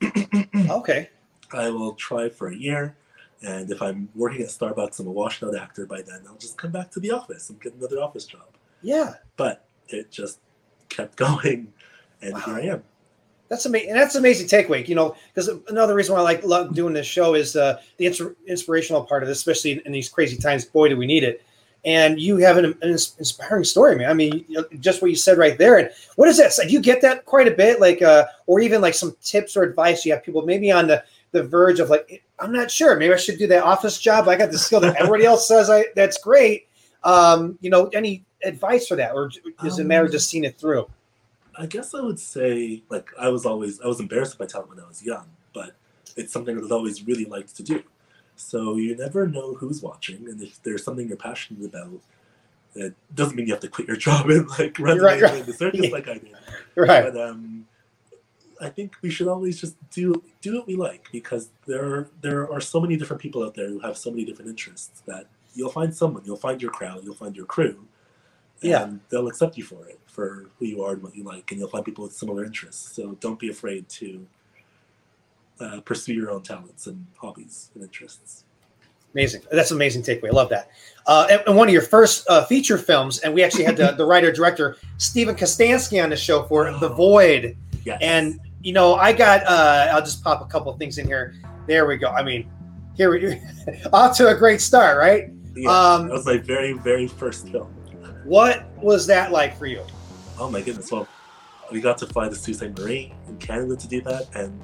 okay. 0.71 1.11
I 1.53 1.71
will 1.71 1.95
try 1.95 2.29
for 2.29 2.49
a 2.49 2.57
year. 2.57 2.97
And 3.43 3.71
if 3.71 3.81
I'm 3.81 4.09
working 4.15 4.43
at 4.43 4.49
Starbucks, 4.49 5.01
I'm 5.01 5.07
a 5.07 5.11
washed 5.11 5.43
out 5.43 5.57
actor 5.57 5.87
by 5.87 6.03
then, 6.03 6.23
I'll 6.29 6.37
just 6.37 6.59
come 6.59 6.73
back 6.73 6.91
to 6.93 7.01
the 7.01 7.13
office 7.13 7.51
and 7.51 7.61
get 7.61 7.75
another 7.75 8.01
office 8.01 8.25
job. 8.25 8.47
Yeah. 8.83 9.15
But 9.37 9.67
it 9.89 10.11
just 10.11 10.41
kept 10.89 11.17
going. 11.17 11.73
And 12.21 12.35
wow. 12.35 12.41
here 12.41 12.55
I 12.55 12.61
am. 12.63 12.83
That's 13.49 13.65
amazing. 13.65 13.95
That's 13.95 14.15
amazing 14.15 14.47
takeaway. 14.47 14.87
You 14.87 14.95
know, 14.95 15.17
because 15.35 15.49
another 15.69 15.95
reason 15.95 16.15
why 16.15 16.21
I 16.21 16.25
like 16.25 16.45
love 16.45 16.75
doing 16.75 16.93
this 16.93 17.07
show 17.07 17.35
is 17.35 17.57
uh, 17.57 17.81
the 17.97 18.07
inspirational 18.47 19.05
part 19.05 19.23
of 19.23 19.29
this, 19.29 19.39
especially 19.39 19.73
in, 19.73 19.81
in, 19.81 19.93
these 19.93 20.09
crazy 20.09 20.37
times. 20.37 20.65
Boy, 20.65 20.89
do 20.89 20.97
we 20.97 21.07
need 21.07 21.25
it! 21.25 21.43
And 21.85 22.21
you 22.21 22.37
have 22.39 22.59
an, 22.59 22.67
an, 22.83 22.91
inspiring 22.91 23.65
story, 23.65 23.97
man. 23.97 24.11
I 24.11 24.15
mean, 24.15 24.45
just 24.81 25.01
what 25.01 25.11
you 25.11 25.17
said 25.17 25.39
right 25.39 25.57
there. 25.57 25.79
And 25.79 25.91
what 26.17 26.29
is 26.29 26.37
that? 26.39 26.53
So 26.53 26.65
do 26.65 26.71
you 26.71 26.81
get 26.81 27.01
that 27.03 27.25
quite 27.25 27.49
a 27.49 27.53
bit, 27.53 27.81
like, 27.81 28.03
uh, 28.03 28.27
or 28.47 28.61
even 28.61 28.81
like 28.81 28.95
some 28.95 29.17
tips 29.23 29.57
or 29.57 29.63
advice 29.63 30.05
you 30.05 30.13
have 30.13 30.23
people 30.23 30.43
maybe 30.43 30.71
on 30.71 30.87
the 30.87 31.03
the 31.33 31.43
verge 31.43 31.79
of 31.79 31.91
like, 31.91 32.23
I'm 32.39 32.53
not 32.53 32.71
sure. 32.71 32.97
Maybe 32.97 33.13
I 33.13 33.17
should 33.17 33.39
do 33.39 33.47
that 33.49 33.63
office 33.63 33.99
job. 33.99 34.29
I 34.29 34.37
got 34.37 34.51
the 34.51 34.59
skill 34.59 34.81
that 34.81 34.97
everybody 34.97 35.25
else 35.25 35.49
says 35.49 35.71
I 35.71 35.87
that's 35.95 36.19
great. 36.19 36.67
Um, 37.05 37.59
you 37.61 37.71
know, 37.71 37.87
any 37.89 38.25
advice 38.45 38.89
for 38.89 38.97
that, 38.97 39.15
or 39.15 39.31
is 39.65 39.79
it 39.79 39.85
matter 39.87 40.07
um, 40.07 40.11
just 40.11 40.29
seeing 40.29 40.45
it 40.45 40.59
through? 40.59 40.87
I 41.59 41.67
guess 41.67 41.95
I 41.95 42.01
would 42.01 42.21
say 42.21 42.83
like 42.89 43.11
I 43.19 43.29
was 43.29 43.45
always 43.45 43.81
I 43.81 43.87
was 43.87 44.01
embarrassed 44.01 44.39
by 44.39 44.47
talent 44.47 44.71
when 44.71 44.81
I 44.81 44.87
was 44.87 45.03
young, 45.03 45.27
but 45.53 45.75
it's 46.17 46.33
something 46.33 46.57
that 46.57 46.65
I've 46.65 46.73
always 46.73 47.07
really 47.07 47.25
liked 47.25 47.57
to 47.57 47.63
do. 47.63 47.83
So 48.37 48.77
you 48.77 48.97
never 48.97 49.27
know 49.27 49.55
who's 49.55 49.83
watching, 49.83 50.29
and 50.29 50.41
if 50.41 50.63
there's 50.63 50.85
something 50.85 51.09
you're 51.09 51.17
passionate 51.17 51.65
about, 51.67 52.01
it 52.75 52.95
doesn't 53.15 53.37
mean 53.37 53.47
you 53.47 53.53
have 53.53 53.63
to 53.63 53.69
quit 53.69 53.89
your 53.89 53.97
job 54.09 54.31
and 54.31 54.49
like 54.59 54.79
run 54.79 54.99
right, 54.99 55.21
right. 55.21 55.45
the 55.45 55.53
circus 55.53 55.91
like 55.91 56.09
I 56.09 56.15
did. 56.19 56.37
Right. 56.77 57.13
But 57.13 57.21
um, 57.21 57.67
I 58.61 58.69
think 58.69 58.97
we 59.03 59.11
should 59.11 59.29
always 59.29 59.61
just 59.61 59.77
do 59.91 60.23
do 60.41 60.57
what 60.57 60.67
we 60.67 60.77
like 60.77 61.09
because 61.13 61.51
there 61.67 61.85
are, 61.85 62.11
there 62.21 62.53
are 62.53 62.61
so 62.61 62.81
many 62.81 62.97
different 62.97 63.21
people 63.21 63.45
out 63.45 63.55
there 63.55 63.69
who 63.69 63.81
have 63.81 63.97
so 63.97 64.11
many 64.11 64.25
different 64.25 64.49
interests 64.49 65.03
that 65.07 65.27
you'll 65.55 65.71
find 65.71 65.95
someone, 65.95 66.23
you'll 66.25 66.37
find 66.37 66.63
your 66.63 66.71
crowd, 66.71 67.03
you'll 67.05 67.15
find 67.15 67.37
your 67.37 67.47
crew, 67.47 67.85
and 68.63 68.71
yeah. 68.71 68.89
they'll 69.09 69.29
accept 69.29 69.57
you 69.57 69.65
for 69.65 69.87
it 69.87 69.99
for 70.07 70.47
who 70.59 70.67
you 70.67 70.83
are 70.83 70.95
and 70.95 71.03
what 71.03 71.15
you 71.15 71.23
like, 71.23 71.51
and 71.51 71.61
you'll 71.61 71.69
find 71.69 71.85
people 71.85 72.05
with 72.05 72.13
similar 72.13 72.45
interests. 72.45 72.95
So 72.95 73.13
don't 73.21 73.39
be 73.39 73.51
afraid 73.51 73.89
to 73.91 74.27
uh, 75.61 75.81
pursue 75.85 76.15
your 76.15 76.31
own 76.31 76.43
talents 76.43 76.87
and 76.87 77.07
hobbies 77.17 77.71
and 77.75 77.85
interests. 77.85 78.45
Amazing. 79.15 79.43
That's 79.51 79.71
an 79.71 79.77
amazing 79.77 80.03
takeaway. 80.03 80.29
I 80.29 80.33
love 80.33 80.51
that. 80.51 80.71
Uh, 81.07 81.27
and, 81.31 81.43
and, 81.47 81.57
one 81.57 81.69
of 81.69 81.73
your 81.73 81.83
first 81.83 82.29
uh, 82.29 82.45
feature 82.45 82.77
films, 82.77 83.21
and 83.21 83.33
we 83.33 83.43
actually 83.43 83.65
had 83.65 83.77
the, 83.77 83.93
the 83.93 84.05
writer 84.05 84.31
director 84.31 84.77
Steven 84.99 85.35
Kostanski 85.35 86.03
on 86.03 86.11
the 86.11 86.17
show 86.17 86.43
for 86.45 86.69
oh, 86.69 86.79
The 86.79 86.91
Void. 86.91 87.57
Yes. 87.85 87.99
And 88.03 88.39
you 88.63 88.73
know, 88.73 88.95
I 88.97 89.13
got. 89.13 89.45
Uh, 89.47 89.89
I'll 89.93 90.03
just 90.03 90.23
pop 90.23 90.43
a 90.43 90.47
couple 90.47 90.73
things 90.77 90.99
in 90.99 91.07
here. 91.07 91.35
There 91.67 91.87
we 91.87 91.97
go. 91.97 92.09
I 92.09 92.23
mean, 92.23 92.51
here 92.97 93.11
we 93.11 93.41
off 93.93 94.17
to 94.19 94.29
a 94.29 94.35
great 94.35 94.61
start, 94.61 94.99
right? 94.99 95.31
Yeah, 95.55 95.71
um, 95.71 96.09
that 96.09 96.13
was 96.13 96.27
my 96.27 96.39
very, 96.39 96.73
very 96.73 97.07
first 97.07 97.49
film. 97.49 97.73
What 98.29 98.69
was 98.77 99.07
that 99.07 99.33
like 99.33 99.57
for 99.57 99.67
you? 99.67 99.83
oh 100.39 100.51
my 100.51 100.61
goodness, 100.61 100.91
well, 100.91 101.09
we 101.71 101.81
got 101.81 101.99
to 101.99 102.07
fly 102.07 102.29
the 102.29 102.37
Sault 102.37 102.57
Ste. 102.57 102.79
Marie 102.79 103.13
in 103.27 103.37
Canada 103.39 103.77
to 103.77 103.89
do 103.89 104.01
that, 104.03 104.27
and 104.35 104.61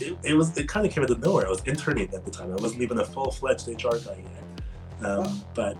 it, 0.00 0.16
it 0.22 0.34
was 0.34 0.56
it 0.56 0.68
kind 0.68 0.86
of 0.86 0.92
came 0.92 1.02
out 1.04 1.10
of 1.10 1.20
nowhere. 1.20 1.46
I 1.46 1.50
was 1.50 1.62
interning 1.64 2.12
at 2.14 2.24
the 2.24 2.30
time. 2.30 2.52
I 2.52 2.56
wasn't 2.56 2.82
even 2.82 2.98
a 3.00 3.04
full 3.04 3.30
fledged 3.30 3.68
HR 3.68 3.96
guy 3.96 4.24
yet, 4.24 5.06
um, 5.06 5.24
oh. 5.26 5.44
but 5.54 5.76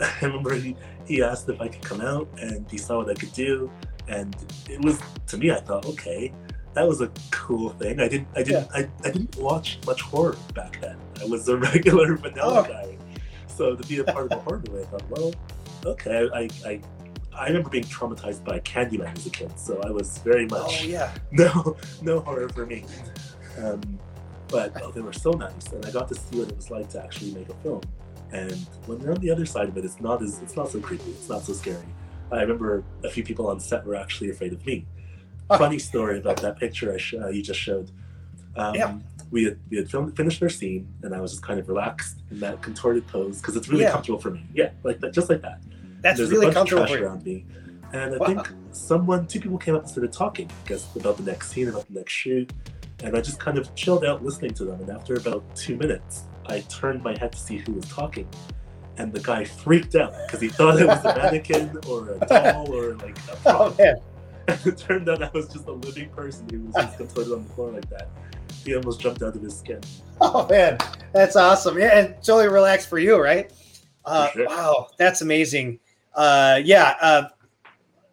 I 0.00 0.12
remember 0.22 0.54
he, 0.54 0.76
he 1.06 1.22
asked 1.22 1.48
if 1.48 1.60
I 1.60 1.68
could 1.68 1.82
come 1.82 2.00
out, 2.00 2.28
and 2.40 2.68
he 2.70 2.78
saw 2.78 2.98
what 2.98 3.10
I 3.10 3.14
could 3.14 3.32
do, 3.32 3.70
and 4.08 4.34
it 4.68 4.82
was 4.84 5.00
to 5.28 5.36
me. 5.36 5.50
I 5.50 5.60
thought, 5.60 5.86
okay, 5.86 6.32
that 6.74 6.86
was 6.86 7.00
a 7.00 7.10
cool 7.30 7.70
thing. 7.70 8.00
I 8.00 8.08
didn't 8.08 8.28
I 8.34 8.42
didn't 8.42 8.68
yeah. 8.74 8.88
I, 9.02 9.08
I 9.08 9.10
didn't 9.12 9.36
watch 9.36 9.78
much 9.86 10.00
horror 10.00 10.36
back 10.54 10.80
then. 10.80 10.96
I 11.20 11.26
was 11.26 11.48
a 11.48 11.56
regular 11.72 12.16
vanilla 12.16 12.60
oh. 12.60 12.68
guy, 12.68 12.96
so 13.56 13.76
to 13.76 13.88
be 13.88 13.98
a 13.98 14.04
part 14.04 14.30
of 14.30 14.38
a 14.38 14.40
horror 14.42 14.62
movie, 14.68 14.82
I 14.82 14.86
thought, 14.86 15.10
well, 15.10 15.34
okay, 15.86 16.28
I, 16.32 16.48
I 16.68 16.80
I 17.36 17.48
remember 17.48 17.68
being 17.68 17.84
traumatized 17.84 18.44
by 18.44 18.60
Candyman 18.60 19.16
as 19.16 19.26
a 19.26 19.30
kid, 19.30 19.58
so 19.58 19.80
I 19.84 19.90
was 19.90 20.18
very 20.18 20.46
much 20.46 20.82
oh, 20.82 20.86
yeah. 20.86 21.12
no 21.32 21.76
no 22.02 22.20
horror 22.20 22.48
for 22.48 22.66
me. 22.66 22.84
Um, 23.58 23.98
but 24.48 24.72
oh, 24.82 24.90
they 24.92 25.00
were 25.00 25.12
so 25.12 25.32
nice, 25.32 25.72
and 25.72 25.84
I 25.84 25.90
got 25.90 26.08
to 26.08 26.14
see 26.14 26.38
what 26.38 26.48
it 26.48 26.56
was 26.56 26.70
like 26.70 26.88
to 26.90 27.02
actually 27.02 27.32
make 27.32 27.48
a 27.48 27.54
film. 27.54 27.80
And 28.32 28.66
when 28.86 29.00
you're 29.00 29.12
on 29.12 29.20
the 29.20 29.30
other 29.30 29.46
side 29.46 29.68
of 29.68 29.76
it, 29.76 29.84
it's 29.84 30.00
not 30.00 30.22
as 30.22 30.40
it's 30.42 30.56
not 30.56 30.70
so 30.70 30.80
creepy, 30.80 31.10
it's 31.10 31.28
not 31.28 31.42
so 31.42 31.52
scary. 31.52 31.86
I 32.30 32.40
remember 32.40 32.84
a 33.02 33.10
few 33.10 33.22
people 33.22 33.48
on 33.48 33.60
set 33.60 33.84
were 33.84 33.96
actually 33.96 34.30
afraid 34.30 34.52
of 34.52 34.64
me. 34.66 34.86
Funny 35.48 35.78
story 35.78 36.18
about 36.18 36.38
that 36.38 36.58
picture 36.58 36.92
I 36.92 36.96
sh- 36.96 37.14
uh, 37.20 37.28
you 37.28 37.42
just 37.42 37.60
showed. 37.60 37.90
Um, 38.56 38.74
yeah. 38.74 38.96
We 39.34 39.44
had, 39.44 39.58
we 39.68 39.78
had 39.78 39.90
filmed, 39.90 40.16
finished 40.16 40.40
our 40.44 40.48
scene, 40.48 40.86
and 41.02 41.12
I 41.12 41.20
was 41.20 41.32
just 41.32 41.42
kind 41.42 41.58
of 41.58 41.68
relaxed 41.68 42.22
in 42.30 42.38
that 42.38 42.62
contorted 42.62 43.04
pose 43.08 43.40
because 43.40 43.56
it's 43.56 43.68
really 43.68 43.82
yeah. 43.82 43.90
comfortable 43.90 44.20
for 44.20 44.30
me. 44.30 44.46
Yeah, 44.54 44.70
like 44.84 45.00
that, 45.00 45.12
just 45.12 45.28
like 45.28 45.42
that. 45.42 45.60
That's 46.02 46.18
There's 46.18 46.30
really 46.30 46.46
a 46.46 46.52
bunch 46.52 46.70
comfortable 46.70 46.82
of 46.84 46.88
trash 46.88 47.00
around 47.00 47.24
me. 47.24 47.44
And 47.92 48.14
I 48.14 48.18
wow. 48.18 48.26
think 48.26 48.48
someone, 48.70 49.26
two 49.26 49.40
people 49.40 49.58
came 49.58 49.74
up 49.74 49.82
and 49.82 49.90
started 49.90 50.12
talking, 50.12 50.48
I 50.48 50.68
guess, 50.68 50.94
about 50.94 51.16
the 51.16 51.24
next 51.24 51.50
scene, 51.50 51.68
about 51.68 51.86
the 51.88 51.94
next 51.94 52.12
shoot. 52.12 52.52
And 53.02 53.16
I 53.16 53.20
just 53.20 53.40
kind 53.40 53.58
of 53.58 53.74
chilled 53.74 54.04
out 54.04 54.24
listening 54.24 54.52
to 54.54 54.64
them. 54.64 54.80
And 54.80 54.90
after 54.90 55.14
about 55.14 55.42
two 55.56 55.76
minutes, 55.76 56.24
I 56.46 56.60
turned 56.60 57.02
my 57.02 57.18
head 57.18 57.32
to 57.32 57.38
see 57.38 57.56
who 57.56 57.72
was 57.72 57.86
talking. 57.86 58.28
And 58.98 59.12
the 59.12 59.20
guy 59.20 59.44
freaked 59.44 59.96
out 59.96 60.14
because 60.26 60.40
he 60.40 60.48
thought 60.48 60.80
it 60.80 60.86
was 60.86 61.04
a 61.04 61.16
mannequin 61.16 61.76
or 61.88 62.10
a 62.10 62.26
doll 62.26 62.72
or 62.72 62.94
like 62.96 63.18
a 63.18 63.32
oh, 63.32 63.36
prop. 63.42 63.60
Oh, 63.60 63.82
man. 63.82 63.96
And 64.46 64.66
it 64.66 64.76
turned 64.76 65.08
out 65.08 65.22
I 65.22 65.30
was 65.32 65.48
just 65.48 65.66
a 65.66 65.72
living 65.72 66.10
person 66.10 66.46
who 66.50 66.60
was 66.64 66.74
just 66.74 66.98
contorted 66.98 67.32
on 67.32 67.44
the 67.44 67.54
floor 67.54 67.70
like 67.70 67.88
that. 67.88 68.10
He 68.64 68.74
almost 68.74 69.00
jumped 69.00 69.22
out 69.22 69.34
of 69.34 69.42
his 69.42 69.58
skin. 69.58 69.80
Oh 70.20 70.46
man, 70.48 70.78
that's 71.12 71.34
awesome. 71.34 71.76
Yeah, 71.76 71.98
and 71.98 72.14
totally 72.22 72.46
relaxed 72.46 72.88
for 72.88 73.00
you, 73.00 73.20
right? 73.20 73.52
Uh, 74.04 74.30
sure. 74.30 74.46
Wow, 74.46 74.86
that's 74.96 75.22
amazing 75.22 75.80
uh, 76.14 76.60
yeah, 76.64 76.94
uh, 77.00 77.28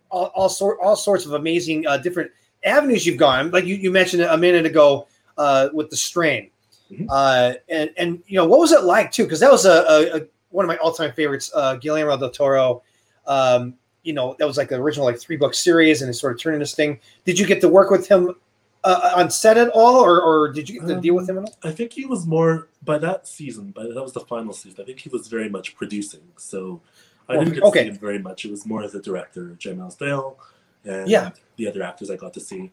all, 0.09 0.25
all, 0.35 0.49
sort, 0.49 0.79
all 0.81 0.95
sorts 0.95 1.25
of 1.25 1.33
amazing 1.33 1.85
uh, 1.87 1.97
different 1.97 2.31
avenues 2.65 3.05
you've 3.05 3.17
gone. 3.17 3.51
Like 3.51 3.65
you, 3.65 3.75
you 3.75 3.91
mentioned 3.91 4.23
a 4.23 4.37
minute 4.37 4.65
ago 4.65 5.07
uh, 5.37 5.69
with 5.73 5.89
the 5.89 5.97
strain, 5.97 6.49
mm-hmm. 6.91 7.05
uh, 7.09 7.53
and 7.69 7.91
and 7.97 8.21
you 8.27 8.37
know 8.37 8.45
what 8.45 8.59
was 8.59 8.71
it 8.71 8.83
like 8.83 9.11
too? 9.11 9.23
Because 9.23 9.39
that 9.39 9.51
was 9.51 9.65
a, 9.65 9.71
a, 9.71 10.17
a, 10.17 10.21
one 10.49 10.65
of 10.65 10.67
my 10.67 10.77
all 10.77 10.91
time 10.91 11.13
favorites, 11.13 11.51
uh, 11.55 11.75
Guillermo 11.75 12.17
del 12.17 12.29
Toro. 12.29 12.83
Um, 13.27 13.75
you 14.03 14.13
know 14.13 14.35
that 14.39 14.47
was 14.47 14.57
like 14.57 14.69
the 14.69 14.75
original 14.75 15.05
like 15.05 15.19
three 15.19 15.37
book 15.37 15.53
series, 15.53 16.01
and 16.01 16.09
it 16.09 16.13
sort 16.15 16.33
of 16.33 16.39
turned 16.39 16.61
this 16.61 16.75
thing. 16.75 16.99
Did 17.25 17.39
you 17.39 17.45
get 17.45 17.61
to 17.61 17.69
work 17.69 17.91
with 17.91 18.07
him 18.07 18.35
uh, 18.83 19.11
on 19.15 19.29
set 19.29 19.57
at 19.57 19.69
all, 19.69 19.95
or, 19.97 20.21
or 20.21 20.51
did 20.51 20.69
you 20.69 20.79
get 20.79 20.87
to 20.87 20.95
um, 20.95 21.01
deal 21.01 21.15
with 21.15 21.29
him 21.29 21.37
at 21.37 21.43
all? 21.45 21.57
I 21.63 21.71
think 21.71 21.93
he 21.93 22.05
was 22.05 22.25
more 22.25 22.69
by 22.83 22.97
that 22.97 23.27
season, 23.27 23.71
but 23.71 23.93
that 23.93 24.01
was 24.01 24.13
the 24.13 24.21
final 24.21 24.53
season. 24.53 24.81
I 24.81 24.85
think 24.85 24.99
he 24.99 25.09
was 25.09 25.27
very 25.27 25.49
much 25.49 25.75
producing. 25.75 26.21
So 26.37 26.81
I 27.29 27.37
didn't 27.37 27.53
get 27.53 27.63
to 27.63 27.71
see 27.71 27.83
him 27.85 27.99
very 27.99 28.19
much. 28.19 28.45
It 28.45 28.51
was 28.51 28.65
more 28.65 28.83
as 28.83 28.95
a 28.95 29.01
director, 29.01 29.55
J. 29.57 29.73
Miles 29.73 29.95
Dale, 29.95 30.37
and 30.83 31.07
yeah. 31.07 31.31
the 31.57 31.67
other 31.67 31.83
actors 31.83 32.09
I 32.09 32.15
got 32.15 32.33
to 32.33 32.39
see. 32.39 32.71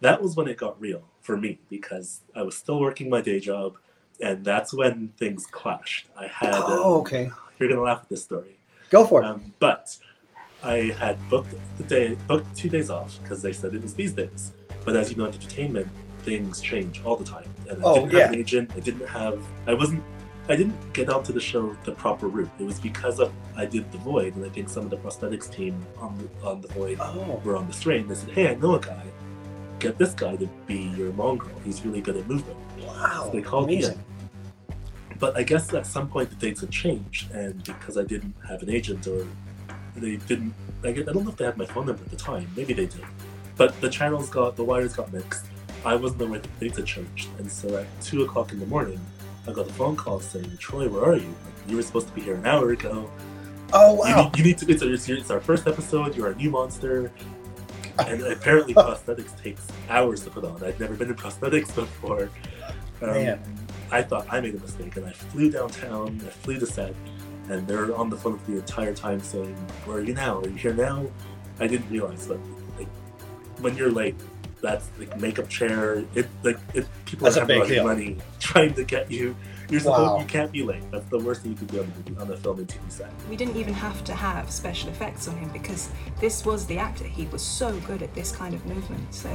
That 0.00 0.22
was 0.22 0.34
when 0.34 0.48
it 0.48 0.56
got 0.56 0.80
real 0.80 1.02
for 1.20 1.36
me 1.36 1.58
because 1.68 2.20
I 2.34 2.42
was 2.42 2.56
still 2.56 2.80
working 2.80 3.10
my 3.10 3.20
day 3.20 3.38
job, 3.38 3.76
and 4.22 4.42
that's 4.44 4.72
when 4.72 5.12
things 5.18 5.46
clashed. 5.46 6.06
I 6.18 6.26
had. 6.26 6.54
Oh, 6.54 6.94
um, 6.94 7.00
okay. 7.02 7.30
You're 7.58 7.68
gonna 7.68 7.82
laugh 7.82 8.00
at 8.02 8.08
this 8.08 8.22
story. 8.22 8.56
Go 8.88 9.06
for 9.06 9.22
it. 9.22 9.26
Um, 9.26 9.52
but 9.58 9.94
I 10.62 10.94
had 10.98 11.16
booked 11.28 11.54
the 11.76 11.84
day, 11.84 12.16
booked 12.26 12.56
two 12.56 12.70
days 12.70 12.88
off 12.88 13.18
because 13.22 13.42
they 13.42 13.52
said 13.52 13.74
it 13.74 13.82
was 13.82 13.94
these 13.94 14.12
days. 14.12 14.52
But 14.84 14.96
as 14.96 15.10
you 15.10 15.16
know, 15.16 15.26
in 15.26 15.34
entertainment, 15.34 15.88
things 16.20 16.60
change 16.60 17.02
all 17.04 17.16
the 17.16 17.24
time. 17.24 17.48
And 17.68 17.82
I 17.82 17.86
oh, 17.86 17.94
didn't 17.94 18.12
yeah. 18.12 18.18
have 18.20 18.32
an 18.32 18.38
agent. 18.38 18.70
I 18.76 18.80
didn't 18.80 19.06
have. 19.08 19.42
I 19.66 19.74
wasn't 19.74 20.02
I 20.50 20.56
didn't 20.56 20.92
get 20.92 21.08
onto 21.08 21.32
the 21.32 21.40
show 21.40 21.76
the 21.84 21.92
proper 21.92 22.26
route. 22.26 22.50
It 22.58 22.64
was 22.64 22.80
because 22.80 23.20
of 23.20 23.32
I 23.56 23.66
did 23.66 23.90
the 23.92 23.98
Void, 23.98 24.34
and 24.34 24.44
I 24.44 24.48
think 24.48 24.68
some 24.68 24.82
of 24.82 24.90
the 24.90 24.96
prosthetics 24.96 25.48
team 25.48 25.80
on 25.98 26.18
the, 26.18 26.46
on 26.46 26.60
the 26.60 26.66
Void 26.68 26.98
oh. 27.00 27.40
were 27.44 27.56
on 27.56 27.68
the 27.68 27.72
strain. 27.72 28.08
They 28.08 28.16
said, 28.16 28.30
"Hey, 28.30 28.48
I 28.48 28.54
know 28.54 28.74
a 28.74 28.80
guy. 28.80 29.04
Get 29.78 29.96
this 29.96 30.12
guy 30.12 30.34
to 30.36 30.46
be 30.66 30.92
your 30.96 31.12
mongrel. 31.12 31.56
He's 31.64 31.84
really 31.84 32.00
good 32.00 32.16
at 32.16 32.26
movement." 32.26 32.58
Wow, 32.84 33.26
so 33.26 33.30
they 33.30 33.42
called 33.42 33.64
amazing. 33.64 33.98
me 33.98 34.04
in. 34.70 34.78
But 35.20 35.36
I 35.36 35.44
guess 35.44 35.72
at 35.72 35.86
some 35.86 36.08
point 36.08 36.30
the 36.30 36.36
dates 36.36 36.62
had 36.62 36.72
changed, 36.72 37.30
and 37.30 37.62
because 37.62 37.96
I 37.96 38.02
didn't 38.02 38.34
have 38.48 38.60
an 38.62 38.70
agent 38.70 39.06
or 39.06 39.24
they 39.94 40.16
didn't, 40.16 40.52
I, 40.82 40.88
I 40.88 40.92
don't 40.92 41.22
know 41.24 41.30
if 41.30 41.36
they 41.36 41.44
had 41.44 41.58
my 41.58 41.66
phone 41.66 41.86
number 41.86 42.02
at 42.02 42.10
the 42.10 42.16
time. 42.16 42.48
Maybe 42.56 42.72
they 42.72 42.86
did. 42.86 43.04
But 43.60 43.78
the 43.82 43.90
channels 43.90 44.30
got 44.30 44.56
the 44.56 44.64
wires 44.64 44.94
got 44.94 45.12
mixed. 45.12 45.44
I 45.84 45.94
wasn't 45.94 46.22
aware 46.22 46.38
the 46.38 46.48
dates 46.60 46.78
had 46.78 46.86
changed, 46.86 47.28
and 47.38 47.52
so 47.52 47.76
at 47.76 47.86
two 48.00 48.22
o'clock 48.22 48.52
in 48.52 48.58
the 48.58 48.64
morning, 48.64 48.98
I 49.46 49.52
got 49.52 49.68
a 49.68 49.72
phone 49.74 49.96
call 49.96 50.18
saying, 50.18 50.56
Troy, 50.56 50.88
where 50.88 51.04
are 51.04 51.16
you? 51.16 51.28
Like, 51.28 51.68
you 51.68 51.76
were 51.76 51.82
supposed 51.82 52.08
to 52.08 52.14
be 52.14 52.22
here 52.22 52.36
an 52.36 52.46
hour 52.46 52.70
ago. 52.70 53.10
Oh, 53.74 53.92
wow. 53.96 54.30
You 54.34 54.44
need, 54.44 54.62
you 54.62 54.68
need 54.68 54.78
to, 54.80 54.90
it's, 54.90 55.04
it's, 55.04 55.08
it's, 55.10 55.30
our 55.30 55.42
first 55.42 55.66
episode. 55.66 56.16
You're 56.16 56.30
a 56.30 56.34
new 56.36 56.48
monster. 56.48 57.12
And 57.98 58.22
apparently, 58.22 58.72
prosthetics 58.88 59.38
takes 59.42 59.66
hours 59.90 60.24
to 60.24 60.30
put 60.30 60.42
on. 60.44 60.64
I'd 60.64 60.80
never 60.80 60.94
been 60.94 61.10
in 61.10 61.14
prosthetics 61.14 61.74
before. 61.74 62.30
Um, 63.02 63.10
Man. 63.10 63.42
I 63.90 64.00
thought 64.00 64.26
I 64.30 64.40
made 64.40 64.54
a 64.54 64.58
mistake, 64.60 64.96
and 64.96 65.04
I 65.04 65.12
flew 65.12 65.50
downtown. 65.50 66.18
I 66.26 66.30
flew 66.30 66.58
to 66.60 66.66
set, 66.66 66.94
and 67.50 67.68
they're 67.68 67.94
on 67.94 68.08
the 68.08 68.16
phone 68.16 68.40
the 68.48 68.56
entire 68.56 68.94
time 68.94 69.20
saying, 69.20 69.54
"Where 69.84 69.98
are 69.98 70.02
you 70.02 70.14
now? 70.14 70.38
Are 70.38 70.48
you 70.48 70.56
here 70.56 70.72
now?" 70.72 71.04
I 71.60 71.66
didn't 71.66 71.90
realize 71.90 72.26
that 72.26 72.40
like, 72.40 72.59
when 73.60 73.76
you're 73.76 73.90
late, 73.90 74.14
that's 74.60 74.88
like 74.98 75.18
makeup 75.20 75.48
chair. 75.48 76.04
It 76.14 76.26
like 76.42 76.58
it 76.74 76.86
people 77.06 77.24
That's 77.24 77.36
are 77.38 77.46
big 77.46 77.62
having 77.62 77.84
money 77.84 78.16
trying 78.40 78.74
to 78.74 78.84
get 78.84 79.10
you. 79.10 79.34
You're 79.70 79.80
Wow. 79.82 79.94
supposed 80.18 80.20
you 80.22 80.26
can't 80.28 80.52
be 80.52 80.62
late. 80.64 80.82
That's 80.90 81.06
the 81.06 81.18
worst 81.18 81.42
thing 81.42 81.52
you 81.52 81.56
could 81.58 81.68
do 81.68 81.80
on 81.80 81.92
the, 82.04 82.20
on 82.20 82.28
the 82.28 82.36
film 82.36 82.58
and 82.58 82.66
TV 82.68 82.90
set. 82.90 83.10
We 83.30 83.36
didn't 83.36 83.56
even 83.56 83.72
have 83.72 84.02
to 84.04 84.14
have 84.14 84.50
special 84.50 84.90
effects 84.90 85.28
on 85.28 85.36
him 85.36 85.48
because 85.50 85.90
this 86.18 86.44
was 86.44 86.66
the 86.66 86.76
actor. 86.78 87.04
He 87.04 87.26
was 87.26 87.40
so 87.40 87.78
good 87.80 88.02
at 88.02 88.12
this 88.14 88.32
kind 88.32 88.52
of 88.52 88.66
movement. 88.66 89.14
So, 89.14 89.30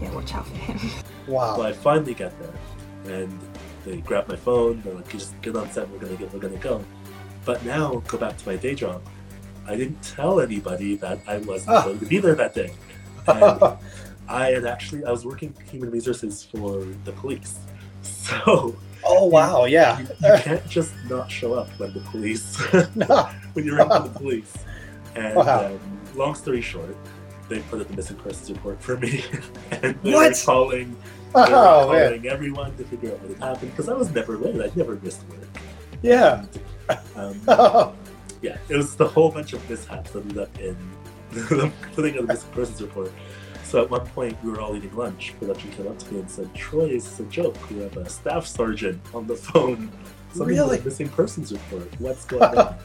yeah, 0.00 0.12
watch 0.14 0.34
out 0.34 0.46
for 0.46 0.54
him. 0.56 0.78
Wow. 1.26 1.56
Well, 1.58 1.66
I 1.66 1.72
finally 1.72 2.14
get 2.14 2.32
there, 2.38 3.16
and 3.20 3.36
they 3.84 3.96
grab 3.96 4.28
my 4.28 4.36
phone. 4.36 4.80
They're 4.84 4.94
like, 4.94 5.08
"Just 5.08 5.34
get 5.42 5.56
on 5.56 5.68
set. 5.72 5.90
We're 5.90 5.98
gonna 5.98 6.14
get. 6.14 6.32
We're 6.32 6.38
gonna 6.38 6.54
go." 6.58 6.84
But 7.44 7.64
now, 7.64 8.00
go 8.06 8.16
back 8.16 8.36
to 8.36 8.48
my 8.48 8.54
day 8.54 8.76
job. 8.76 9.02
I 9.66 9.74
didn't 9.74 10.00
tell 10.04 10.38
anybody 10.40 10.94
that 10.96 11.18
I 11.26 11.38
wasn't 11.38 11.70
Ah. 11.78 11.82
going 11.84 11.98
to 11.98 12.06
be 12.06 12.18
there 12.18 12.36
that 12.36 12.54
day. 12.54 12.70
And 13.28 13.76
I 14.28 14.50
had 14.50 14.66
actually 14.66 15.04
I 15.04 15.10
was 15.10 15.24
working 15.24 15.54
human 15.70 15.90
resources 15.90 16.42
for 16.42 16.84
the 17.04 17.12
police, 17.12 17.58
so 18.02 18.76
oh 19.04 19.26
wow. 19.26 19.64
Yeah. 19.66 20.00
you, 20.00 20.06
you 20.22 20.38
can't 20.42 20.66
just 20.68 20.92
not 21.08 21.30
show 21.30 21.54
up 21.54 21.68
when 21.78 21.92
the 21.92 22.00
police 22.00 22.58
No. 22.96 23.28
when 23.52 23.64
you're 23.64 23.80
in 23.80 23.88
the 23.88 24.10
police. 24.14 24.52
And 25.14 25.36
Wow. 25.36 25.66
um, 25.66 25.80
long 26.14 26.34
story 26.34 26.60
short, 26.60 26.96
they 27.48 27.60
put 27.60 27.80
in 27.80 27.86
the 27.88 27.94
missing 27.94 28.16
persons 28.16 28.50
report 28.50 28.82
for 28.82 28.96
me, 28.98 29.24
and 29.70 29.96
they 30.02 30.12
What? 30.12 30.30
were 30.32 30.36
calling 30.44 30.96
they 31.34 31.40
were 31.40 31.46
Oh 31.50 31.92
man. 31.92 32.26
everyone 32.26 32.76
to 32.78 32.84
figure 32.84 33.12
out 33.12 33.20
what 33.20 33.30
had 33.30 33.38
happened 33.48 33.70
because 33.72 33.88
I 33.88 33.94
was 33.94 34.10
never 34.12 34.36
late. 34.38 34.56
I 34.60 34.74
never 34.74 34.96
missed 34.96 35.22
work. 35.28 35.40
Yeah. 36.02 36.44
Um, 37.14 37.40
Oh, 37.48 37.94
yeah, 38.42 38.58
it 38.68 38.76
was 38.76 38.96
the 38.96 39.06
whole 39.08 39.30
bunch 39.30 39.52
of 39.52 39.68
mishaps 39.70 40.10
that 40.12 40.20
ended 40.22 40.38
up 40.38 40.58
in 40.58 40.76
them 41.30 41.72
putting 41.94 42.16
in 42.16 42.26
the 42.26 42.32
missing 42.32 42.50
persons 42.52 42.80
report. 42.80 43.12
So 43.64 43.82
at 43.82 43.90
one 43.90 44.06
point, 44.06 44.36
we 44.44 44.50
were 44.50 44.60
all 44.60 44.76
eating 44.76 44.94
lunch. 44.94 45.34
Production 45.40 45.72
came 45.72 45.88
up 45.88 45.98
to 45.98 46.14
me 46.14 46.20
and 46.20 46.30
said, 46.30 46.54
"Troy, 46.54 46.86
it's 46.86 47.18
a 47.18 47.24
joke. 47.24 47.56
We 47.70 47.78
have 47.80 47.96
a 47.96 48.08
staff 48.08 48.46
sergeant 48.46 49.00
on 49.12 49.26
the 49.26 49.36
phone. 49.36 49.90
Something 50.32 50.56
Really? 50.56 50.80
missing 50.80 51.08
persons 51.08 51.52
report. 51.52 51.88
What's 51.98 52.24
going 52.26 52.56
on?" 52.56 52.76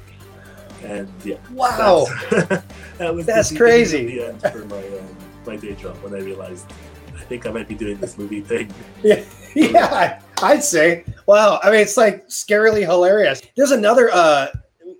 and 0.83 1.07
yeah, 1.23 1.37
wow. 1.51 2.05
that's, 2.29 2.63
that 2.97 3.13
was 3.13 3.25
That's 3.25 3.51
of 3.51 3.57
crazy. 3.57 4.05
The 4.05 4.27
end 4.29 4.41
for 4.41 4.65
my 4.65 4.77
um, 4.77 5.17
my 5.45 5.55
day 5.55 5.75
job 5.75 5.95
when 5.97 6.13
I 6.13 6.19
realized 6.19 6.71
I 7.15 7.23
think 7.23 7.45
I 7.45 7.51
might 7.51 7.67
be 7.67 7.75
doing 7.75 7.97
this 7.97 8.17
movie 8.17 8.41
thing. 8.41 8.73
Yeah, 9.03 10.19
I'd 10.41 10.63
say. 10.63 11.05
Wow. 11.27 11.59
I 11.61 11.71
mean, 11.71 11.81
it's 11.81 11.97
like 11.97 12.27
scarily 12.27 12.81
hilarious. 12.81 13.41
There's 13.55 13.71
another. 13.71 14.09
Uh, 14.11 14.47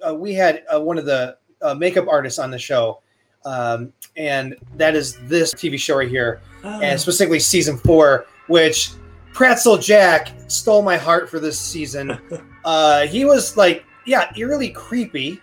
uh 0.08 0.15
we 0.15 0.34
had 0.34 0.63
uh, 0.73 0.80
one 0.80 0.97
of 0.97 1.06
the 1.06 1.38
uh, 1.62 1.73
makeup 1.73 2.08
artists 2.08 2.39
on 2.39 2.51
the 2.51 2.60
show, 2.60 3.01
um, 3.45 3.91
and 4.17 4.56
that 4.75 4.95
is 4.95 5.17
this 5.27 5.54
TV 5.54 5.80
show 5.80 5.97
right 5.97 6.10
here, 6.10 6.41
and 6.63 6.99
specifically 6.99 7.39
season 7.39 7.77
four, 7.77 8.25
which 8.47 8.91
Pretzel 9.34 9.77
Jack 9.77 10.30
stole 10.47 10.82
my 10.82 10.97
heart 10.97 11.30
for 11.30 11.39
this 11.39 11.60
season. 11.60 12.17
Uh, 12.63 13.08
he 13.08 13.25
was 13.25 13.58
like, 13.58 13.84
yeah, 14.06 14.32
eerily 14.38 14.69
creepy, 14.69 15.41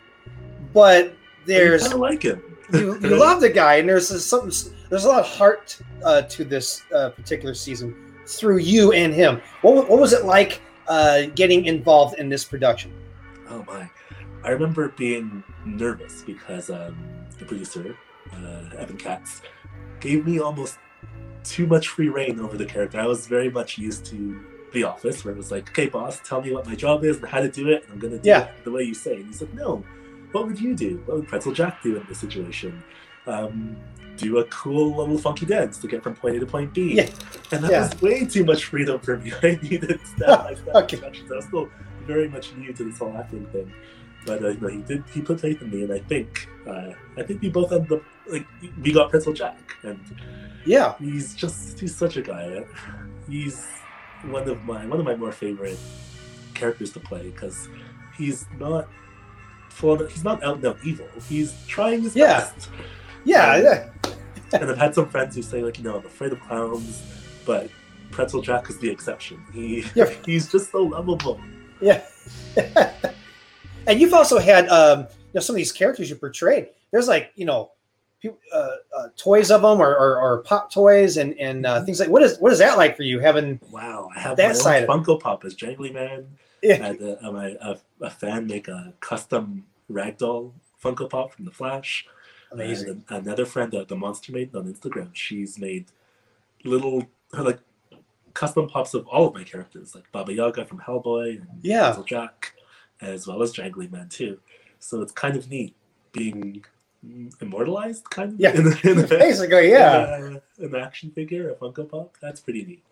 but 0.72 1.16
there's 1.46 1.82
kind 1.82 1.94
of 1.94 1.98
like 1.98 2.22
him. 2.22 2.40
you, 2.72 2.96
you 3.00 3.16
love 3.18 3.40
the 3.40 3.50
guy, 3.50 3.76
and 3.76 3.88
there's 3.88 4.24
something. 4.24 4.72
There's 4.88 5.04
a 5.04 5.08
lot 5.08 5.18
of 5.18 5.26
heart 5.26 5.76
uh, 6.04 6.22
to 6.22 6.44
this 6.44 6.82
uh, 6.94 7.10
particular 7.10 7.54
season 7.54 8.14
through 8.24 8.58
you 8.58 8.92
and 8.92 9.12
him. 9.12 9.40
What, 9.62 9.88
what 9.88 9.98
was 9.98 10.12
it 10.12 10.24
like 10.26 10.60
uh, 10.86 11.22
getting 11.34 11.64
involved 11.64 12.20
in 12.20 12.28
this 12.28 12.44
production? 12.44 12.92
Oh 13.48 13.64
my! 13.64 13.90
I 14.44 14.50
remember 14.50 14.90
being 14.90 15.42
nervous 15.64 16.22
because 16.22 16.70
um, 16.70 16.96
the 17.38 17.44
producer, 17.44 17.96
uh, 18.32 18.76
Evan 18.78 18.96
Katz, 18.96 19.42
gave 20.00 20.26
me 20.26 20.38
almost 20.40 20.78
too 21.44 21.66
much 21.66 21.88
free 21.88 22.08
reign 22.08 22.40
over 22.40 22.56
the 22.56 22.64
character. 22.66 22.98
I 23.00 23.06
was 23.06 23.26
very 23.26 23.50
much 23.50 23.78
used 23.78 24.04
to 24.06 24.40
The 24.72 24.84
Office, 24.84 25.24
where 25.24 25.32
it 25.32 25.38
was 25.38 25.50
like, 25.50 25.70
"Okay, 25.70 25.86
boss, 25.88 26.20
tell 26.24 26.42
me 26.42 26.52
what 26.52 26.66
my 26.66 26.74
job 26.74 27.02
is 27.04 27.16
and 27.16 27.26
how 27.26 27.40
to 27.40 27.48
do 27.48 27.68
it, 27.70 27.84
and 27.84 27.92
I'm 27.94 27.98
gonna 27.98 28.18
do 28.18 28.28
Yeah. 28.28 28.44
it 28.48 28.64
the 28.64 28.70
way 28.70 28.82
you 28.82 28.92
say." 28.94 29.14
And 29.16 29.26
he 29.26 29.32
said, 29.32 29.54
"No, 29.54 29.82
what 30.32 30.46
would 30.46 30.60
you 30.60 30.74
do? 30.74 31.02
What 31.06 31.16
would 31.18 31.28
Pretzel 31.28 31.52
Jack 31.52 31.82
do 31.82 31.96
in 31.96 32.04
this 32.08 32.18
situation?" 32.18 32.82
Um, 33.26 33.76
do 34.16 34.38
a 34.38 34.44
cool 34.46 34.96
little 34.96 35.16
funky 35.16 35.46
dance 35.46 35.78
to 35.78 35.86
get 35.86 36.02
from 36.02 36.14
point 36.14 36.36
A 36.36 36.40
to 36.40 36.46
point 36.46 36.74
B. 36.74 36.94
Yeah. 36.94 37.08
And 37.52 37.62
that 37.64 37.70
Yeah. 37.70 37.80
was 37.82 38.02
way 38.02 38.24
too 38.26 38.44
much 38.44 38.64
freedom 38.64 38.98
for 39.00 39.16
me. 39.16 39.32
I 39.42 39.58
needed 39.62 40.00
step 40.04 40.46
Okay. 40.74 40.98
I 41.02 41.08
was 41.36 41.44
still 41.44 41.68
very 42.06 42.28
much 42.28 42.52
new 42.56 42.72
to 42.72 42.84
this 42.84 42.98
whole 42.98 43.16
acting 43.16 43.46
thing. 43.46 43.72
But 44.26 44.42
uh, 44.44 44.48
you 44.48 44.60
know, 44.60 44.68
he 44.68 44.78
did. 44.82 45.04
He 45.12 45.20
put 45.22 45.40
faith 45.40 45.62
in 45.62 45.70
me, 45.70 45.82
and 45.84 45.92
I 45.92 46.00
think 46.00 46.48
uh, 46.66 46.92
I 47.16 47.22
think 47.22 47.40
we 47.42 47.48
both 47.50 47.72
ended 47.72 47.92
up 47.92 48.02
like 48.26 48.46
we 48.82 48.92
got 48.92 49.10
Pretzel 49.10 49.32
Jack, 49.32 49.56
and 49.82 49.98
Yeah, 50.66 50.94
he's 50.98 51.34
just 51.34 51.78
he's 51.80 51.94
such 51.96 52.16
a 52.16 52.22
guy. 52.22 52.64
He's 53.28 53.64
one 54.24 54.48
of 54.48 54.62
my 54.64 54.84
one 54.86 54.98
of 55.00 55.06
my 55.06 55.16
more 55.16 55.32
favorite 55.32 55.78
characters 56.54 56.92
to 56.92 57.00
play 57.00 57.30
because 57.30 57.68
he's 58.16 58.46
not 58.58 58.88
full. 59.70 60.04
He's 60.06 60.24
not 60.24 60.42
out 60.42 60.56
and 60.56 60.66
out 60.66 60.78
evil. 60.84 61.06
He's 61.28 61.54
trying 61.66 62.02
his 62.02 62.14
Yeah. 62.16 62.38
best. 62.40 62.68
yeah, 63.24 63.52
Um, 63.54 63.62
yeah. 63.62 63.88
and 64.60 64.70
I've 64.70 64.78
had 64.78 64.94
some 64.94 65.08
friends 65.08 65.36
who 65.36 65.42
say 65.42 65.62
like, 65.62 65.78
you 65.78 65.84
know, 65.84 65.96
I'm 65.98 66.04
afraid 66.06 66.32
of 66.32 66.40
clowns, 66.40 67.02
but 67.46 67.70
Pretzel 68.10 68.42
Jack 68.42 68.68
is 68.70 68.78
the 68.78 68.90
exception. 68.90 69.42
He 69.54 69.84
Yeah. 69.94 70.10
he's 70.26 70.50
just 70.50 70.70
so 70.72 70.82
lovable. 70.82 71.40
yeah. 71.80 72.02
and 73.88 74.00
you've 74.00 74.14
also 74.14 74.38
had 74.38 74.68
um, 74.68 75.00
you 75.00 75.06
know 75.34 75.40
some 75.40 75.54
of 75.54 75.58
these 75.58 75.72
characters 75.72 76.08
you 76.10 76.16
portrayed. 76.16 76.68
There's 76.92 77.08
like 77.08 77.32
you 77.36 77.44
know, 77.44 77.72
uh, 78.52 78.56
uh, 78.96 79.08
toys 79.16 79.50
of 79.50 79.62
them 79.62 79.80
or, 79.80 79.94
or, 79.96 80.20
or 80.20 80.38
pop 80.42 80.72
toys 80.72 81.16
and 81.16 81.38
and 81.38 81.66
uh, 81.66 81.84
things 81.84 81.98
like. 82.00 82.08
What 82.08 82.22
is 82.22 82.38
what 82.38 82.52
is 82.52 82.58
that 82.58 82.76
like 82.76 82.96
for 82.96 83.02
you 83.02 83.18
having? 83.20 83.58
Wow, 83.70 84.10
I 84.16 84.20
have 84.20 84.36
That 84.36 84.56
side 84.56 84.86
Funko 84.86 85.18
Pop 85.20 85.44
as 85.44 85.54
Jangly 85.54 85.92
Man. 85.92 86.26
I 86.62 86.66
Yeah, 86.66 86.74
had 86.76 87.00
a, 87.00 87.26
a, 87.26 87.32
my- 87.32 87.56
a, 87.60 87.76
a 88.00 88.10
fan 88.10 88.46
make 88.46 88.68
a 88.68 88.92
custom 89.00 89.64
ragdoll 89.90 90.52
Funko 90.82 91.08
Pop 91.08 91.32
from 91.34 91.44
The 91.44 91.50
Flash. 91.52 92.06
amazing. 92.50 93.04
And 93.10 93.26
another 93.26 93.44
friend, 93.46 93.72
uh, 93.74 93.84
the 93.84 93.94
Monster 93.96 94.32
Maiden 94.32 94.56
on 94.60 94.72
Instagram, 94.72 95.10
she's 95.12 95.58
made 95.58 95.86
little 96.64 97.06
like 97.32 97.60
custom 98.34 98.68
pops 98.68 98.94
of 98.94 99.06
all 99.06 99.26
of 99.28 99.34
my 99.34 99.44
characters, 99.44 99.94
like 99.94 100.10
Baba 100.12 100.32
Yaga 100.32 100.64
from 100.64 100.78
Hellboy 100.80 101.40
and 101.40 101.46
Yeah. 101.62 101.96
Jack, 102.06 102.54
as 103.00 103.26
well 103.26 103.42
as 103.42 103.52
Jangly 103.52 103.90
Man 103.90 104.08
too. 104.08 104.38
So 104.78 105.00
it's 105.02 105.12
kind 105.12 105.36
of 105.36 105.50
neat 105.50 105.74
being 106.12 106.64
mm, 107.06 107.32
immortalized, 107.42 108.08
kind 108.10 108.32
of. 108.34 108.40
Yeah. 108.40 108.50
in, 108.54 108.66
in 108.84 108.98
a- 109.04 109.06
Basically, 109.08 109.70
yeah. 109.70 110.16
in 110.18 110.40
a- 110.60 110.64
an 110.64 110.74
action 110.76 111.10
figure, 111.10 111.50
a 111.50 111.54
Funko 111.54 111.88
Pop. 111.88 112.16
That's 112.20 112.40
pretty 112.40 112.64
neat. 112.64 112.84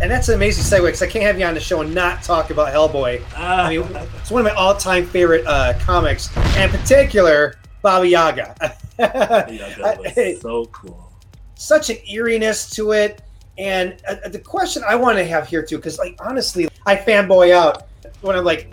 And 0.00 0.10
that's 0.10 0.28
an 0.28 0.34
amazing 0.34 0.64
segue 0.64 0.84
because 0.84 1.00
I 1.02 1.06
can't 1.06 1.24
have 1.24 1.38
you 1.38 1.46
on 1.46 1.54
the 1.54 1.60
show 1.60 1.80
and 1.80 1.94
not 1.94 2.22
talk 2.22 2.50
about 2.50 2.68
Hellboy. 2.72 3.22
Ah, 3.34 3.64
I 3.64 3.78
mean, 3.78 3.86
it's 4.20 4.30
one 4.30 4.44
of 4.46 4.52
my 4.52 4.54
all-time 4.58 5.06
favorite 5.06 5.46
uh, 5.46 5.72
comics, 5.78 6.36
and 6.36 6.70
in 6.70 6.78
particular, 6.78 7.54
Baba 7.80 8.06
Yaga. 8.06 8.54
Yaga 8.98 9.98
was 9.98 10.40
so 10.42 10.66
cool. 10.66 11.10
Such 11.54 11.88
an 11.88 11.96
eeriness 12.06 12.68
to 12.70 12.92
it, 12.92 13.22
and 13.56 13.96
uh, 14.06 14.28
the 14.28 14.38
question 14.38 14.82
I 14.86 14.96
want 14.96 15.16
to 15.16 15.24
have 15.24 15.48
here 15.48 15.62
too, 15.62 15.76
because 15.76 15.98
like 15.98 16.18
honestly, 16.20 16.68
I 16.84 16.96
fanboy 16.96 17.52
out 17.52 17.86
when 18.20 18.36
I'm 18.36 18.44
like, 18.44 18.70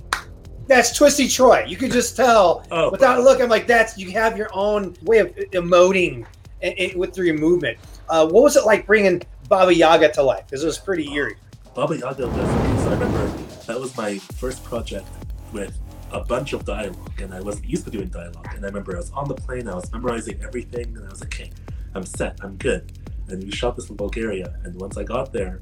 "That's 0.68 0.96
Twisty 0.96 1.28
Troy." 1.28 1.66
You 1.68 1.78
could 1.78 1.92
just 1.92 2.16
tell 2.16 2.66
Oh, 2.72 2.90
without 2.92 3.20
a 3.20 3.22
look. 3.22 3.42
I'm 3.42 3.50
like, 3.50 3.68
"That's 3.68 3.98
you 3.98 4.12
have 4.12 4.38
your 4.38 4.50
own 4.54 4.96
way 5.04 5.20
of 5.20 5.36
emoting 5.36 6.26
and, 6.62 6.74
and 6.80 6.96
with 6.96 7.14
through 7.14 7.28
your 7.28 7.38
movement." 7.38 7.78
Uh, 8.10 8.28
what 8.28 8.44
was 8.44 8.56
it 8.56 8.66
like 8.66 8.86
bringing 8.86 9.22
Baba 9.48 9.74
Yaga 9.74 10.12
to 10.14 10.24
life? 10.24 10.46
Because 10.46 10.64
it 10.64 10.68
was 10.68 10.78
pretty 10.78 11.12
eerie. 11.14 11.38
Baba 11.74 11.98
Yaga 11.98 12.28
was, 12.28 12.84
so 12.84 12.90
I 12.90 12.94
remember 12.94 13.28
that 13.66 13.80
was 13.80 13.96
my 13.98 14.18
first 14.18 14.64
project 14.64 15.08
with 15.52 15.80
a 16.12 16.20
bunch 16.20 16.54
of 16.54 16.64
dialogue, 16.66 17.22
and 17.22 17.34
I 17.34 17.42
wasn't 17.42 17.66
used 17.66 17.86
to 17.86 17.92
doing 17.92 18.10
dialogue. 18.10 18.48
And 18.56 18.64
I 18.64 18.68
remember 18.68 18.94
I 18.94 19.00
was 19.00 19.12
on 19.12 19.28
the 19.28 19.34
plane, 19.34 19.68
I 19.68 19.76
was 19.76 19.92
memorizing 19.92 20.40
everything, 20.44 20.96
and 20.96 21.06
I 21.06 21.10
was 21.10 21.22
like, 21.22 21.34
okay, 21.34 21.52
I'm 21.96 22.06
set, 22.06 22.38
I'm 22.44 22.56
good. 22.58 22.92
And 23.30 23.44
we 23.44 23.52
shot 23.52 23.76
this 23.76 23.90
in 23.90 23.96
Bulgaria, 23.96 24.54
and 24.64 24.80
once 24.80 24.98
I 24.98 25.04
got 25.04 25.34
there, 25.34 25.62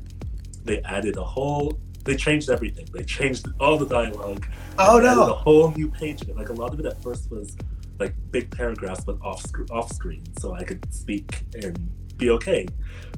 they 0.65 0.81
added 0.83 1.15
a 1.17 1.23
whole, 1.23 1.79
they 2.03 2.15
changed 2.15 2.49
everything. 2.49 2.87
They 2.93 3.03
changed 3.03 3.47
all 3.59 3.77
the 3.77 3.85
dialogue. 3.85 4.45
Oh 4.77 4.97
added 4.97 5.19
a 5.19 5.33
whole 5.33 5.71
new 5.71 5.89
page 5.89 6.21
of 6.21 6.29
it. 6.29 6.37
Like 6.37 6.49
a 6.49 6.53
lot 6.53 6.73
of 6.73 6.79
it 6.79 6.85
at 6.85 7.01
first 7.01 7.29
was 7.31 7.55
like 7.99 8.13
big 8.31 8.49
paragraphs, 8.51 9.03
but 9.03 9.17
off 9.21 9.41
sc- 9.41 9.69
off 9.71 9.91
screen, 9.91 10.23
so 10.39 10.53
I 10.53 10.63
could 10.63 10.85
speak 10.93 11.43
and 11.53 11.77
be 12.17 12.29
okay. 12.31 12.67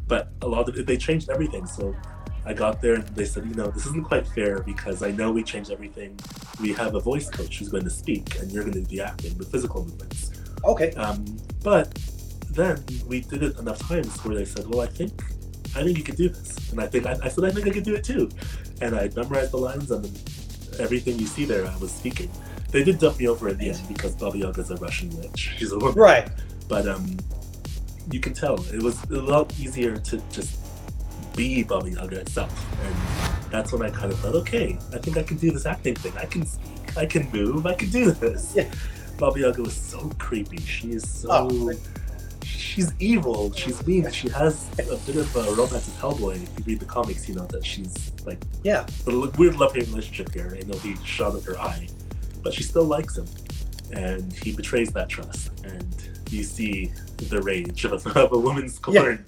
But 0.07 0.31
a 0.41 0.47
lot 0.47 0.67
of 0.67 0.77
it, 0.77 0.85
they 0.85 0.97
changed 0.97 1.29
everything. 1.29 1.65
So 1.65 1.95
I 2.45 2.53
got 2.53 2.81
there 2.81 2.95
and 2.95 3.07
they 3.09 3.25
said, 3.25 3.45
you 3.45 3.55
know, 3.55 3.67
this 3.67 3.85
isn't 3.85 4.03
quite 4.03 4.27
fair 4.27 4.61
because 4.61 5.01
I 5.01 5.11
know 5.11 5.31
we 5.31 5.43
changed 5.43 5.71
everything. 5.71 6.19
We 6.59 6.73
have 6.73 6.95
a 6.95 6.99
voice 6.99 7.29
coach 7.29 7.59
who's 7.59 7.69
going 7.69 7.85
to 7.85 7.89
speak, 7.89 8.39
and 8.39 8.51
you're 8.51 8.63
going 8.63 8.73
to 8.73 8.89
the 8.89 9.01
acting 9.01 9.37
with 9.37 9.51
physical 9.51 9.85
movements. 9.85 10.31
Okay. 10.65 10.91
Um, 10.93 11.25
but 11.63 11.93
then 12.51 12.83
we 13.07 13.21
did 13.21 13.43
it 13.43 13.57
enough 13.57 13.79
times 13.87 14.23
where 14.23 14.35
they 14.35 14.45
said, 14.45 14.67
well, 14.67 14.81
I 14.81 14.87
think 14.87 15.13
I 15.75 15.83
think 15.83 15.97
you 15.97 16.03
could 16.03 16.15
do 16.15 16.29
this. 16.29 16.71
And 16.71 16.79
I 16.81 16.87
think 16.87 17.05
I, 17.05 17.17
I 17.23 17.27
said 17.29 17.45
I 17.45 17.51
think 17.51 17.67
I 17.67 17.71
could 17.71 17.83
do 17.83 17.95
it 17.95 18.03
too. 18.03 18.29
And 18.81 18.95
I 18.95 19.09
memorized 19.15 19.51
the 19.51 19.57
lines 19.57 19.91
and 19.91 20.05
everything 20.79 21.17
you 21.19 21.25
see 21.25 21.45
there 21.45 21.65
I 21.65 21.75
was 21.77 21.91
speaking. 21.91 22.29
They 22.71 22.83
did 22.83 22.99
dump 22.99 23.19
me 23.19 23.27
over 23.27 23.47
at 23.49 23.57
the 23.59 23.69
end 23.69 23.81
because 23.87 24.15
Baba 24.15 24.37
Yaga's 24.37 24.71
a 24.71 24.75
Russian 24.77 25.09
witch. 25.17 25.53
She's 25.57 25.71
a 25.71 25.77
woman. 25.77 25.95
Right. 25.95 26.29
But 26.67 26.87
um 26.87 27.17
you 28.11 28.19
can 28.19 28.33
tell 28.33 28.55
it 28.73 28.81
was 28.83 29.01
a 29.05 29.21
lot 29.21 29.53
easier 29.59 29.95
to 29.97 30.17
just 30.31 30.59
be 31.35 31.63
Baba 31.63 31.89
Yaga 31.89 32.19
itself. 32.19 32.51
And 32.83 33.51
that's 33.51 33.71
when 33.71 33.81
I 33.81 33.89
kind 33.89 34.11
of 34.11 34.19
thought, 34.19 34.35
okay, 34.35 34.77
I 34.93 34.97
think 34.97 35.17
I 35.17 35.23
can 35.23 35.37
do 35.37 35.51
this 35.51 35.65
acting 35.65 35.95
thing. 35.95 36.13
I 36.17 36.25
can 36.25 36.45
speak, 36.45 36.97
I 36.97 37.05
can 37.05 37.29
move, 37.31 37.65
I 37.65 37.75
can 37.75 37.89
do 37.89 38.11
this. 38.11 38.53
Yeah. 38.55 38.69
Baba 39.17 39.39
Yaga 39.39 39.61
was 39.61 39.75
so 39.75 40.09
creepy. 40.17 40.57
She 40.61 40.91
is 40.93 41.07
so 41.07 41.29
Oh. 41.31 41.73
She's 42.73 42.91
evil. 42.99 43.53
She's 43.53 43.85
mean. 43.85 44.09
She 44.11 44.29
has 44.29 44.67
a 44.79 44.95
bit 45.05 45.17
of 45.17 45.35
a 45.35 45.43
romance 45.53 45.85
with 45.85 45.97
Hellboy. 45.99 46.41
If 46.41 46.59
you 46.59 46.63
read 46.65 46.79
the 46.79 46.85
comics, 46.85 47.29
you 47.29 47.35
know 47.35 47.45
that 47.47 47.63
she's 47.63 48.11
like 48.25 48.39
Yeah. 48.63 48.85
a 49.07 49.29
weird 49.37 49.57
love-hate 49.57 49.87
relationship 49.87 50.33
here. 50.33 50.57
Know 50.65 50.77
he 50.79 50.95
shot 51.05 51.35
at 51.35 51.43
her 51.43 51.59
eye, 51.59 51.87
but 52.41 52.53
she 52.53 52.63
still 52.63 52.85
likes 52.85 53.17
him, 53.17 53.27
and 53.91 54.33
he 54.33 54.55
betrays 54.55 54.91
that 54.93 55.07
trust. 55.07 55.51
And 55.63 55.95
you 56.31 56.43
see 56.43 56.91
the 57.17 57.41
rage 57.41 57.85
of, 57.85 58.05
of 58.17 58.33
a 58.33 58.37
woman 58.37 58.67
scorned. 58.69 59.23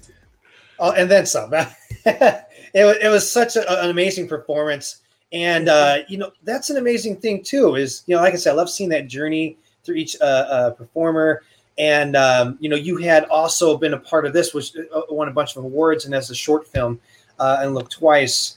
Oh, 0.78 0.90
and 0.92 1.08
then 1.10 1.24
some. 1.24 1.52
it, 2.04 2.44
was, 2.74 2.96
it 3.00 3.08
was 3.08 3.30
such 3.30 3.56
a, 3.56 3.82
an 3.84 3.90
amazing 3.90 4.28
performance. 4.28 5.02
And, 5.32 5.68
uh, 5.68 5.98
you 6.08 6.18
know, 6.18 6.30
that's 6.42 6.70
an 6.70 6.76
amazing 6.76 7.16
thing, 7.16 7.42
too, 7.42 7.76
is, 7.76 8.02
you 8.06 8.14
know, 8.14 8.22
like 8.22 8.34
I 8.34 8.36
said, 8.36 8.52
I 8.52 8.54
love 8.54 8.70
seeing 8.70 8.90
that 8.90 9.06
journey 9.08 9.56
through 9.84 9.96
each 9.96 10.16
uh, 10.20 10.24
uh, 10.24 10.70
performer. 10.70 11.42
And, 11.78 12.16
um, 12.16 12.56
you 12.60 12.68
know, 12.68 12.76
you 12.76 12.96
had 12.96 13.24
also 13.24 13.76
been 13.76 13.94
a 13.94 13.98
part 13.98 14.24
of 14.26 14.32
this, 14.32 14.54
which 14.54 14.74
uh, 14.76 15.02
won 15.10 15.28
a 15.28 15.32
bunch 15.32 15.56
of 15.56 15.64
awards 15.64 16.06
and 16.06 16.14
as 16.14 16.30
a 16.30 16.34
short 16.34 16.66
film 16.66 16.98
uh, 17.38 17.58
and 17.60 17.74
Look 17.74 17.90
Twice. 17.90 18.56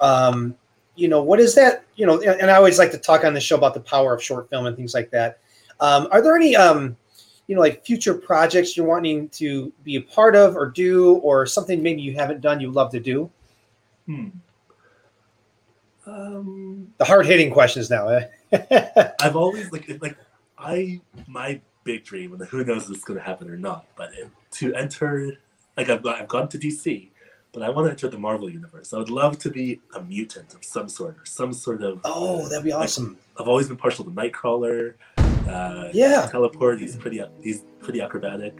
Um, 0.00 0.54
you 0.94 1.08
know, 1.08 1.22
what 1.22 1.40
is 1.40 1.54
that? 1.54 1.84
You 1.96 2.06
know, 2.06 2.20
and, 2.20 2.40
and 2.40 2.50
I 2.50 2.56
always 2.56 2.78
like 2.78 2.90
to 2.90 2.98
talk 2.98 3.24
on 3.24 3.32
the 3.32 3.40
show 3.40 3.56
about 3.56 3.72
the 3.74 3.80
power 3.80 4.14
of 4.14 4.22
short 4.22 4.50
film 4.50 4.66
and 4.66 4.76
things 4.76 4.92
like 4.94 5.10
that. 5.10 5.38
Um, 5.80 6.08
are 6.10 6.20
there 6.20 6.36
any, 6.36 6.56
um, 6.56 6.96
you 7.46 7.54
know, 7.54 7.62
like 7.62 7.84
future 7.86 8.14
projects 8.14 8.76
you're 8.76 8.86
wanting 8.86 9.28
to 9.30 9.72
be 9.82 9.96
a 9.96 10.02
part 10.02 10.36
of 10.36 10.54
or 10.54 10.66
do, 10.66 11.14
or 11.16 11.46
something 11.46 11.82
maybe 11.82 12.02
you 12.02 12.14
haven't 12.14 12.42
done 12.42 12.60
you'd 12.60 12.74
love 12.74 12.90
to 12.92 13.00
do? 13.00 13.30
Hmm. 14.06 14.28
Um, 16.06 16.92
The 16.98 17.04
hard 17.04 17.26
hitting 17.26 17.50
questions 17.50 17.90
now. 17.90 18.08
eh? 18.08 18.26
I've 19.20 19.36
always 19.36 19.70
like 19.72 20.00
like 20.00 20.16
I 20.58 21.00
my 21.26 21.60
big 21.92 22.04
dream, 22.04 22.28
and 22.34 22.40
who 22.52 22.64
knows 22.68 22.82
if 22.84 22.90
it's 22.96 23.04
going 23.08 23.18
to 23.18 23.24
happen 23.30 23.46
or 23.50 23.56
not, 23.70 23.82
but 23.96 24.08
it, 24.18 24.28
to 24.58 24.66
enter 24.74 25.10
like 25.76 25.88
I've 25.88 26.02
got, 26.02 26.14
I've 26.20 26.28
gone 26.36 26.48
to 26.54 26.58
DC, 26.58 27.08
but 27.52 27.62
I 27.62 27.68
want 27.70 27.86
to 27.86 27.90
enter 27.92 28.08
the 28.08 28.18
Marvel 28.18 28.50
universe. 28.50 28.92
I 28.92 28.98
would 28.98 29.10
love 29.22 29.38
to 29.44 29.48
be 29.50 29.80
a 29.98 30.00
mutant 30.02 30.52
of 30.54 30.62
some 30.64 30.88
sort 30.88 31.14
or 31.20 31.24
some 31.24 31.52
sort 31.52 31.82
of. 31.82 32.00
oh, 32.04 32.48
that'd 32.48 32.64
be 32.64 32.72
awesome. 32.72 33.16
I've 33.38 33.48
always 33.48 33.68
been 33.68 33.76
partial 33.76 34.04
to 34.04 34.10
Nightcrawler. 34.10 34.94
Uh, 35.48 35.88
Yeah. 35.94 36.26
teleport. 36.30 36.78
He's 36.80 36.94
pretty 36.96 37.22
he's 37.42 37.60
pretty 37.80 38.00
acrobatic. 38.02 38.54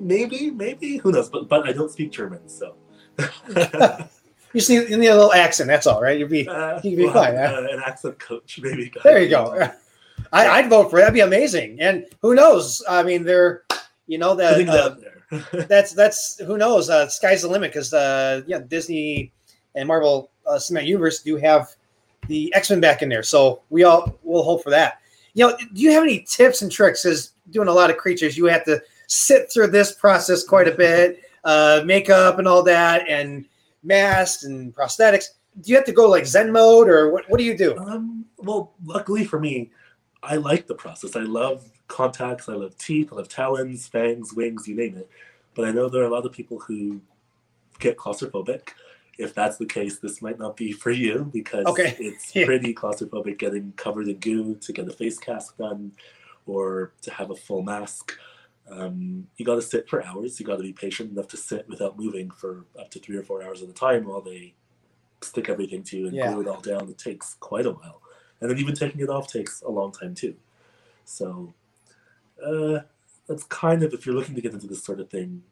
Maybe, 0.00 0.50
maybe 0.50 0.98
who 0.98 1.10
knows? 1.12 1.28
But 1.30 1.48
but 1.48 1.60
I 1.68 1.72
don't 1.72 1.90
speak 1.90 2.10
German, 2.18 2.42
so. 2.48 2.76
You 4.56 4.60
see, 4.60 4.74
you 4.74 4.96
need 4.96 5.08
a 5.08 5.16
little 5.16 5.32
accent. 5.32 5.66
That's 5.66 5.84
all, 5.88 6.00
right? 6.00 6.16
You'd 6.16 6.30
be 6.30 6.46
Uh, 6.46 6.76
You 6.76 6.80
can 6.82 6.96
be 6.96 7.04
we'll 7.06 7.12
fine, 7.12 7.34
uh, 7.36 7.66
an 7.72 7.80
accent 7.84 8.20
coach, 8.20 8.60
maybe. 8.62 8.92
there. 9.02 9.20
You 9.20 9.28
go. 9.28 9.68
I, 10.32 10.48
I'd 10.48 10.70
vote 10.70 10.90
for 10.90 10.98
it. 10.98 11.02
That'd 11.02 11.14
be 11.14 11.20
amazing. 11.20 11.78
And 11.80 12.06
who 12.20 12.34
knows? 12.34 12.82
I 12.88 13.02
mean, 13.02 13.24
they're, 13.24 13.62
you 14.06 14.18
know, 14.18 14.34
that 14.34 14.68
uh, 14.68 14.96
that's 15.68 15.92
that's 15.92 16.38
who 16.40 16.58
knows. 16.58 16.90
Uh, 16.90 17.08
sky's 17.08 17.42
the 17.42 17.48
limit 17.48 17.72
because 17.72 17.92
uh, 17.92 18.42
yeah, 18.46 18.58
Disney 18.58 19.32
and 19.74 19.88
Marvel 19.88 20.30
uh, 20.46 20.54
Cinematic 20.54 20.86
Universe 20.86 21.22
do 21.22 21.36
have 21.36 21.68
the 22.28 22.52
X 22.54 22.70
Men 22.70 22.80
back 22.80 23.02
in 23.02 23.08
there, 23.08 23.22
so 23.22 23.62
we 23.70 23.84
all 23.84 24.18
will 24.22 24.42
hope 24.42 24.62
for 24.62 24.70
that. 24.70 25.00
You 25.34 25.48
know, 25.48 25.56
do 25.56 25.80
you 25.80 25.92
have 25.92 26.02
any 26.02 26.20
tips 26.20 26.62
and 26.62 26.70
tricks? 26.70 27.04
As 27.04 27.32
doing 27.50 27.68
a 27.68 27.72
lot 27.72 27.90
of 27.90 27.96
creatures, 27.96 28.36
you 28.36 28.46
have 28.46 28.64
to 28.64 28.82
sit 29.06 29.52
through 29.52 29.68
this 29.68 29.92
process 29.92 30.44
quite 30.44 30.68
a 30.68 30.72
bit, 30.72 31.22
uh, 31.44 31.82
makeup 31.84 32.38
and 32.38 32.48
all 32.48 32.62
that, 32.62 33.08
and 33.08 33.44
masks 33.82 34.44
and 34.44 34.74
prosthetics. 34.74 35.26
Do 35.60 35.70
you 35.70 35.76
have 35.76 35.84
to 35.86 35.92
go 35.92 36.08
like 36.08 36.26
Zen 36.26 36.52
mode, 36.52 36.88
or 36.88 37.10
what? 37.10 37.28
What 37.28 37.38
do 37.38 37.44
you 37.44 37.56
do? 37.56 37.76
Um, 37.78 38.24
well, 38.38 38.74
luckily 38.84 39.24
for 39.24 39.38
me, 39.40 39.70
I 40.24 40.36
like 40.36 40.66
the 40.66 40.74
process. 40.74 41.16
I 41.16 41.20
love 41.20 41.70
contacts. 41.88 42.48
I 42.48 42.54
love 42.54 42.76
teeth. 42.78 43.10
I 43.12 43.16
love 43.16 43.28
talons, 43.28 43.86
fangs, 43.88 44.32
wings, 44.34 44.66
you 44.66 44.74
name 44.74 44.96
it. 44.96 45.08
But 45.54 45.66
I 45.66 45.70
know 45.70 45.88
there 45.88 46.02
are 46.02 46.06
a 46.06 46.10
lot 46.10 46.26
of 46.26 46.32
people 46.32 46.58
who 46.60 47.00
get 47.78 47.96
claustrophobic. 47.96 48.70
If 49.18 49.34
that's 49.34 49.58
the 49.58 49.66
case, 49.66 49.98
this 49.98 50.20
might 50.22 50.38
not 50.38 50.56
be 50.56 50.72
for 50.72 50.90
you 50.90 51.30
because 51.32 51.66
Okay. 51.66 51.94
it's 52.00 52.34
Yeah. 52.34 52.46
pretty 52.46 52.74
claustrophobic 52.74 53.38
getting 53.38 53.72
covered 53.76 54.08
in 54.08 54.18
goo 54.18 54.56
to 54.56 54.72
get 54.72 54.88
a 54.88 54.92
face 54.92 55.18
cast 55.18 55.56
done 55.58 55.92
or 56.46 56.92
to 57.02 57.10
have 57.12 57.30
a 57.30 57.36
full 57.36 57.62
mask. 57.62 58.12
Um, 58.68 59.28
you 59.36 59.44
got 59.44 59.56
to 59.56 59.62
sit 59.62 59.88
for 59.88 60.04
hours. 60.04 60.40
You 60.40 60.46
got 60.46 60.56
to 60.56 60.62
be 60.62 60.72
patient 60.72 61.12
enough 61.12 61.28
to 61.28 61.36
sit 61.36 61.68
without 61.68 61.98
moving 61.98 62.30
for 62.30 62.64
up 62.78 62.90
to 62.92 62.98
three 62.98 63.16
or 63.16 63.22
four 63.22 63.42
hours 63.42 63.62
at 63.62 63.68
a 63.68 63.72
time 63.74 64.06
while 64.06 64.22
they 64.22 64.54
stick 65.20 65.48
everything 65.48 65.82
to 65.84 65.98
you 65.98 66.06
and 66.08 66.16
Yeah. 66.16 66.32
glue 66.32 66.42
it 66.42 66.48
all 66.48 66.60
down. 66.60 66.88
It 66.88 66.98
takes 66.98 67.34
quite 67.34 67.66
a 67.66 67.70
while, 67.72 68.00
and 68.44 68.50
then 68.52 68.58
even 68.58 68.74
taking 68.74 69.00
it 69.00 69.08
off 69.08 69.26
takes 69.26 69.62
a 69.62 69.70
long 69.70 69.90
time 69.90 70.14
too. 70.14 70.34
So 71.06 71.54
uh, 72.46 72.80
that's 73.26 73.44
kind 73.44 73.82
of 73.82 73.94
if 73.94 74.04
you're 74.04 74.14
looking 74.14 74.34
to 74.34 74.42
get 74.42 74.52
into 74.52 74.66
this 74.66 74.84
sort 74.84 75.00
of 75.00 75.08
thing, 75.08 75.42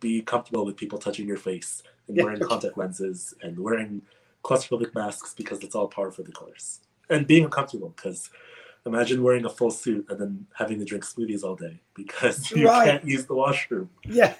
be 0.00 0.22
comfortable 0.22 0.64
with 0.66 0.76
people 0.76 0.98
touching 0.98 1.28
your 1.28 1.36
face 1.36 1.84
and 2.08 2.16
Yeah. 2.16 2.24
wearing 2.24 2.40
contact 2.40 2.76
lenses 2.76 3.32
and 3.42 3.56
wearing 3.60 4.02
claustrophobic 4.42 4.92
masks 4.92 5.34
because 5.34 5.60
it's 5.62 5.76
all 5.76 5.86
par 5.86 6.10
for 6.10 6.24
the 6.24 6.32
course. 6.32 6.80
And 7.08 7.28
being 7.28 7.44
uncomfortable 7.44 7.92
because 7.94 8.28
imagine 8.84 9.22
wearing 9.22 9.44
a 9.44 9.48
full 9.48 9.70
suit 9.70 10.04
and 10.08 10.18
then 10.20 10.46
having 10.54 10.80
to 10.80 10.84
drink 10.84 11.04
smoothies 11.04 11.44
all 11.44 11.54
day 11.54 11.80
because 11.94 12.50
you 12.50 12.66
Right. 12.66 12.90
can't 12.90 13.04
use 13.04 13.24
the 13.26 13.34
washroom. 13.34 13.88
Yeah. 14.04 14.34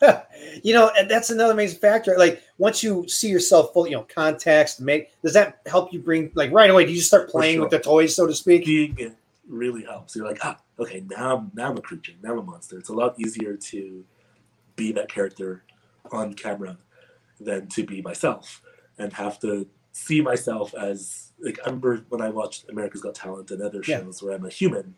you 0.62 0.74
know, 0.74 0.90
and 0.96 1.10
that's 1.10 1.30
another 1.30 1.52
amazing 1.52 1.78
factor. 1.78 2.16
Like 2.18 2.42
once 2.58 2.82
you 2.82 3.06
see 3.08 3.28
yourself 3.28 3.72
full, 3.72 3.86
you 3.86 3.96
know, 3.96 4.06
context, 4.08 4.80
make 4.80 5.10
does 5.22 5.34
that 5.34 5.60
help 5.66 5.92
you 5.92 6.00
bring 6.00 6.30
like 6.34 6.52
right 6.52 6.70
away? 6.70 6.84
Do 6.84 6.90
you 6.90 6.96
just 6.96 7.08
start 7.08 7.28
playing 7.28 7.56
sure. 7.56 7.62
with 7.62 7.70
the 7.70 7.78
toys, 7.78 8.14
so 8.14 8.26
to 8.26 8.34
speak? 8.34 8.64
Being 8.64 8.94
it 8.98 9.16
really 9.48 9.84
helps. 9.84 10.16
You're 10.16 10.26
like, 10.26 10.38
ah, 10.42 10.58
okay, 10.78 11.04
now 11.08 11.36
I'm 11.36 11.50
now 11.54 11.70
I'm 11.70 11.76
a 11.76 11.82
creature, 11.82 12.12
now 12.22 12.32
I'm 12.32 12.38
a 12.38 12.42
monster. 12.42 12.78
It's 12.78 12.88
a 12.88 12.94
lot 12.94 13.18
easier 13.18 13.56
to 13.56 14.04
be 14.76 14.92
that 14.92 15.10
character 15.12 15.62
on 16.12 16.34
camera 16.34 16.78
than 17.40 17.68
to 17.68 17.84
be 17.84 18.02
myself 18.02 18.62
and 18.98 19.12
have 19.12 19.38
to 19.40 19.66
see 19.92 20.20
myself 20.20 20.74
as 20.74 21.32
like 21.40 21.58
I 21.64 21.66
remember 21.66 22.04
when 22.08 22.20
I 22.20 22.28
watched 22.28 22.68
America's 22.68 23.00
Got 23.00 23.14
Talent 23.14 23.50
and 23.50 23.62
other 23.62 23.82
Yeah. 23.86 24.00
shows 24.00 24.22
where 24.22 24.34
I'm 24.34 24.44
a 24.44 24.50
human. 24.50 24.94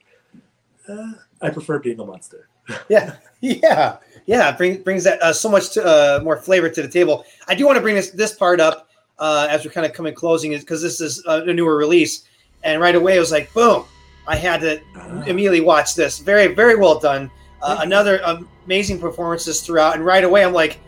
Uh, 0.88 1.12
I 1.40 1.50
prefer 1.50 1.78
being 1.78 2.00
a 2.00 2.04
monster. 2.04 2.48
Yeah, 2.88 3.16
yeah, 3.40 3.96
yeah. 4.26 4.56
Bring, 4.56 4.82
brings 4.82 5.04
that 5.04 5.20
uh, 5.22 5.32
so 5.32 5.48
much 5.48 5.70
to, 5.70 5.84
uh, 5.84 6.20
more 6.22 6.36
flavor 6.36 6.68
to 6.68 6.82
the 6.82 6.88
table. 6.88 7.24
I 7.48 7.54
do 7.54 7.66
want 7.66 7.76
to 7.76 7.82
bring 7.82 7.96
this 7.96 8.10
this 8.10 8.34
part 8.34 8.60
up 8.60 8.88
uh, 9.18 9.48
as 9.50 9.64
we're 9.64 9.72
kind 9.72 9.84
of 9.86 9.92
coming 9.92 10.14
closing, 10.14 10.52
is 10.52 10.60
because 10.60 10.80
this 10.80 11.00
is 11.00 11.24
uh, 11.26 11.42
a 11.44 11.52
newer 11.52 11.76
release, 11.76 12.24
and 12.62 12.80
right 12.80 12.94
away 12.94 13.16
it 13.16 13.20
was 13.20 13.32
like, 13.32 13.52
boom! 13.52 13.84
I 14.28 14.36
had 14.36 14.60
to 14.60 14.80
Ah. 14.96 15.22
immediately 15.24 15.60
watch 15.60 15.94
this. 15.96 16.18
Very, 16.20 16.54
very 16.54 16.76
well 16.76 16.98
done. 17.00 17.30
Uh, 17.62 17.78
another 17.80 18.20
amazing 18.66 19.00
performances 19.00 19.60
throughout, 19.60 19.96
and 19.96 20.04
right 20.04 20.24
away 20.24 20.44
I'm 20.44 20.52
like, 20.52 20.78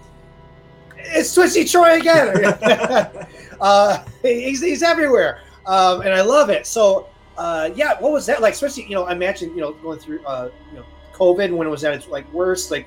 it's 0.97 1.35
Twisty 1.35 1.65
Troy 1.65 1.99
again. 1.99 2.45
uh, 3.61 4.05
he's 4.23 4.61
he's 4.63 4.83
everywhere, 4.83 5.41
um, 5.67 6.01
and 6.03 6.11
I 6.15 6.23
love 6.23 6.51
it. 6.51 6.67
So, 6.67 7.09
uh, 7.37 7.71
yeah, 7.75 7.95
what 8.01 8.13
was 8.13 8.27
that 8.27 8.41
like? 8.41 8.55
Especially, 8.55 8.85
you 8.85 8.95
know, 8.95 9.05
I 9.05 9.13
imagine, 9.13 9.51
you 9.51 9.61
know, 9.61 9.73
going 9.73 9.99
through, 9.99 10.25
uh, 10.25 10.51
you 10.71 10.79
know, 10.79 10.85
COVID 11.15 11.57
when 11.57 11.67
it 11.67 11.71
was 11.71 11.85
at 11.85 11.95
its 11.95 12.09
like 12.09 12.31
worst. 12.33 12.71
Like, 12.71 12.87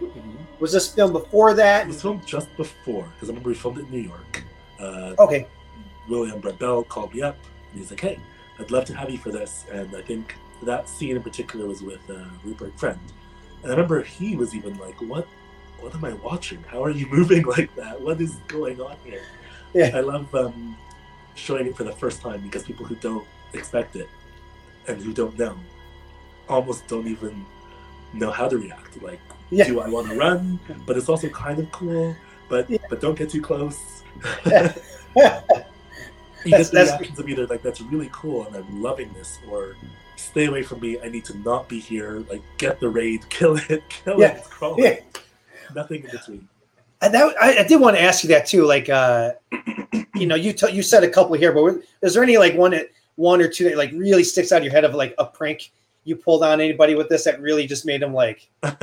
was 0.59 0.71
this 0.71 0.87
film 0.93 1.11
before 1.13 1.51
It 1.51 1.55
that? 1.55 1.87
was 1.87 2.01
filmed 2.01 2.25
just 2.25 2.55
before 2.57 3.03
because 3.15 3.29
I 3.29 3.31
remember 3.31 3.49
we 3.49 3.55
filmed 3.55 3.77
it 3.79 3.85
in 3.85 3.91
New 3.91 4.01
York. 4.01 4.43
Uh, 4.79 5.15
Okay, 5.19 5.47
William 6.07 6.39
Brent 6.39 6.59
Bell 6.59 6.83
called 6.83 7.13
me 7.13 7.21
up 7.21 7.37
and 7.71 7.79
he's 7.81 7.89
like, 7.91 8.01
"Hey, 8.01 8.19
I'd 8.59 8.71
love 8.71 8.85
to 8.85 8.95
have 8.95 9.09
you 9.09 9.17
for 9.17 9.31
this." 9.31 9.65
And 9.71 9.95
I 9.95 10.01
think 10.01 10.35
that 10.63 10.87
scene 10.89 11.15
in 11.15 11.23
particular 11.23 11.65
was 11.67 11.81
with 11.81 12.01
uh, 12.09 12.25
Rupert 12.43 12.77
Friend, 12.79 12.99
and 13.63 13.71
I 13.71 13.75
remember 13.75 14.01
he 14.03 14.35
was 14.35 14.53
even 14.55 14.77
like, 14.77 14.99
"What? 15.01 15.27
What 15.79 15.93
am 15.93 16.03
I 16.05 16.13
watching? 16.13 16.63
How 16.67 16.83
are 16.83 16.89
you 16.89 17.07
moving 17.11 17.43
like 17.45 17.73
that? 17.75 17.99
What 18.01 18.19
is 18.21 18.35
going 18.47 18.79
on 18.81 18.95
here?" 19.03 19.21
Yeah. 19.73 19.91
I 19.95 19.99
love 19.99 20.33
um, 20.33 20.75
showing 21.35 21.67
it 21.67 21.75
for 21.75 21.83
the 21.83 21.91
first 21.91 22.21
time 22.21 22.41
because 22.41 22.63
people 22.63 22.85
who 22.85 22.95
don't 22.95 23.27
expect 23.53 23.95
it 23.95 24.09
and 24.87 25.01
who 25.01 25.13
don't 25.13 25.37
know 25.37 25.55
almost 26.49 26.87
don't 26.87 27.07
even 27.07 27.45
know 28.13 28.31
how 28.31 28.47
to 28.47 28.57
react. 28.57 29.01
Like, 29.01 29.19
Yeah. 29.49 29.65
do 29.67 29.79
I 29.79 29.87
want 29.87 30.09
to 30.09 30.15
run? 30.15 30.59
But 30.85 30.97
it's 30.97 31.09
also 31.09 31.29
kind 31.29 31.59
of 31.59 31.71
cool. 31.71 32.15
But 32.49 32.69
Yeah. 32.69 32.77
but 32.89 33.01
don't 33.01 33.17
get 33.17 33.29
too 33.29 33.41
close. 33.41 34.03
You 36.45 36.51
That's- 36.51 36.69
get 36.69 36.71
the 36.71 36.77
that's- 36.77 36.99
reactions 36.99 37.19
of 37.19 37.27
either 37.29 37.47
like 37.47 37.61
that's 37.63 37.81
really 37.81 38.09
cool 38.13 38.45
and 38.45 38.55
I'm 38.55 38.81
loving 38.81 39.11
this, 39.13 39.39
or 39.49 39.75
stay 40.15 40.45
away 40.45 40.63
from 40.63 40.79
me. 40.79 40.97
I 41.01 41.09
need 41.09 41.25
to 41.25 41.37
not 41.39 41.67
be 41.67 41.79
here. 41.79 42.23
Like 42.29 42.41
get 42.57 42.79
the 42.79 42.87
raid, 42.89 43.27
kill 43.29 43.57
it, 43.69 43.83
kill 43.89 44.19
Yeah. 44.19 44.37
it, 44.37 44.43
crawl 44.45 44.75
Yeah. 44.77 44.89
it. 44.89 45.19
Nothing 45.75 46.03
in 46.05 46.11
between. 46.11 46.47
And 47.01 47.13
that 47.13 47.35
I, 47.41 47.59
I, 47.59 47.63
did 47.67 47.81
want 47.81 47.97
to 47.97 48.01
ask 48.01 48.23
you 48.23 48.29
that 48.29 48.45
too. 48.47 48.65
Like, 48.65 48.87
uh, 48.89 49.33
you 50.15 50.25
know, 50.25 50.35
you 50.35 50.53
t- 50.53 50.71
you 50.71 50.81
said 50.81 51.03
a 51.03 51.09
couple 51.09 51.35
here, 51.35 51.51
but 51.51 51.75
is 52.01 52.13
there 52.13 52.23
any 52.23 52.37
like 52.37 52.55
one 52.55 52.79
one 53.15 53.41
or 53.41 53.47
two 53.49 53.65
that 53.65 53.75
like 53.77 53.91
really 53.91 54.23
sticks 54.23 54.51
out 54.51 54.59
of 54.59 54.63
your 54.63 54.71
head 54.73 54.85
of 54.85 54.93
like 54.95 55.13
a 55.17 55.25
prank 55.25 55.71
you 56.07 56.15
pulled 56.15 56.41
on 56.41 56.61
anybody 56.61 56.95
with 56.95 57.09
this 57.09 57.25
that 57.25 57.41
really 57.41 57.67
just 57.67 57.85
made 57.85 58.01
them 58.01 58.13
like? 58.13 58.49
uh, 58.63 58.79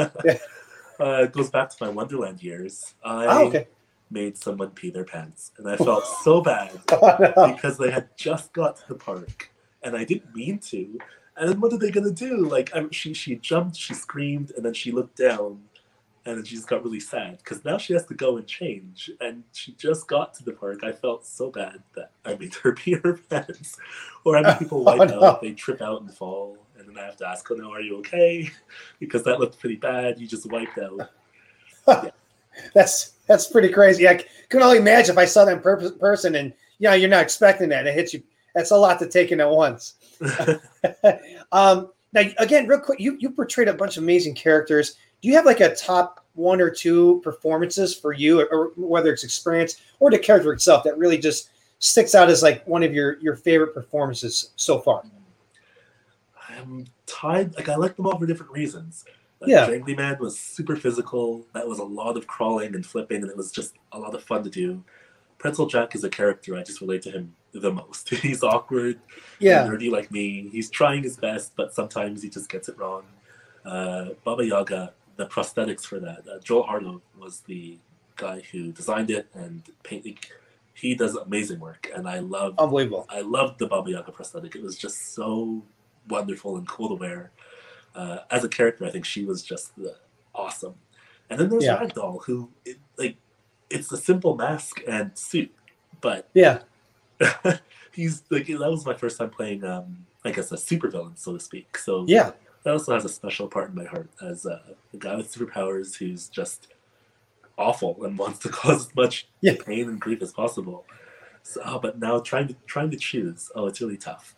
it 0.99 1.33
goes 1.33 1.51
back 1.51 1.71
to 1.71 1.77
my 1.81 1.89
Wonderland 1.89 2.43
years. 2.43 2.95
I 3.03 3.27
oh, 3.27 3.47
okay. 3.49 3.67
made 4.11 4.37
someone 4.37 4.71
pee 4.71 4.91
their 4.91 5.05
pants, 5.05 5.53
and 5.57 5.69
I 5.69 5.77
felt 5.77 6.05
so 6.23 6.41
bad 6.43 6.79
oh, 6.93 7.17
no. 7.19 7.55
because 7.55 7.79
they 7.79 7.91
had 7.91 8.15
just 8.17 8.53
got 8.53 8.77
to 8.77 8.89
the 8.89 8.95
park, 8.95 9.51
and 9.83 9.97
I 9.97 10.05
didn't 10.05 10.35
mean 10.35 10.59
to. 10.59 10.99
And 11.37 11.49
then 11.49 11.61
what 11.61 11.73
are 11.73 11.79
they 11.79 11.91
gonna 11.91 12.11
do? 12.11 12.47
Like, 12.47 12.75
I, 12.77 12.85
she 12.91 13.15
she 13.15 13.37
jumped, 13.37 13.77
she 13.77 13.95
screamed, 13.95 14.53
and 14.55 14.65
then 14.65 14.75
she 14.75 14.93
looked 14.93 15.17
down 15.17 15.61
and 16.27 16.39
then 16.39 16.45
she 16.45 16.55
just 16.55 16.69
got 16.69 16.83
really 16.85 17.01
sad 17.01 17.39
because 17.39 17.65
now 17.65 17.77
she 17.77 17.93
has 17.93 18.07
to 18.07 18.15
go 18.15 18.37
and 18.37 18.47
change 18.47 19.11
and 19.21 19.43
she 19.53 19.73
just 19.73 20.07
got 20.09 20.33
to 20.35 20.45
the 20.45 20.53
park 20.53 20.83
i 20.83 20.93
felt 20.93 21.27
so 21.27 21.51
bad 21.51 21.83
that 21.95 22.13
i 22.25 22.35
made 22.37 22.55
her 22.55 22.73
pee 22.77 22.97
her 23.03 23.19
pants 23.29 23.79
or 24.25 24.37
i 24.37 24.43
make 24.43 24.59
people 24.59 24.83
wipe 24.85 25.01
oh, 25.01 25.05
no. 25.05 25.23
out 25.23 25.43
they 25.43 25.53
trip 25.53 25.83
out 25.83 26.01
and 26.01 26.13
fall 26.15 26.57
and 26.79 26.89
then 26.89 26.99
i 26.99 27.05
have 27.05 27.17
to 27.17 27.27
ask 27.27 27.49
no 27.51 27.73
are 27.73 27.81
you 27.81 27.97
okay? 27.99 28.51
Because 29.01 29.23
that 29.25 29.39
looked 29.41 29.59
pretty 29.59 29.77
bad. 29.77 30.19
You 30.19 30.27
just 30.27 30.51
wiped 30.51 30.79
out. 30.79 31.11
Yeah. 31.87 32.11
that's 32.75 33.13
that's 33.27 33.47
pretty 33.49 33.69
crazy. 33.69 34.09
I 34.09 34.25
can 34.49 34.63
only 34.63 34.79
imagine 34.79 35.13
if 35.13 35.19
i 35.19 35.25
saw 35.25 35.45
that 35.45 35.57
in 35.57 35.61
per- 35.61 35.91
person 35.93 36.37
and 36.37 36.53
you 36.79 36.89
know 36.89 36.95
you're 36.95 37.11
not 37.11 37.23
expecting 37.23 37.69
that. 37.71 37.87
It 37.87 37.95
hits 37.95 38.15
you. 38.15 38.23
That's 38.55 38.71
a 38.71 38.77
lot 38.77 38.99
to 39.01 39.09
take 39.09 39.33
in 39.33 39.41
at 39.41 39.51
once. 39.51 39.95
Um 41.53 41.91
now 42.13 42.23
again 42.39 42.67
real 42.67 42.81
quick 42.81 43.01
you 43.01 43.17
you 43.21 43.31
portrayed 43.31 43.69
a 43.69 43.75
bunch 43.75 43.97
of 43.97 44.03
amazing 44.03 44.35
characters. 44.35 44.97
Do 45.21 45.29
you 45.29 45.35
have 45.35 45.47
like 45.47 45.61
a 45.61 45.75
top 45.75 46.25
one 46.35 46.61
or 46.61 46.71
two 46.71 47.21
performances 47.23 47.95
for 47.95 48.13
you, 48.13 48.47
or 48.51 48.73
whether 48.77 49.13
it's 49.13 49.25
experience 49.25 49.81
or 50.01 50.11
the 50.11 50.19
character 50.19 50.53
itself 50.53 50.85
that 50.85 50.99
really 50.99 51.19
just 51.19 51.51
sticks 51.79 52.15
out 52.15 52.29
as 52.29 52.43
like 52.43 52.67
one 52.67 52.83
of 52.83 52.93
your 52.93 53.19
your 53.21 53.37
favorite 53.37 53.73
performances 53.73 54.51
so 54.57 54.79
far? 54.79 55.05
I'm 56.59 56.87
tied. 57.07 57.55
Like 57.55 57.69
I 57.69 57.77
like 57.77 57.97
them 57.97 58.07
all 58.07 58.19
for 58.19 58.27
different 58.27 58.53
reasons. 58.53 59.05
Like, 59.41 59.51
yeah, 59.51 59.67
Jangly 59.67 59.97
Man 59.97 60.17
was 60.21 60.39
super 60.39 60.77
physical. 60.77 61.47
That 61.53 61.67
was 61.67 61.79
a 61.79 61.85
lot 61.85 62.17
of 62.17 62.27
crawling 62.27 62.75
and 62.75 62.85
flipping, 62.85 63.23
and 63.23 63.31
it 63.31 63.37
was 63.37 63.51
just 63.51 63.75
a 63.93 63.99
lot 63.99 64.15
of 64.15 64.23
fun 64.23 64.43
to 64.45 64.51
do. 64.51 64.83
Pretzel 65.39 65.67
Jack 65.67 65.95
is 65.95 66.05
a 66.05 66.09
character 66.09 66.57
I 66.57 66.63
just 66.63 66.81
relate 66.81 67.03
to 67.03 67.11
him 67.11 67.35
the 67.53 67.71
most. 67.71 68.09
He's 68.15 68.43
awkward, 68.43 68.99
yeah, 69.39 69.67
nerdy 69.67 69.91
like 69.91 70.11
me. 70.11 70.49
He's 70.51 70.71
trying 70.71 71.03
his 71.03 71.17
best, 71.17 71.53
but 71.57 71.75
sometimes 71.75 72.23
he 72.23 72.31
just 72.31 72.49
gets 72.49 72.69
it 72.69 72.79
wrong. 72.79 73.05
Uh, 73.65 74.11
Baba 74.25 74.45
Yaga 74.45 74.93
the 75.17 75.27
prosthetics 75.27 75.83
for 75.83 76.01
that. 76.01 76.25
Uh, 76.29 76.39
Joel 76.41 76.65
Harlow 76.65 77.03
was 77.19 77.41
the 77.41 77.79
guy 78.17 78.43
who 78.53 78.73
designed 78.73 79.11
it 79.11 79.29
and 79.35 79.63
painted. 79.83 80.19
He 80.75 80.95
does 80.95 81.15
amazing 81.15 81.61
work, 81.61 81.91
and 81.95 82.09
I 82.09 82.19
love 82.19 82.59
unbelievable. 82.59 83.07
I 83.09 83.21
loved 83.21 83.59
the 83.59 83.67
Baba 83.67 83.91
Yaga 83.91 84.13
prosthetic. 84.13 84.57
It 84.57 84.63
was 84.63 84.77
just 84.77 85.15
so 85.15 85.63
wonderful 86.09 86.57
and 86.57 86.67
cool 86.67 86.89
to 86.89 86.95
wear. 86.95 87.31
Uh, 87.95 88.19
as 88.31 88.45
a 88.45 88.49
character, 88.49 88.85
I 88.85 88.91
think 88.91 89.05
she 89.05 89.25
was 89.25 89.43
just 89.43 89.75
the, 89.77 89.97
awesome. 90.35 90.75
And 91.31 91.39
then 91.39 91.49
there's 91.49 91.65
yeah. 91.65 91.79
Ragdoll, 91.79 92.25
who 92.25 92.51
it, 92.65 92.79
like 92.99 93.17
it's 93.71 93.91
a 93.93 93.97
simple 93.97 94.37
mask 94.37 94.81
and 94.87 95.17
suit, 95.17 95.53
but 96.01 96.29
yeah, 96.35 96.61
he's 97.93 98.23
like 98.31 98.47
that 98.47 98.59
was 98.59 98.85
my 98.85 98.95
first 98.95 99.19
time 99.19 99.31
playing, 99.31 99.65
um, 99.65 100.07
I 100.25 100.33
guess, 100.33 100.53
a 100.53 100.57
supervillain, 100.57 101.19
so 101.19 101.33
to 101.33 101.41
speak. 101.41 101.79
So 101.79 102.05
yeah, 102.07 102.33
that 102.65 102.73
also 102.73 102.95
has 102.95 103.05
a 103.05 103.09
special 103.09 103.47
part 103.47 103.71
in 103.71 103.75
my 103.75 103.85
heart 103.85 104.11
as 104.23 104.45
a, 104.45 104.63
a 104.93 104.97
guy 104.97 105.17
with 105.17 105.33
superpowers 105.33 105.97
who's 105.97 106.29
just 106.29 106.69
awful 107.57 108.05
and 108.05 108.19
wants 108.19 108.41
to 108.41 108.49
cause 108.49 108.89
as 108.89 108.95
much 108.95 109.29
yeah. 109.41 109.55
pain 109.65 109.89
and 109.89 110.01
grief 110.01 110.23
as 110.23 110.33
possible. 110.33 110.85
So, 111.43 111.61
oh, 111.65 111.79
but 111.79 111.99
now 111.99 112.21
trying 112.21 112.49
to 112.49 112.57
trying 112.67 112.91
to 112.91 112.97
choose, 112.97 113.51
oh, 113.55 113.67
it's 113.67 113.81
really 113.81 113.99
tough. 113.99 114.35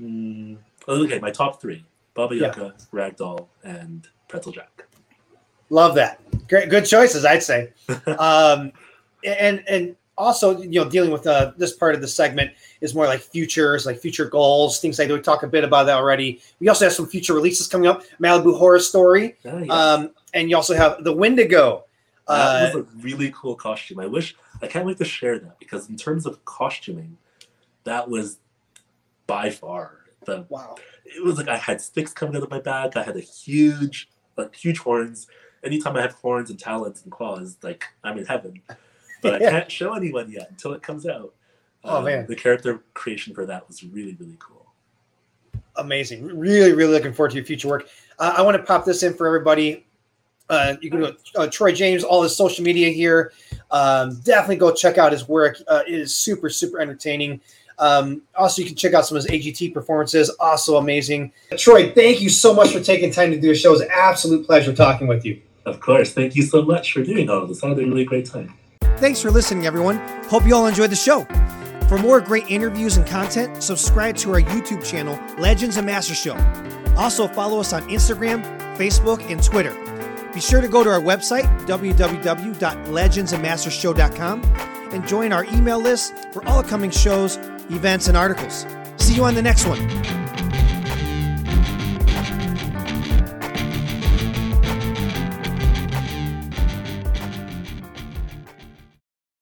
Mm, 0.00 0.58
okay, 0.88 1.18
my 1.18 1.30
top 1.30 1.60
three: 1.60 1.84
Baba 2.14 2.34
Yaga, 2.34 2.74
yeah. 2.76 2.84
Ragdoll, 2.92 3.48
and 3.62 4.08
Pretzel 4.28 4.52
Jack. 4.52 4.84
Love 5.70 5.94
that. 5.96 6.20
Great, 6.48 6.70
good 6.70 6.86
choices, 6.86 7.24
I'd 7.24 7.42
say. 7.42 7.72
um, 8.18 8.72
and 9.24 9.62
and 9.68 9.96
also, 10.16 10.60
you 10.60 10.80
know, 10.80 10.90
dealing 10.90 11.10
with 11.10 11.26
uh, 11.26 11.52
this 11.56 11.74
part 11.74 11.94
of 11.94 12.00
the 12.00 12.08
segment 12.08 12.50
is 12.80 12.94
more 12.94 13.06
like 13.06 13.20
futures, 13.20 13.86
like 13.86 13.98
future 13.98 14.26
goals, 14.26 14.80
things 14.80 14.98
like 14.98 15.08
that. 15.08 15.14
We 15.14 15.20
talk 15.20 15.44
a 15.44 15.46
bit 15.46 15.64
about 15.64 15.84
that 15.84 15.96
already. 15.96 16.40
We 16.58 16.68
also 16.68 16.84
have 16.84 16.92
some 16.92 17.06
future 17.06 17.34
releases 17.34 17.66
coming 17.68 17.86
up. 17.86 18.02
Malibu 18.20 18.58
Horror 18.58 18.80
Story, 18.80 19.36
oh, 19.44 19.58
yes. 19.58 19.70
um, 19.70 20.10
and 20.34 20.50
you 20.50 20.56
also 20.56 20.74
have 20.74 21.04
the 21.04 21.12
Wendigo. 21.12 21.84
That 22.26 22.74
uh, 22.74 22.78
was 22.78 22.84
a 22.84 22.88
really 23.00 23.32
cool 23.34 23.54
costume. 23.54 24.00
I 24.00 24.06
wish 24.06 24.36
I 24.60 24.66
can't 24.66 24.84
wait 24.84 24.98
to 24.98 25.04
share 25.04 25.38
that 25.38 25.58
because 25.58 25.88
in 25.88 25.96
terms 25.96 26.26
of 26.26 26.44
costuming, 26.44 27.16
that 27.84 28.08
was 28.08 28.38
by 29.26 29.50
far 29.50 29.98
wow. 30.48 30.76
It 31.04 31.24
was 31.24 31.38
like 31.38 31.48
I 31.48 31.56
had 31.56 31.80
sticks 31.80 32.12
coming 32.12 32.36
out 32.36 32.42
of 32.42 32.50
my 32.50 32.60
back. 32.60 32.96
I 32.96 33.02
had 33.02 33.16
a 33.16 33.20
huge, 33.20 34.08
like 34.36 34.54
huge 34.54 34.78
horns. 34.78 35.26
Anytime 35.64 35.96
I 35.96 36.02
have 36.02 36.12
horns 36.12 36.50
and 36.50 36.58
talons 36.58 37.02
and 37.02 37.12
claws, 37.12 37.56
like 37.62 37.84
I'm 38.04 38.18
in 38.18 38.26
heaven 38.26 38.62
but 39.20 39.40
yeah. 39.40 39.48
I 39.48 39.50
can't 39.50 39.70
show 39.70 39.94
anyone 39.94 40.30
yet 40.30 40.50
until 40.50 40.72
it 40.72 40.82
comes 40.82 41.06
out. 41.06 41.34
Oh 41.84 41.98
um, 41.98 42.04
man, 42.04 42.26
the 42.26 42.36
character 42.36 42.82
creation 42.94 43.34
for 43.34 43.46
that 43.46 43.66
was 43.68 43.82
really 43.84 44.14
really 44.18 44.36
cool. 44.38 44.66
Amazing, 45.76 46.24
really 46.24 46.72
really 46.72 46.92
looking 46.92 47.12
forward 47.12 47.30
to 47.30 47.36
your 47.36 47.44
future 47.44 47.68
work. 47.68 47.88
Uh, 48.18 48.34
I 48.36 48.42
want 48.42 48.56
to 48.56 48.62
pop 48.62 48.84
this 48.84 49.02
in 49.02 49.14
for 49.14 49.26
everybody. 49.26 49.86
Uh, 50.50 50.76
you 50.80 50.90
can 50.90 51.00
go 51.00 51.12
uh, 51.36 51.46
Troy 51.46 51.72
James, 51.72 52.02
all 52.02 52.22
his 52.22 52.34
social 52.34 52.64
media 52.64 52.88
here. 52.88 53.32
Um, 53.70 54.18
definitely 54.24 54.56
go 54.56 54.72
check 54.72 54.96
out 54.96 55.12
his 55.12 55.28
work. 55.28 55.58
Uh, 55.68 55.82
it 55.86 55.94
is 55.94 56.14
super 56.14 56.50
super 56.50 56.80
entertaining. 56.80 57.40
Um, 57.78 58.22
also, 58.34 58.62
you 58.62 58.68
can 58.68 58.76
check 58.76 58.94
out 58.94 59.06
some 59.06 59.16
of 59.16 59.24
his 59.24 59.30
AGT 59.30 59.72
performances. 59.72 60.30
Also 60.40 60.76
amazing. 60.76 61.32
Troy, 61.56 61.92
thank 61.92 62.20
you 62.20 62.28
so 62.28 62.52
much 62.52 62.72
for 62.72 62.80
taking 62.80 63.10
time 63.10 63.30
to 63.30 63.40
do 63.40 63.50
a 63.50 63.54
show. 63.54 63.70
It 63.70 63.72
was 63.72 63.80
an 63.82 63.88
absolute 63.92 64.46
pleasure 64.46 64.74
talking 64.74 65.06
with 65.06 65.24
you. 65.24 65.40
Of 65.64 65.80
course. 65.80 66.12
Thank 66.12 66.34
you 66.34 66.42
so 66.42 66.62
much 66.62 66.92
for 66.92 67.02
doing 67.02 67.30
all 67.30 67.42
of 67.42 67.48
this. 67.48 67.62
I 67.62 67.68
had 67.68 67.78
a 67.78 67.86
really 67.86 68.04
great 68.04 68.26
time. 68.26 68.54
Thanks 68.98 69.22
for 69.22 69.30
listening, 69.30 69.66
everyone. 69.66 69.98
Hope 70.24 70.46
you 70.46 70.56
all 70.56 70.66
enjoyed 70.66 70.90
the 70.90 70.96
show. 70.96 71.26
For 71.88 71.98
more 71.98 72.20
great 72.20 72.50
interviews 72.50 72.96
and 72.96 73.06
content, 73.06 73.62
subscribe 73.62 74.16
to 74.18 74.32
our 74.32 74.40
YouTube 74.40 74.84
channel, 74.84 75.18
Legends 75.38 75.76
and 75.76 75.86
Master 75.86 76.14
Show. 76.14 76.36
Also, 76.96 77.28
follow 77.28 77.60
us 77.60 77.72
on 77.72 77.88
Instagram, 77.88 78.42
Facebook, 78.76 79.22
and 79.30 79.40
Twitter. 79.42 79.72
Be 80.34 80.40
sure 80.40 80.60
to 80.60 80.68
go 80.68 80.84
to 80.84 80.90
our 80.90 81.00
website, 81.00 81.44
www.legendsandmastershow.com, 81.66 84.42
and 84.92 85.08
join 85.08 85.32
our 85.32 85.44
email 85.44 85.80
list 85.80 86.14
for 86.32 86.46
all 86.46 86.58
upcoming 86.58 86.90
shows, 86.90 87.38
events, 87.70 88.08
and 88.08 88.16
articles. 88.16 88.66
See 88.96 89.14
you 89.14 89.24
on 89.24 89.34
the 89.34 89.42
next 89.42 89.66
one. 89.66 90.27